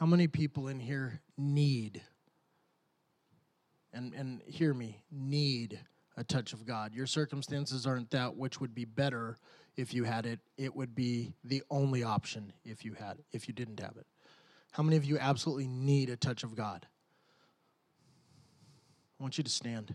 How 0.00 0.06
many 0.06 0.28
people 0.28 0.68
in 0.68 0.80
here 0.80 1.20
need, 1.36 2.00
and, 3.92 4.14
and 4.14 4.40
hear 4.46 4.72
me, 4.72 5.02
need 5.12 5.78
a 6.16 6.24
touch 6.24 6.54
of 6.54 6.64
God? 6.64 6.94
Your 6.94 7.04
circumstances 7.04 7.86
aren't 7.86 8.10
that 8.12 8.34
which 8.34 8.62
would 8.62 8.74
be 8.74 8.86
better 8.86 9.36
if 9.76 9.92
you 9.92 10.04
had 10.04 10.24
it. 10.24 10.40
It 10.56 10.74
would 10.74 10.94
be 10.94 11.34
the 11.44 11.62
only 11.70 12.02
option 12.02 12.54
if 12.64 12.82
you 12.82 12.94
had 12.94 13.18
if 13.32 13.46
you 13.46 13.52
didn't 13.52 13.78
have 13.78 13.98
it. 13.98 14.06
How 14.72 14.82
many 14.82 14.96
of 14.96 15.04
you 15.04 15.18
absolutely 15.18 15.68
need 15.68 16.08
a 16.08 16.16
touch 16.16 16.44
of 16.44 16.56
God? 16.56 16.86
I 19.18 19.22
want 19.22 19.36
you 19.36 19.44
to 19.44 19.50
stand. 19.50 19.94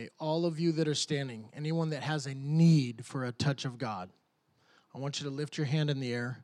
Okay, 0.00 0.08
all 0.18 0.46
of 0.46 0.58
you 0.58 0.72
that 0.72 0.88
are 0.88 0.94
standing, 0.94 1.50
anyone 1.52 1.90
that 1.90 2.02
has 2.02 2.24
a 2.24 2.34
need 2.34 3.04
for 3.04 3.26
a 3.26 3.32
touch 3.32 3.66
of 3.66 3.76
God, 3.76 4.08
I 4.94 4.98
want 4.98 5.20
you 5.20 5.28
to 5.28 5.34
lift 5.34 5.58
your 5.58 5.66
hand 5.66 5.90
in 5.90 6.00
the 6.00 6.14
air 6.14 6.42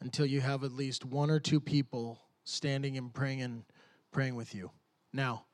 until 0.00 0.26
you 0.26 0.40
have 0.40 0.64
at 0.64 0.72
least 0.72 1.04
one 1.04 1.30
or 1.30 1.38
two 1.38 1.60
people 1.60 2.18
standing 2.42 2.98
and 2.98 3.14
praying 3.14 3.42
and 3.42 3.62
praying 4.10 4.34
with 4.34 4.56
you. 4.56 4.72
Now, 5.12 5.44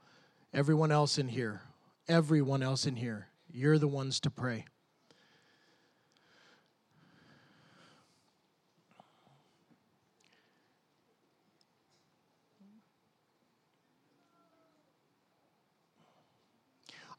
everyone 0.54 0.90
else 0.90 1.18
in 1.18 1.28
here, 1.28 1.60
everyone 2.08 2.62
else 2.62 2.86
in 2.86 2.96
here, 2.96 3.28
you're 3.50 3.78
the 3.78 3.86
ones 3.86 4.18
to 4.20 4.30
pray. 4.30 4.64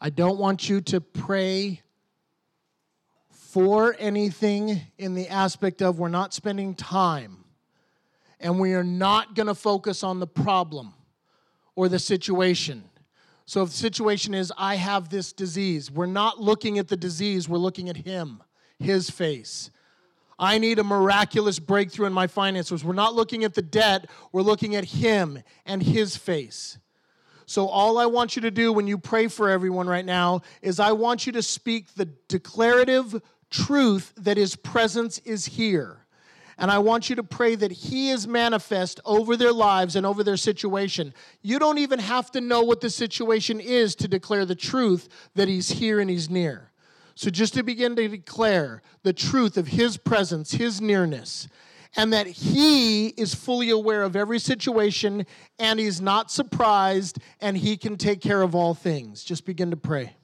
I 0.05 0.09
don't 0.09 0.37
want 0.37 0.67
you 0.67 0.81
to 0.81 0.99
pray 0.99 1.81
for 3.29 3.95
anything 3.97 4.81
in 4.97 5.13
the 5.13 5.29
aspect 5.29 5.81
of 5.81 5.97
we're 5.97 6.09
not 6.09 6.33
spending 6.33 6.75
time 6.75 7.45
and 8.41 8.59
we 8.59 8.73
are 8.73 8.83
not 8.83 9.33
going 9.33 9.47
to 9.47 9.55
focus 9.55 10.03
on 10.03 10.19
the 10.19 10.27
problem 10.27 10.93
or 11.77 11.87
the 11.87 11.99
situation. 11.99 12.83
So 13.45 13.63
if 13.63 13.69
the 13.69 13.77
situation 13.77 14.33
is, 14.33 14.51
I 14.57 14.75
have 14.75 15.07
this 15.07 15.31
disease, 15.31 15.89
we're 15.89 16.05
not 16.05 16.37
looking 16.37 16.79
at 16.79 16.89
the 16.89 16.97
disease, 16.97 17.47
we're 17.47 17.57
looking 17.57 17.87
at 17.87 17.95
Him, 17.95 18.43
His 18.79 19.09
face. 19.09 19.71
I 20.37 20.57
need 20.57 20.79
a 20.79 20.83
miraculous 20.83 21.59
breakthrough 21.59 22.07
in 22.07 22.13
my 22.13 22.27
finances. 22.27 22.83
We're 22.83 22.91
not 22.91 23.15
looking 23.15 23.45
at 23.45 23.53
the 23.53 23.61
debt, 23.61 24.09
we're 24.33 24.41
looking 24.41 24.75
at 24.75 24.83
Him 24.83 25.41
and 25.65 25.81
His 25.81 26.17
face. 26.17 26.77
So, 27.45 27.67
all 27.67 27.97
I 27.97 28.05
want 28.05 28.35
you 28.35 28.41
to 28.43 28.51
do 28.51 28.71
when 28.71 28.87
you 28.87 28.97
pray 28.97 29.27
for 29.27 29.49
everyone 29.49 29.87
right 29.87 30.05
now 30.05 30.41
is 30.61 30.79
I 30.79 30.91
want 30.93 31.25
you 31.25 31.33
to 31.33 31.41
speak 31.41 31.93
the 31.95 32.05
declarative 32.27 33.21
truth 33.49 34.13
that 34.17 34.37
His 34.37 34.55
presence 34.55 35.19
is 35.19 35.45
here. 35.45 35.99
And 36.57 36.69
I 36.69 36.79
want 36.79 37.09
you 37.09 37.15
to 37.15 37.23
pray 37.23 37.55
that 37.55 37.71
He 37.71 38.11
is 38.11 38.27
manifest 38.27 38.99
over 39.05 39.35
their 39.35 39.51
lives 39.51 39.95
and 39.95 40.05
over 40.05 40.23
their 40.23 40.37
situation. 40.37 41.13
You 41.41 41.59
don't 41.59 41.79
even 41.79 41.99
have 41.99 42.31
to 42.31 42.41
know 42.41 42.61
what 42.61 42.81
the 42.81 42.89
situation 42.89 43.59
is 43.59 43.95
to 43.95 44.07
declare 44.07 44.45
the 44.45 44.55
truth 44.55 45.09
that 45.35 45.47
He's 45.47 45.69
here 45.69 45.99
and 45.99 46.09
He's 46.09 46.29
near. 46.29 46.71
So, 47.15 47.29
just 47.29 47.53
to 47.55 47.63
begin 47.63 47.95
to 47.95 48.07
declare 48.07 48.81
the 49.03 49.13
truth 49.13 49.57
of 49.57 49.67
His 49.67 49.97
presence, 49.97 50.51
His 50.51 50.81
nearness, 50.81 51.47
and 51.95 52.13
that 52.13 52.27
he 52.27 53.07
is 53.09 53.35
fully 53.35 53.69
aware 53.69 54.03
of 54.03 54.15
every 54.15 54.39
situation 54.39 55.25
and 55.59 55.79
he's 55.79 56.01
not 56.01 56.31
surprised 56.31 57.19
and 57.39 57.57
he 57.57 57.77
can 57.77 57.97
take 57.97 58.21
care 58.21 58.41
of 58.41 58.55
all 58.55 58.73
things. 58.73 59.23
Just 59.23 59.45
begin 59.45 59.71
to 59.71 59.77
pray. 59.77 60.15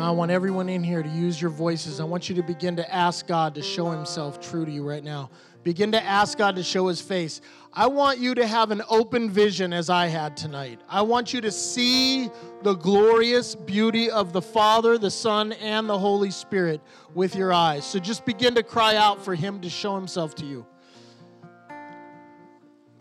Now, 0.00 0.06
I 0.06 0.12
want 0.12 0.30
everyone 0.30 0.70
in 0.70 0.82
here 0.82 1.02
to 1.02 1.08
use 1.10 1.38
your 1.38 1.50
voices. 1.50 2.00
I 2.00 2.04
want 2.04 2.30
you 2.30 2.34
to 2.36 2.42
begin 2.42 2.74
to 2.76 2.90
ask 2.90 3.26
God 3.26 3.54
to 3.56 3.60
show 3.60 3.90
Himself 3.90 4.40
true 4.40 4.64
to 4.64 4.72
you 4.72 4.82
right 4.82 5.04
now. 5.04 5.28
Begin 5.62 5.92
to 5.92 6.02
ask 6.02 6.38
God 6.38 6.56
to 6.56 6.62
show 6.62 6.86
His 6.86 7.02
face. 7.02 7.42
I 7.74 7.86
want 7.86 8.18
you 8.18 8.34
to 8.36 8.46
have 8.46 8.70
an 8.70 8.80
open 8.88 9.28
vision 9.28 9.74
as 9.74 9.90
I 9.90 10.06
had 10.06 10.38
tonight. 10.38 10.80
I 10.88 11.02
want 11.02 11.34
you 11.34 11.42
to 11.42 11.50
see 11.50 12.30
the 12.62 12.76
glorious 12.76 13.54
beauty 13.54 14.10
of 14.10 14.32
the 14.32 14.40
Father, 14.40 14.96
the 14.96 15.10
Son, 15.10 15.52
and 15.52 15.86
the 15.86 15.98
Holy 15.98 16.30
Spirit 16.30 16.80
with 17.12 17.36
your 17.36 17.52
eyes. 17.52 17.84
So 17.84 17.98
just 17.98 18.24
begin 18.24 18.54
to 18.54 18.62
cry 18.62 18.96
out 18.96 19.22
for 19.22 19.34
Him 19.34 19.60
to 19.60 19.68
show 19.68 19.96
Himself 19.96 20.34
to 20.36 20.46
you. 20.46 20.64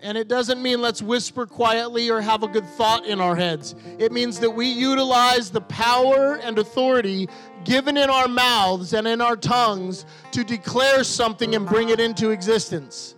And 0.02 0.18
it 0.18 0.30
doesn't 0.30 0.62
mean 0.62 0.82
let's 0.82 1.02
whisper 1.02 1.45
quietly 1.45 2.10
or 2.10 2.22
have 2.22 2.43
a 2.43 2.47
good 2.47 2.66
thought 2.66 3.06
in 3.06 3.20
our 3.20 3.36
heads. 3.36 3.76
It 3.97 4.12
means 4.12 4.39
that 4.39 4.50
we 4.50 4.68
utilize 4.68 5.50
the 5.50 5.62
power 5.62 6.36
and 6.36 6.58
authority 6.58 7.28
given 7.66 7.97
in 7.97 8.10
our 8.10 8.28
mouths 8.28 8.93
and 8.93 9.06
in 9.06 9.20
our 9.20 9.36
tongues 9.36 10.06
to 10.32 10.43
declare 10.45 11.04
something 11.04 11.54
and 11.54 11.68
bring 11.68 11.89
it 11.89 12.00
into 12.00 12.30
existence. 12.30 13.16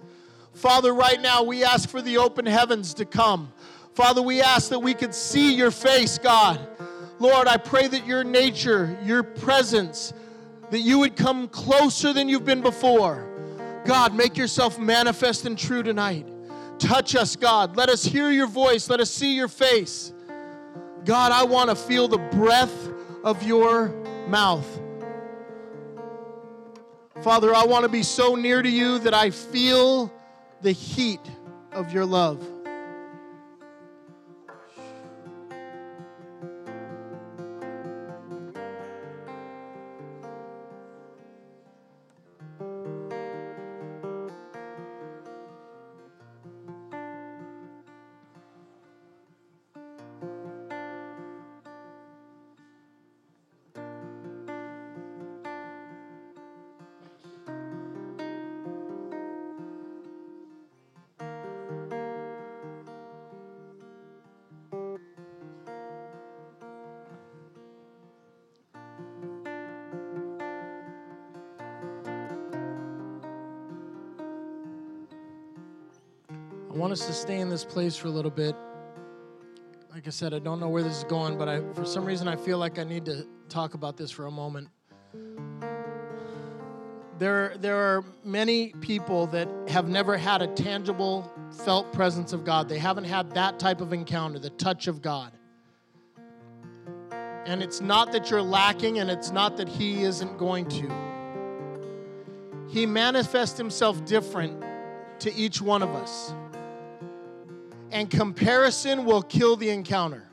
Father, 0.53 0.93
right 0.93 1.21
now 1.21 1.43
we 1.43 1.63
ask 1.63 1.87
for 1.87 2.01
the 2.01 2.17
open 2.17 2.47
heavens 2.47 2.95
to 2.95 3.05
come. 3.05 3.53
Father, 3.93 4.21
we 4.21 4.41
ask 4.41 4.69
that 4.69 4.79
we 4.79 4.93
could 4.93 5.13
see 5.13 5.53
your 5.53 5.71
face, 5.71 6.17
God. 6.17 6.59
Lord, 7.19 7.47
I 7.47 7.57
pray 7.57 7.87
that 7.87 8.07
your 8.07 8.23
nature, 8.23 8.97
your 9.03 9.21
presence, 9.21 10.13
that 10.71 10.79
you 10.79 10.97
would 10.99 11.15
come 11.15 11.47
closer 11.47 12.13
than 12.13 12.27
you've 12.27 12.45
been 12.45 12.61
before. 12.61 13.27
God, 13.85 14.15
make 14.15 14.37
yourself 14.37 14.79
manifest 14.79 15.45
and 15.45 15.57
true 15.57 15.83
tonight. 15.83 16.25
Touch 16.81 17.15
us, 17.15 17.35
God. 17.35 17.77
Let 17.77 17.89
us 17.89 18.03
hear 18.03 18.31
your 18.31 18.47
voice. 18.47 18.89
Let 18.89 18.99
us 18.99 19.11
see 19.11 19.35
your 19.35 19.47
face. 19.47 20.11
God, 21.05 21.31
I 21.31 21.43
want 21.43 21.69
to 21.69 21.75
feel 21.75 22.07
the 22.07 22.17
breath 22.17 22.73
of 23.23 23.43
your 23.43 23.89
mouth. 24.27 24.67
Father, 27.21 27.53
I 27.53 27.65
want 27.65 27.83
to 27.83 27.89
be 27.89 28.01
so 28.01 28.33
near 28.33 28.63
to 28.63 28.69
you 28.69 28.97
that 28.99 29.13
I 29.13 29.29
feel 29.29 30.11
the 30.63 30.71
heat 30.71 31.21
of 31.71 31.93
your 31.93 32.03
love. 32.03 32.43
I 76.71 76.73
want 76.73 76.93
us 76.93 77.05
to 77.07 77.11
stay 77.11 77.41
in 77.41 77.49
this 77.49 77.65
place 77.65 77.97
for 77.97 78.07
a 78.07 78.11
little 78.11 78.31
bit. 78.31 78.55
Like 79.93 80.07
I 80.07 80.09
said, 80.09 80.33
I 80.33 80.39
don't 80.39 80.57
know 80.61 80.69
where 80.69 80.81
this 80.81 80.99
is 80.99 81.03
going, 81.03 81.37
but 81.37 81.49
I, 81.49 81.59
for 81.73 81.83
some 81.83 82.05
reason, 82.05 82.29
I 82.29 82.37
feel 82.37 82.59
like 82.59 82.79
I 82.79 82.85
need 82.85 83.03
to 83.05 83.27
talk 83.49 83.73
about 83.73 83.97
this 83.97 84.09
for 84.09 84.25
a 84.25 84.31
moment. 84.31 84.69
There, 87.19 87.55
there 87.59 87.75
are 87.75 88.05
many 88.23 88.69
people 88.79 89.27
that 89.27 89.49
have 89.67 89.89
never 89.89 90.15
had 90.15 90.41
a 90.41 90.47
tangible, 90.47 91.29
felt 91.65 91.91
presence 91.91 92.31
of 92.31 92.45
God. 92.45 92.69
They 92.69 92.79
haven't 92.79 93.03
had 93.03 93.31
that 93.31 93.59
type 93.59 93.81
of 93.81 93.91
encounter, 93.91 94.39
the 94.39 94.51
touch 94.51 94.87
of 94.87 95.01
God. 95.01 95.33
And 97.45 97.61
it's 97.61 97.81
not 97.81 98.13
that 98.13 98.29
you're 98.29 98.41
lacking, 98.41 98.99
and 98.99 99.11
it's 99.11 99.31
not 99.31 99.57
that 99.57 99.67
He 99.67 100.03
isn't 100.03 100.37
going 100.37 100.69
to. 100.69 100.89
He 102.69 102.85
manifests 102.85 103.57
Himself 103.57 104.05
different 104.05 104.63
to 105.19 105.33
each 105.35 105.61
one 105.61 105.81
of 105.81 105.89
us 105.89 106.33
and 107.91 108.09
comparison 108.09 109.05
will 109.05 109.21
kill 109.21 109.55
the 109.55 109.69
encounter. 109.69 110.27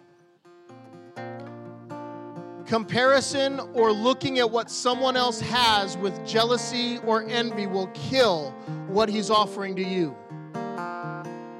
Comparison 2.66 3.60
or 3.72 3.92
looking 3.92 4.38
at 4.38 4.50
what 4.50 4.70
someone 4.70 5.16
else 5.16 5.40
has 5.40 5.96
with 5.96 6.26
jealousy 6.26 6.98
or 6.98 7.22
envy 7.24 7.66
will 7.66 7.86
kill 7.88 8.50
what 8.88 9.08
he's 9.08 9.30
offering 9.30 9.74
to 9.76 9.82
you. 9.82 10.14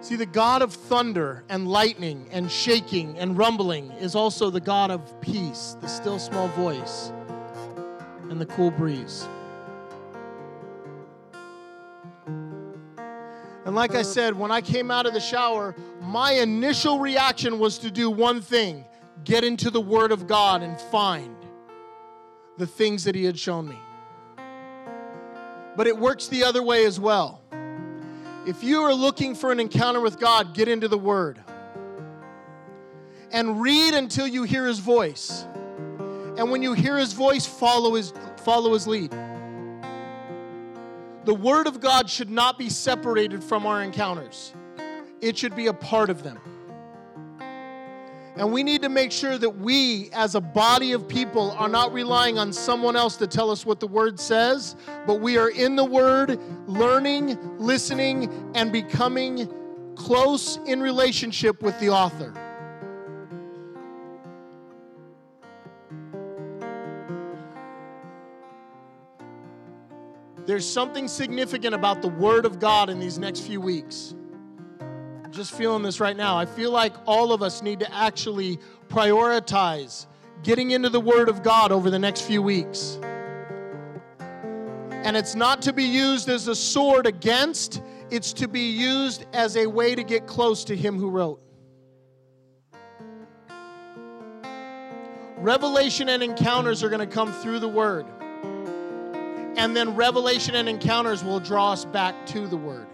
See, 0.01 0.17
the 0.17 0.27
God 0.27 0.63
of 0.63 0.73
thunder 0.73 1.45
and 1.49 1.67
lightning 1.67 2.29
and 2.31 2.51
shaking 2.51 3.19
and 3.19 3.37
rumbling 3.37 3.91
is 3.93 4.15
also 4.15 4.49
the 4.51 4.61
God 4.61 4.91
of 4.91 5.21
peace, 5.21 5.77
the 5.81 5.89
still 5.89 6.19
small 6.19 6.49
voice, 6.49 7.13
and 8.31 8.41
the 8.41 8.47
cool 8.47 8.71
breeze. 8.71 9.27
Like 13.79 13.95
I 13.95 14.03
said, 14.03 14.37
when 14.37 14.51
I 14.51 14.61
came 14.61 14.91
out 14.91 15.07
of 15.07 15.13
the 15.13 15.21
shower, 15.21 15.75
my 16.01 16.33
initial 16.33 16.99
reaction 16.99 17.61
was 17.61 17.79
to 17.79 17.91
do 17.93 18.11
one 18.11 18.41
thing 18.41 18.85
get 19.25 19.45
into 19.45 19.71
the 19.71 19.81
Word 19.81 20.11
of 20.11 20.27
God 20.27 20.63
and 20.63 20.81
find 20.81 21.37
the 22.57 22.67
things 22.67 23.05
that 23.05 23.15
He 23.15 23.25
had 23.25 23.39
shown 23.39 23.69
me. 23.69 23.79
But 25.77 25.87
it 25.87 25.97
works 25.97 26.27
the 26.27 26.43
other 26.43 26.63
way 26.63 26.87
as 26.87 26.99
well. 26.99 27.41
If 28.47 28.65
you 28.65 28.83
are 28.83 28.95
looking 28.95 29.37
for 29.37 29.53
an 29.53 29.61
encounter 29.61 30.01
with 30.01 30.19
God, 30.19 30.55
get 30.55 30.67
into 30.67 30.89
the 30.89 30.99
Word 30.99 31.41
and 33.31 33.61
read 33.61 33.95
until 33.95 34.27
you 34.27 34.43
hear 34.43 34.67
His 34.67 34.81
voice. 34.81 35.47
And 36.37 36.51
when 36.51 36.63
you 36.63 36.73
hear 36.73 36.97
His 36.97 37.13
voice, 37.13 37.47
follow 37.47 37.95
His, 37.95 38.13
follow 38.39 38.73
his 38.73 38.89
lead. 38.89 39.13
The 41.29 41.35
Word 41.35 41.67
of 41.67 41.81
God 41.81 42.09
should 42.09 42.31
not 42.31 42.57
be 42.57 42.71
separated 42.71 43.45
from 43.45 43.67
our 43.67 43.83
encounters, 43.83 44.55
it 45.21 45.37
should 45.37 45.55
be 45.55 45.67
a 45.67 45.75
part 45.75 46.09
of 46.09 46.23
them. 46.23 46.39
And 48.35 48.51
we 48.51 48.63
need 48.63 48.81
to 48.81 48.89
make 48.89 49.13
sure 49.13 49.37
that 49.37 49.59
we, 49.59 50.09
as 50.15 50.37
a 50.37 50.41
body 50.41 50.93
of 50.93 51.07
people, 51.07 51.51
are 51.59 51.69
not 51.69 51.93
relying 51.93 52.39
on 52.39 52.51
someone 52.51 52.97
else 52.97 53.19
to 53.19 53.27
tell 53.27 53.51
us 53.51 53.67
what 53.67 53.79
the 53.79 53.87
Word 53.87 54.19
says, 54.19 54.75
but 55.07 55.21
we 55.21 55.37
are 55.37 55.51
in 55.51 55.77
the 55.77 55.85
Word, 55.85 56.41
learning, 56.67 57.37
listening, 57.59 58.33
and 58.55 58.73
becoming 58.73 59.53
close 59.97 60.59
in 60.65 60.81
relationship 60.81 61.63
with 61.63 61.79
the 61.79 61.91
author. 61.91 62.33
There's 70.49 70.67
something 70.67 71.09
significant 71.09 71.75
about 71.75 72.01
the 72.01 72.09
Word 72.09 72.47
of 72.47 72.59
God 72.59 72.89
in 72.89 72.99
these 72.99 73.19
next 73.19 73.41
few 73.41 73.61
weeks. 73.61 74.15
I'm 75.23 75.31
just 75.31 75.53
feeling 75.53 75.83
this 75.83 76.01
right 76.01 76.17
now. 76.17 76.39
I 76.39 76.47
feel 76.47 76.71
like 76.71 76.95
all 77.05 77.35
of 77.35 77.43
us 77.43 77.61
need 77.61 77.81
to 77.81 77.95
actually 77.95 78.59
prioritize 78.89 80.07
getting 80.43 80.71
into 80.71 80.89
the 80.89 81.03
Word 81.03 81.29
of 81.29 81.43
God 81.43 81.71
over 81.71 81.91
the 81.91 81.99
next 81.99 82.23
few 82.23 82.41
weeks. 82.41 82.99
And 84.91 85.19
it's 85.19 85.35
not 85.35 85.61
to 85.61 85.73
be 85.75 85.85
used 85.85 86.31
as 86.31 86.49
a 86.49 86.57
sword 86.57 87.07
against, 87.07 87.83
it's 88.11 88.33
to 88.33 88.49
be 88.49 88.71
used 88.71 89.27
as 89.35 89.55
a 89.55 89.67
way 89.67 89.95
to 89.95 90.03
get 90.03 90.27
close 90.27 90.65
to 90.65 90.75
Him 90.75 90.97
who 90.97 91.11
wrote. 91.11 91.43
Revelation 95.37 96.09
and 96.09 96.23
encounters 96.23 96.83
are 96.83 96.89
going 96.89 97.07
to 97.07 97.15
come 97.15 97.35
through 97.35 97.59
the 97.59 97.69
Word. 97.69 98.07
And 99.59 99.77
then 99.77 99.97
revelation 99.97 100.55
and 100.55 100.69
encounters 100.69 101.25
will 101.25 101.41
draw 101.41 101.73
us 101.73 101.85
back 101.85 102.15
to 102.27 102.47
the 102.47 102.57
Word. 102.57 102.87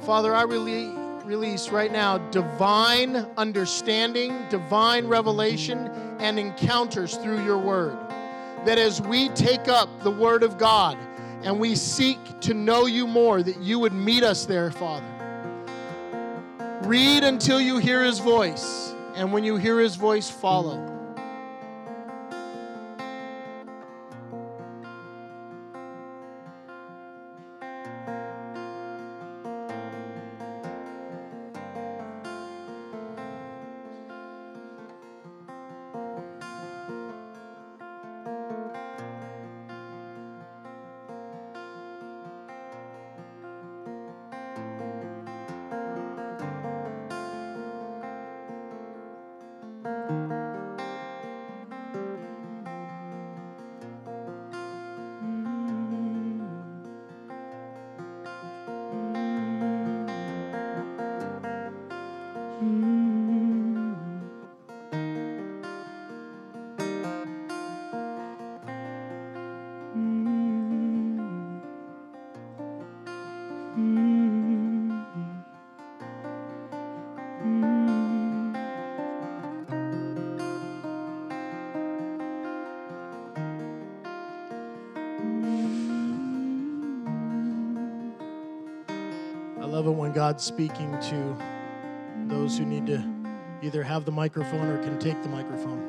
Father, 0.00 0.34
I 0.34 0.42
really 0.42 0.88
release 1.24 1.68
right 1.68 1.92
now 1.92 2.18
divine 2.30 3.14
understanding, 3.36 4.44
divine 4.50 5.06
revelation, 5.06 5.86
and 6.18 6.36
encounters 6.36 7.16
through 7.16 7.44
your 7.44 7.58
Word. 7.58 7.96
That 8.64 8.78
as 8.78 9.00
we 9.00 9.28
take 9.28 9.68
up 9.68 9.88
the 10.02 10.10
Word 10.10 10.42
of 10.42 10.58
God 10.58 10.98
and 11.44 11.60
we 11.60 11.76
seek 11.76 12.18
to 12.40 12.54
know 12.54 12.86
you 12.86 13.06
more, 13.06 13.40
that 13.40 13.58
you 13.58 13.78
would 13.78 13.92
meet 13.92 14.24
us 14.24 14.46
there, 14.46 14.72
Father. 14.72 15.06
Read 16.82 17.22
until 17.22 17.60
you 17.60 17.78
hear 17.78 18.02
his 18.02 18.18
voice, 18.18 18.92
and 19.14 19.32
when 19.32 19.44
you 19.44 19.54
hear 19.58 19.78
his 19.78 19.94
voice, 19.94 20.28
follow. 20.28 20.91
Love 89.72 89.86
it 89.86 89.90
when 89.90 90.12
God's 90.12 90.44
speaking 90.44 91.00
to 91.00 91.34
those 92.26 92.58
who 92.58 92.66
need 92.66 92.84
to 92.88 93.02
either 93.62 93.82
have 93.82 94.04
the 94.04 94.12
microphone 94.12 94.68
or 94.68 94.76
can 94.82 94.98
take 94.98 95.22
the 95.22 95.30
microphone. 95.30 95.88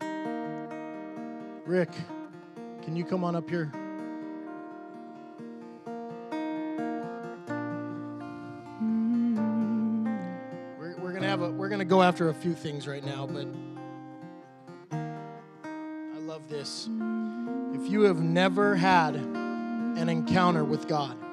Rick, 1.64 1.88
can 2.82 2.94
you 2.94 3.02
come 3.02 3.24
on 3.24 3.34
up 3.34 3.48
here? 3.48 3.72
We're, 10.78 10.96
we're 10.98 11.14
gonna 11.14 11.28
have 11.28 11.40
a 11.40 11.50
we're 11.50 11.70
gonna 11.70 11.86
go 11.86 12.02
after 12.02 12.28
a 12.28 12.34
few 12.34 12.52
things 12.52 12.86
right 12.86 13.02
now, 13.02 13.26
but 13.26 13.46
I 14.92 16.18
love 16.18 16.46
this. 16.50 16.90
If 17.72 17.90
you 17.90 18.02
have 18.02 18.20
never 18.20 18.74
had 18.74 19.16
an 19.16 20.10
encounter 20.10 20.62
with 20.62 20.86
God, 20.86 21.23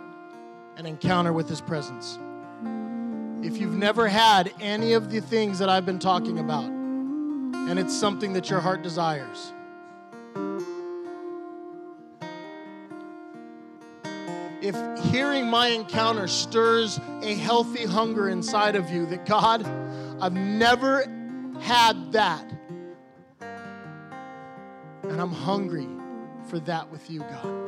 an 0.81 0.87
encounter 0.87 1.31
with 1.31 1.47
His 1.47 1.61
presence. 1.61 2.17
If 3.45 3.57
you've 3.57 3.75
never 3.75 4.07
had 4.07 4.51
any 4.59 4.93
of 4.93 5.11
the 5.11 5.21
things 5.21 5.59
that 5.59 5.69
I've 5.69 5.85
been 5.85 5.99
talking 5.99 6.39
about, 6.39 6.65
and 6.65 7.77
it's 7.77 7.95
something 7.95 8.33
that 8.33 8.49
your 8.49 8.59
heart 8.61 8.81
desires, 8.81 9.53
if 14.63 14.75
hearing 15.11 15.45
my 15.45 15.67
encounter 15.67 16.27
stirs 16.27 16.99
a 17.21 17.35
healthy 17.35 17.85
hunger 17.85 18.29
inside 18.29 18.75
of 18.75 18.89
you 18.89 19.05
that 19.05 19.27
God, 19.27 19.63
I've 20.19 20.33
never 20.33 21.05
had 21.59 22.11
that, 22.13 22.51
and 25.03 25.21
I'm 25.21 25.31
hungry 25.31 25.87
for 26.47 26.59
that 26.61 26.91
with 26.91 27.07
you, 27.11 27.19
God. 27.19 27.60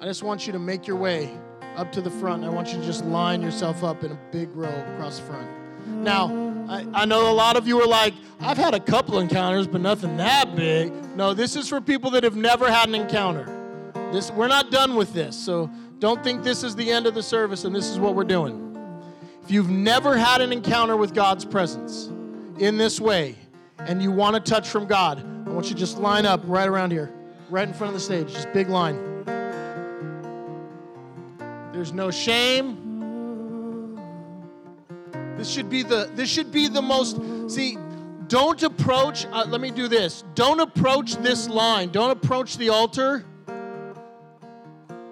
I 0.00 0.04
just 0.04 0.22
want 0.22 0.46
you 0.46 0.52
to 0.52 0.60
make 0.60 0.86
your 0.86 0.96
way 0.96 1.28
up 1.76 1.90
to 1.92 2.00
the 2.00 2.10
front. 2.10 2.44
I 2.44 2.48
want 2.48 2.68
you 2.68 2.78
to 2.78 2.84
just 2.84 3.04
line 3.04 3.42
yourself 3.42 3.82
up 3.82 4.04
in 4.04 4.12
a 4.12 4.18
big 4.30 4.48
row 4.54 4.68
across 4.94 5.18
the 5.18 5.26
front. 5.26 5.48
Now, 5.88 6.26
I, 6.68 6.86
I 6.94 7.04
know 7.04 7.28
a 7.28 7.34
lot 7.34 7.56
of 7.56 7.66
you 7.66 7.80
are 7.80 7.86
like, 7.86 8.14
I've 8.38 8.58
had 8.58 8.74
a 8.74 8.80
couple 8.80 9.18
encounters, 9.18 9.66
but 9.66 9.80
nothing 9.80 10.16
that 10.18 10.54
big. 10.54 10.92
No, 11.16 11.34
this 11.34 11.56
is 11.56 11.68
for 11.68 11.80
people 11.80 12.10
that 12.12 12.22
have 12.22 12.36
never 12.36 12.70
had 12.70 12.88
an 12.88 12.94
encounter. 12.94 13.46
This, 14.12 14.30
we're 14.30 14.46
not 14.46 14.70
done 14.70 14.94
with 14.94 15.14
this, 15.14 15.36
so 15.36 15.68
don't 15.98 16.22
think 16.22 16.44
this 16.44 16.62
is 16.62 16.76
the 16.76 16.92
end 16.92 17.06
of 17.06 17.14
the 17.14 17.22
service 17.22 17.64
and 17.64 17.74
this 17.74 17.88
is 17.88 17.98
what 17.98 18.14
we're 18.14 18.22
doing. 18.22 18.64
If 19.42 19.50
you've 19.50 19.70
never 19.70 20.16
had 20.16 20.40
an 20.40 20.52
encounter 20.52 20.96
with 20.96 21.12
God's 21.12 21.44
presence 21.44 22.06
in 22.60 22.76
this 22.76 23.00
way 23.00 23.34
and 23.78 24.00
you 24.00 24.12
want 24.12 24.36
to 24.36 24.40
touch 24.40 24.68
from 24.68 24.86
God, 24.86 25.18
I 25.46 25.50
want 25.50 25.66
you 25.66 25.74
to 25.74 25.78
just 25.78 25.98
line 25.98 26.24
up 26.24 26.40
right 26.44 26.68
around 26.68 26.92
here, 26.92 27.12
right 27.50 27.66
in 27.66 27.74
front 27.74 27.88
of 27.88 27.94
the 27.94 28.04
stage, 28.04 28.32
just 28.32 28.52
big 28.52 28.68
line. 28.68 29.07
There's 31.88 31.96
no 31.96 32.10
shame. 32.10 33.96
This 35.38 35.48
should 35.48 35.70
be 35.70 35.82
the 35.82 36.10
this 36.14 36.28
should 36.28 36.52
be 36.52 36.68
the 36.68 36.82
most 36.82 37.18
see 37.50 37.78
don't 38.26 38.62
approach 38.62 39.24
uh, 39.32 39.46
let 39.48 39.62
me 39.62 39.70
do 39.70 39.88
this. 39.88 40.22
Don't 40.34 40.60
approach 40.60 41.16
this 41.16 41.48
line. 41.48 41.88
Don't 41.88 42.10
approach 42.10 42.58
the 42.58 42.68
altar 42.68 43.24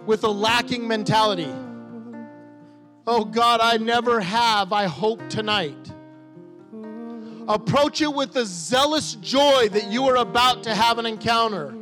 with 0.05 0.24
a 0.24 0.29
lacking 0.29 0.87
mentality. 0.87 1.51
Oh 3.07 3.24
God, 3.24 3.61
I 3.62 3.79
never 3.79 4.20
have. 4.20 4.74
I 4.74 4.85
hope 4.85 5.27
tonight. 5.31 5.95
Approach 7.49 8.03
it 8.03 8.12
with 8.12 8.35
the 8.35 8.45
zealous 8.45 9.14
joy 9.14 9.70
that 9.70 9.91
you 9.91 10.05
are 10.09 10.16
about 10.16 10.64
to 10.64 10.74
have 10.74 10.99
an 10.99 11.07
encounter 11.07 11.74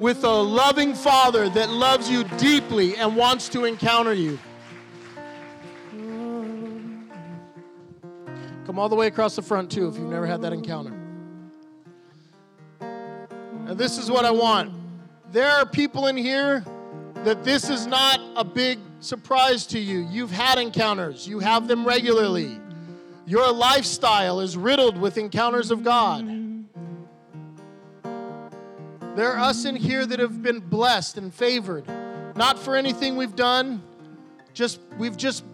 with 0.00 0.24
a 0.24 0.28
loving 0.28 0.94
Father 0.94 1.50
that 1.50 1.68
loves 1.68 2.10
you 2.10 2.24
deeply 2.38 2.96
and 2.96 3.14
wants 3.14 3.50
to 3.50 3.66
encounter 3.66 4.14
you. 4.14 4.38
Come 8.64 8.78
all 8.78 8.88
the 8.88 8.96
way 8.96 9.08
across 9.08 9.36
the 9.36 9.42
front, 9.42 9.70
too, 9.70 9.88
if 9.88 9.96
you've 9.96 10.08
never 10.08 10.26
had 10.26 10.40
that 10.40 10.54
encounter. 10.54 10.96
And 12.80 13.76
this 13.76 13.98
is 13.98 14.10
what 14.10 14.24
I 14.24 14.30
want. 14.30 14.72
There 15.32 15.50
are 15.50 15.66
people 15.66 16.06
in 16.06 16.16
here 16.16 16.64
that 17.16 17.44
this 17.44 17.68
is 17.68 17.86
not 17.86 18.20
a 18.36 18.44
big 18.44 18.78
surprise 19.00 19.66
to 19.66 19.78
you. 19.78 20.08
You've 20.10 20.30
had 20.30 20.58
encounters, 20.58 21.28
you 21.28 21.40
have 21.40 21.68
them 21.68 21.86
regularly. 21.86 22.58
Your 23.26 23.52
lifestyle 23.52 24.40
is 24.40 24.56
riddled 24.56 24.96
with 24.96 25.18
encounters 25.18 25.70
of 25.70 25.84
God. 25.84 26.49
There 29.16 29.32
are 29.32 29.38
us 29.40 29.64
in 29.64 29.74
here 29.74 30.06
that 30.06 30.20
have 30.20 30.42
been 30.42 30.60
blessed 30.60 31.18
and 31.18 31.34
favored, 31.34 31.84
not 32.36 32.58
for 32.58 32.76
anything 32.76 33.16
we've 33.16 33.34
done, 33.34 33.82
just 34.54 34.80
we've 34.98 35.16
just 35.16 35.44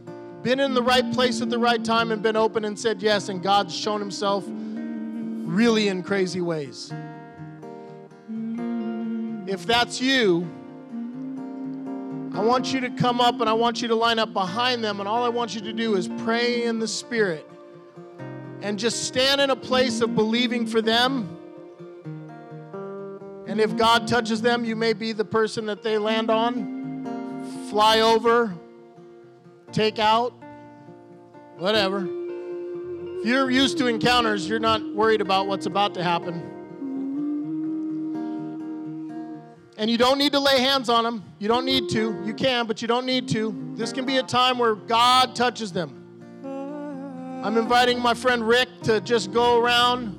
been 0.42 0.60
in 0.60 0.74
the 0.74 0.82
right 0.82 1.10
place 1.12 1.40
at 1.40 1.48
the 1.48 1.58
right 1.58 1.82
time 1.82 2.12
and 2.12 2.22
been 2.22 2.36
open 2.36 2.66
and 2.66 2.78
said 2.78 3.02
yes, 3.02 3.30
and 3.30 3.42
God's 3.42 3.74
shown 3.74 3.98
Himself 3.98 4.44
really 4.46 5.88
in 5.88 6.02
crazy 6.02 6.42
ways. 6.42 6.92
If 9.46 9.64
that's 9.64 10.00
you, 10.00 10.46
I 12.34 12.40
want 12.40 12.74
you 12.74 12.80
to 12.80 12.90
come 12.90 13.20
up 13.20 13.40
and 13.40 13.48
I 13.48 13.54
want 13.54 13.80
you 13.80 13.88
to 13.88 13.94
line 13.94 14.18
up 14.18 14.34
behind 14.34 14.84
them, 14.84 15.00
and 15.00 15.08
all 15.08 15.24
I 15.24 15.30
want 15.30 15.54
you 15.54 15.62
to 15.62 15.72
do 15.72 15.96
is 15.96 16.08
pray 16.18 16.64
in 16.64 16.78
the 16.78 16.88
Spirit 16.88 17.48
and 18.60 18.78
just 18.78 19.04
stand 19.04 19.40
in 19.40 19.50
a 19.50 19.56
place 19.56 20.02
of 20.02 20.14
believing 20.14 20.66
for 20.66 20.82
them 20.82 21.35
and 23.56 23.62
if 23.62 23.74
God 23.74 24.06
touches 24.06 24.42
them, 24.42 24.66
you 24.66 24.76
may 24.76 24.92
be 24.92 25.12
the 25.12 25.24
person 25.24 25.64
that 25.64 25.82
they 25.82 25.96
land 25.96 26.28
on, 26.28 27.70
fly 27.70 28.00
over, 28.00 28.54
take 29.72 29.98
out, 29.98 30.34
whatever. 31.56 32.06
If 32.06 33.24
you're 33.24 33.50
used 33.50 33.78
to 33.78 33.86
encounters, 33.86 34.46
you're 34.46 34.58
not 34.58 34.86
worried 34.94 35.22
about 35.22 35.46
what's 35.46 35.64
about 35.64 35.94
to 35.94 36.04
happen. 36.04 36.34
And 39.78 39.90
you 39.90 39.96
don't 39.96 40.18
need 40.18 40.32
to 40.32 40.38
lay 40.38 40.60
hands 40.60 40.90
on 40.90 41.04
them. 41.04 41.24
You 41.38 41.48
don't 41.48 41.64
need 41.64 41.88
to. 41.92 42.22
You 42.26 42.34
can, 42.34 42.66
but 42.66 42.82
you 42.82 42.88
don't 42.88 43.06
need 43.06 43.26
to. 43.28 43.72
This 43.74 43.90
can 43.90 44.04
be 44.04 44.18
a 44.18 44.22
time 44.22 44.58
where 44.58 44.74
God 44.74 45.34
touches 45.34 45.72
them. 45.72 45.94
I'm 47.42 47.56
inviting 47.56 48.02
my 48.02 48.12
friend 48.12 48.46
Rick 48.46 48.68
to 48.82 49.00
just 49.00 49.32
go 49.32 49.58
around 49.58 50.14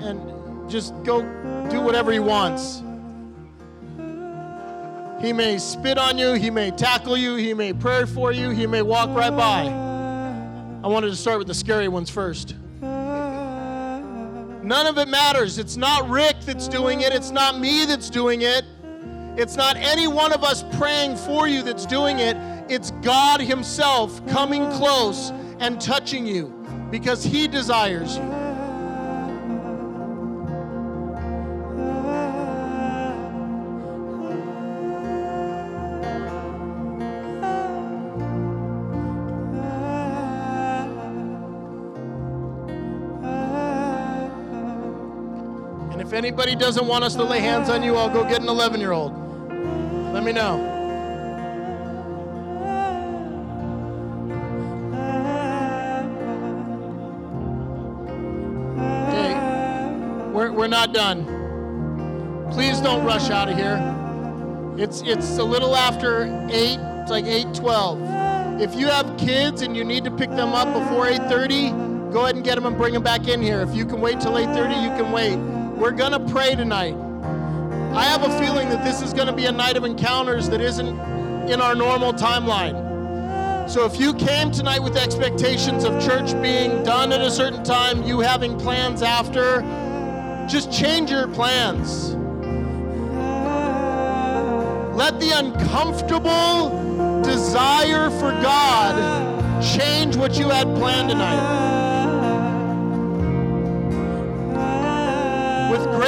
and 0.00 0.37
just 0.68 0.94
go 1.02 1.22
do 1.70 1.80
whatever 1.80 2.12
he 2.12 2.18
wants. 2.18 2.82
He 5.20 5.32
may 5.32 5.58
spit 5.58 5.98
on 5.98 6.16
you, 6.16 6.34
he 6.34 6.50
may 6.50 6.70
tackle 6.70 7.16
you, 7.16 7.34
he 7.34 7.52
may 7.52 7.72
pray 7.72 8.04
for 8.04 8.30
you, 8.30 8.50
he 8.50 8.66
may 8.66 8.82
walk 8.82 9.10
right 9.10 9.34
by. 9.34 9.64
I 10.82 10.86
wanted 10.86 11.08
to 11.08 11.16
start 11.16 11.38
with 11.38 11.48
the 11.48 11.54
scary 11.54 11.88
ones 11.88 12.08
first. 12.08 12.54
None 12.80 14.86
of 14.86 14.98
it 14.98 15.08
matters. 15.08 15.58
It's 15.58 15.76
not 15.76 16.08
Rick 16.08 16.36
that's 16.42 16.68
doing 16.68 17.00
it, 17.00 17.12
it's 17.12 17.30
not 17.30 17.58
me 17.58 17.84
that's 17.84 18.10
doing 18.10 18.42
it. 18.42 18.64
It's 19.36 19.56
not 19.56 19.76
any 19.76 20.08
one 20.08 20.32
of 20.32 20.42
us 20.42 20.64
praying 20.76 21.16
for 21.16 21.46
you 21.46 21.62
that's 21.62 21.86
doing 21.86 22.18
it. 22.18 22.36
It's 22.68 22.90
God 23.02 23.40
Himself 23.40 24.24
coming 24.26 24.68
close 24.72 25.30
and 25.60 25.80
touching 25.80 26.26
you 26.26 26.46
because 26.90 27.24
He 27.24 27.46
desires 27.46 28.16
you. 28.16 28.37
Anybody 46.18 46.56
doesn't 46.56 46.86
want 46.86 47.04
us 47.04 47.14
to 47.14 47.22
lay 47.22 47.38
hands 47.38 47.70
on 47.70 47.80
you, 47.80 47.94
I'll 47.94 48.10
go 48.10 48.24
get 48.24 48.42
an 48.42 48.48
11 48.48 48.80
year 48.80 48.90
old. 48.90 49.12
Let 50.12 50.24
me 50.24 50.32
know. 50.32 50.74
Okay, 59.08 60.32
we're, 60.32 60.50
we're 60.50 60.66
not 60.66 60.92
done. 60.92 61.24
Please 62.50 62.80
don't 62.80 63.04
rush 63.04 63.30
out 63.30 63.48
of 63.48 63.56
here. 63.56 63.78
It's, 64.76 65.02
it's 65.02 65.38
a 65.38 65.44
little 65.44 65.76
after 65.76 66.24
8, 66.50 66.50
it's 66.50 67.10
like 67.10 67.26
8.12. 67.26 68.60
If 68.60 68.74
you 68.74 68.88
have 68.88 69.16
kids 69.18 69.62
and 69.62 69.76
you 69.76 69.84
need 69.84 70.02
to 70.02 70.10
pick 70.10 70.30
them 70.30 70.48
up 70.48 70.66
before 70.66 71.06
8.30, 71.06 72.12
go 72.12 72.22
ahead 72.22 72.34
and 72.34 72.44
get 72.44 72.56
them 72.56 72.66
and 72.66 72.76
bring 72.76 72.92
them 72.92 73.04
back 73.04 73.28
in 73.28 73.40
here. 73.40 73.60
If 73.60 73.72
you 73.72 73.86
can 73.86 74.00
wait 74.00 74.20
till 74.20 74.32
8.30, 74.32 74.82
you 74.82 74.88
can 75.00 75.12
wait. 75.12 75.57
We're 75.78 75.92
going 75.92 76.10
to 76.10 76.18
pray 76.18 76.56
tonight. 76.56 76.96
I 77.94 78.02
have 78.02 78.24
a 78.24 78.38
feeling 78.40 78.68
that 78.68 78.82
this 78.82 79.00
is 79.00 79.12
going 79.12 79.28
to 79.28 79.32
be 79.32 79.46
a 79.46 79.52
night 79.52 79.76
of 79.76 79.84
encounters 79.84 80.48
that 80.48 80.60
isn't 80.60 80.98
in 81.48 81.60
our 81.60 81.76
normal 81.76 82.12
timeline. 82.12 83.70
So 83.70 83.84
if 83.84 84.00
you 84.00 84.12
came 84.12 84.50
tonight 84.50 84.82
with 84.82 84.96
expectations 84.96 85.84
of 85.84 86.02
church 86.02 86.32
being 86.42 86.82
done 86.82 87.12
at 87.12 87.20
a 87.20 87.30
certain 87.30 87.62
time, 87.62 88.02
you 88.02 88.18
having 88.18 88.58
plans 88.58 89.02
after, 89.02 89.60
just 90.50 90.72
change 90.72 91.12
your 91.12 91.28
plans. 91.28 92.14
Let 94.96 95.20
the 95.20 95.30
uncomfortable 95.30 97.22
desire 97.22 98.10
for 98.10 98.32
God 98.42 99.62
change 99.62 100.16
what 100.16 100.36
you 100.36 100.48
had 100.48 100.66
planned 100.74 101.10
tonight. 101.10 101.77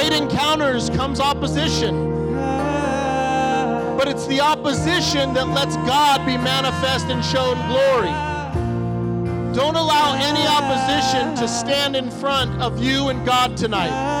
Great 0.01 0.13
encounters 0.13 0.89
comes 0.89 1.19
opposition. 1.19 2.33
But 3.97 4.07
it's 4.07 4.25
the 4.25 4.39
opposition 4.41 5.33
that 5.35 5.47
lets 5.49 5.75
God 5.77 6.25
be 6.25 6.37
manifest 6.37 7.05
and 7.07 7.23
shown 7.23 7.55
glory. 7.67 8.09
Don't 9.53 9.75
allow 9.75 10.15
any 10.15 10.47
opposition 10.47 11.35
to 11.35 11.47
stand 11.47 11.95
in 11.95 12.09
front 12.09 12.59
of 12.61 12.81
you 12.81 13.09
and 13.09 13.23
God 13.23 13.55
tonight. 13.55 14.20